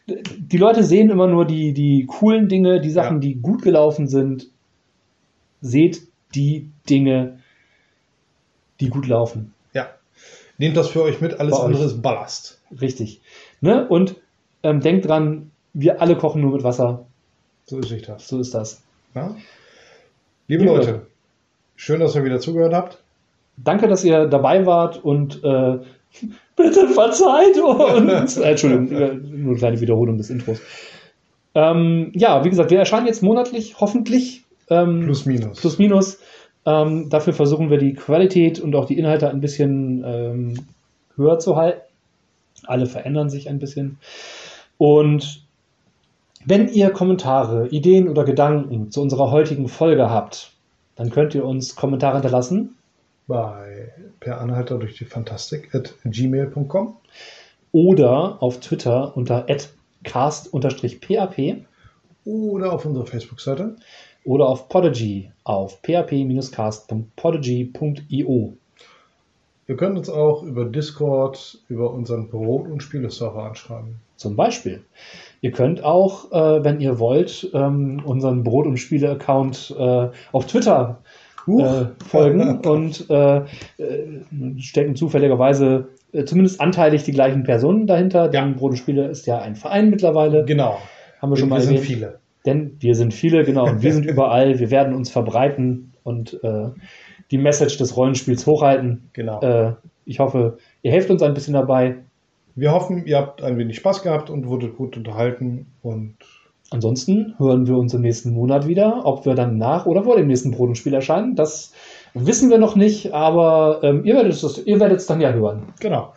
die 0.08 0.58
Leute 0.58 0.84
sehen 0.84 1.10
immer 1.10 1.28
nur 1.28 1.46
die, 1.46 1.74
die 1.74 2.06
coolen 2.08 2.48
Dinge, 2.50 2.82
die 2.82 2.92
Sachen, 2.92 3.16
Ja. 3.18 3.20
die 3.22 3.36
gut 3.36 3.62
gelaufen 3.62 4.08
sind. 4.08 4.48
Seht 5.62 6.02
die 6.36 6.70
Dinge, 6.90 7.40
die 8.80 8.90
gut 8.90 9.08
laufen. 9.08 9.54
ja. 9.74 9.90
Nehmt 10.58 10.78
das 10.78 10.88
für 10.90 11.02
euch 11.04 11.20
mit, 11.20 11.40
alles 11.40 11.52
Bei 11.52 11.60
euch. 11.60 11.66
andere 11.66 11.84
ist 11.86 12.02
Ballast. 12.02 12.62
Richtig. 12.80 13.22
Ne? 13.62 13.86
Und 13.90 14.16
ähm, 14.64 14.80
denkt 14.80 15.06
dran, 15.08 15.52
wir 15.74 16.02
alle 16.02 16.16
kochen 16.16 16.42
nur 16.42 16.54
mit 16.54 16.64
Wasser. 16.64 17.06
So 17.66 17.80
ist 17.80 18.08
das. 18.08 18.28
So 18.28 18.40
ist 18.40 18.54
das. 18.54 18.82
Ja? 19.16 19.36
Liebe 20.48 20.64
Liebe 20.64 20.66
Leute. 20.66 21.08
Schön, 21.76 22.00
dass 22.00 22.16
ihr 22.16 22.24
wieder 22.24 22.40
zugehört 22.40 22.74
habt. 22.74 23.00
Danke, 23.58 23.88
dass 23.88 24.04
ihr 24.04 24.26
dabei 24.28 24.66
wart 24.66 25.04
und 25.04 25.44
äh, 25.44 25.78
bitte 26.56 26.88
verzeiht 26.90 27.60
uns. 27.60 28.38
Äh, 28.46 28.52
Entschuldigung, 28.52 28.92
äh, 28.92 29.14
nur 29.14 29.50
eine 29.52 29.56
kleine 29.58 29.82
Wiederholung 29.82 30.18
des 30.18 30.30
Intros. 30.30 30.60
Ähm, 31.54 32.12
ja, 32.14 32.44
wie 32.44 32.50
gesagt, 32.50 32.72
wir 32.72 32.80
erscheinen 32.80 33.08
jetzt 33.08 33.24
monatlich, 33.24 33.80
hoffentlich. 33.80 34.44
Ähm, 34.70 35.02
Plus, 35.02 35.26
minus. 35.26 35.62
plus 35.62 35.78
minus. 35.78 36.20
Ähm, 36.66 37.10
dafür 37.10 37.34
versuchen 37.34 37.70
wir 37.70 37.78
die 37.78 37.94
Qualität 37.94 38.60
und 38.60 38.76
auch 38.76 38.86
die 38.86 38.98
Inhalte 38.98 39.30
ein 39.30 39.40
bisschen 39.40 40.04
ähm, 40.06 40.66
höher 41.16 41.38
zu 41.40 41.56
halten. 41.56 41.82
Alle 42.66 42.88
verändern 42.88 43.30
sich 43.30 43.48
ein 43.48 43.60
bisschen. 43.60 44.00
Und 44.78 45.46
wenn 46.46 46.68
ihr 46.68 46.90
Kommentare, 46.90 47.68
Ideen 47.70 48.10
oder 48.10 48.24
Gedanken 48.24 48.92
zu 48.92 49.02
unserer 49.02 49.32
heutigen 49.32 49.68
Folge 49.68 50.10
habt, 50.10 50.52
dann 50.96 51.10
könnt 51.10 51.36
ihr 51.36 51.46
uns 51.46 51.76
Kommentare 51.76 52.16
hinterlassen 52.16 52.76
bei 53.28 53.91
per 54.20 54.39
Anhalter 54.39 54.78
durch 54.78 54.98
die 54.98 55.06
Fantastik 55.06 55.74
at 55.74 55.96
gmail.com 56.04 56.98
Oder 57.72 58.41
auf 58.41 58.60
Twitter 58.60 59.16
unter 59.18 59.46
cast-pap 60.04 61.36
oder 62.24 62.74
auf 62.74 62.86
unserer 62.86 63.06
Facebook-Seite. 63.06 63.76
oder 64.24 64.48
auf 64.48 64.70
Podigy 64.70 65.32
auf 65.43 65.82
php-cast.podigy.io. 65.82 68.58
Ihr 69.68 69.78
könnt 69.78 69.98
uns 69.98 70.10
auch 70.10 70.43
über 70.43 70.66
Discord, 70.66 71.60
über 71.70 71.91
unseren 71.91 72.30
Brot- 72.30 72.68
und 72.68 72.84
Spieleserver 72.84 73.43
anschreiben. 73.43 74.00
Zum 74.16 74.36
Beispiel. 74.36 74.84
Ihr 75.46 75.52
könnt 75.52 75.84
auch, 75.84 76.32
äh, 76.32 76.64
wenn 76.64 76.80
ihr 76.80 76.98
wollt, 76.98 77.52
ähm, 77.54 78.02
unseren 78.04 78.41
Brot- 78.41 78.66
und 78.66 78.78
Spiele-Account 78.78 79.76
äh, 79.78 80.08
auf 80.32 80.48
Twitter 80.48 81.04
äh, 81.48 81.86
folgen 82.04 82.62
und 82.66 83.08
äh, 83.12 83.38
äh, 83.38 83.43
stecken 84.58 84.96
zufälligerweise 84.96 85.89
äh, 86.14 86.24
zumindest 86.24 86.60
anteilig 86.60 87.04
die 87.04 87.12
gleichen 87.12 87.43
Personen 87.43 87.86
dahinter. 87.86 88.28
Denn 88.28 88.54
Ja. 88.54 88.54
Brot 88.58 88.72
und 88.72 88.78
Spiele 88.78 89.08
ist 89.08 89.28
ja 89.28 89.38
ein 89.38 89.54
Verein 89.54 89.91
mittlerweile. 89.91 90.46
Genau. 90.46 90.80
Haben 91.22 91.32
wir 91.32 91.38
schon 91.38 91.50
mal 91.50 91.58
wir 91.58 91.62
sind 91.62 91.76
erwähnt. 91.76 91.88
viele. 91.91 92.20
Denn 92.48 92.78
wir 92.80 92.96
sind 92.96 93.14
viele, 93.14 93.43
genau, 93.43 93.68
und 93.70 93.84
wir 93.84 93.93
sind 93.93 94.06
überall. 94.10 94.58
Wir 94.58 94.72
werden 94.72 94.96
uns 94.96 95.12
verbreiten 95.12 95.93
und 96.02 96.39
die 97.30 97.38
Message 97.38 97.78
des 97.78 97.96
Rollenspiels 97.96 98.48
hochhalten. 98.48 99.10
Genau. 99.14 99.76
Ich 100.06 100.20
hoffe, 100.20 100.58
ihr 100.82 100.91
helft 100.91 101.12
uns 101.12 101.22
ein 101.22 101.34
bisschen 101.36 101.54
dabei. 101.54 102.05
Wir 102.56 102.72
hoffen, 102.72 103.06
ihr 103.06 103.18
habt 103.18 103.43
ein 103.43 103.58
wenig 103.58 103.78
Spaß 103.78 104.01
gehabt 104.01 104.30
und 104.30 104.47
wurdet 104.47 104.78
gut 104.78 104.95
unterhalten. 104.97 105.68
Und 105.82 106.16
Ansonsten 106.72 107.36
hören 107.38 107.68
wir 107.68 107.78
uns 107.78 107.93
im 107.93 108.01
nächsten 108.01 108.34
Monat 108.34 108.68
wieder. 108.68 109.06
Ob 109.06 109.26
wir 109.26 109.36
dann 109.36 109.58
nach 109.58 109.86
oder 109.86 110.03
vor 110.03 110.18
dem 110.18 110.28
nächsten 110.28 110.51
Brot 110.51 110.70
und 110.70 110.76
Spiel 110.76 110.93
erscheinen, 110.93 111.36
das 111.36 111.74
wissen 112.14 112.49
wir 112.49 112.58
noch 112.58 112.76
nicht, 112.76 113.14
aber 113.14 113.82
ähm, 113.84 114.03
ihr 114.03 114.16
werdet 114.16 114.34
es 114.34 114.66
ihr 114.66 114.80
werdet 114.80 114.97
es 114.97 115.06
dann 115.06 115.22
ja 115.22 115.32
hören. 115.32 115.64
genau. 115.80 116.14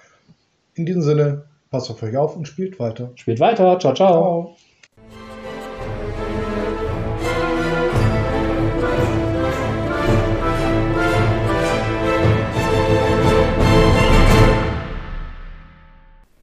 In 0.75 0.87
diesem 0.87 1.03
Sinne, 1.03 1.45
passt 1.71 1.91
auf 1.91 2.03
euch 2.03 2.17
auf 2.17 2.37
und 2.37 2.47
spielt 2.47 2.79
weiter. 2.79 3.11
Spielt 3.17 3.41
weiter. 3.41 3.79
Ciao, 3.79 3.95
ciao. 3.95 3.95
Ciao. 3.95 4.57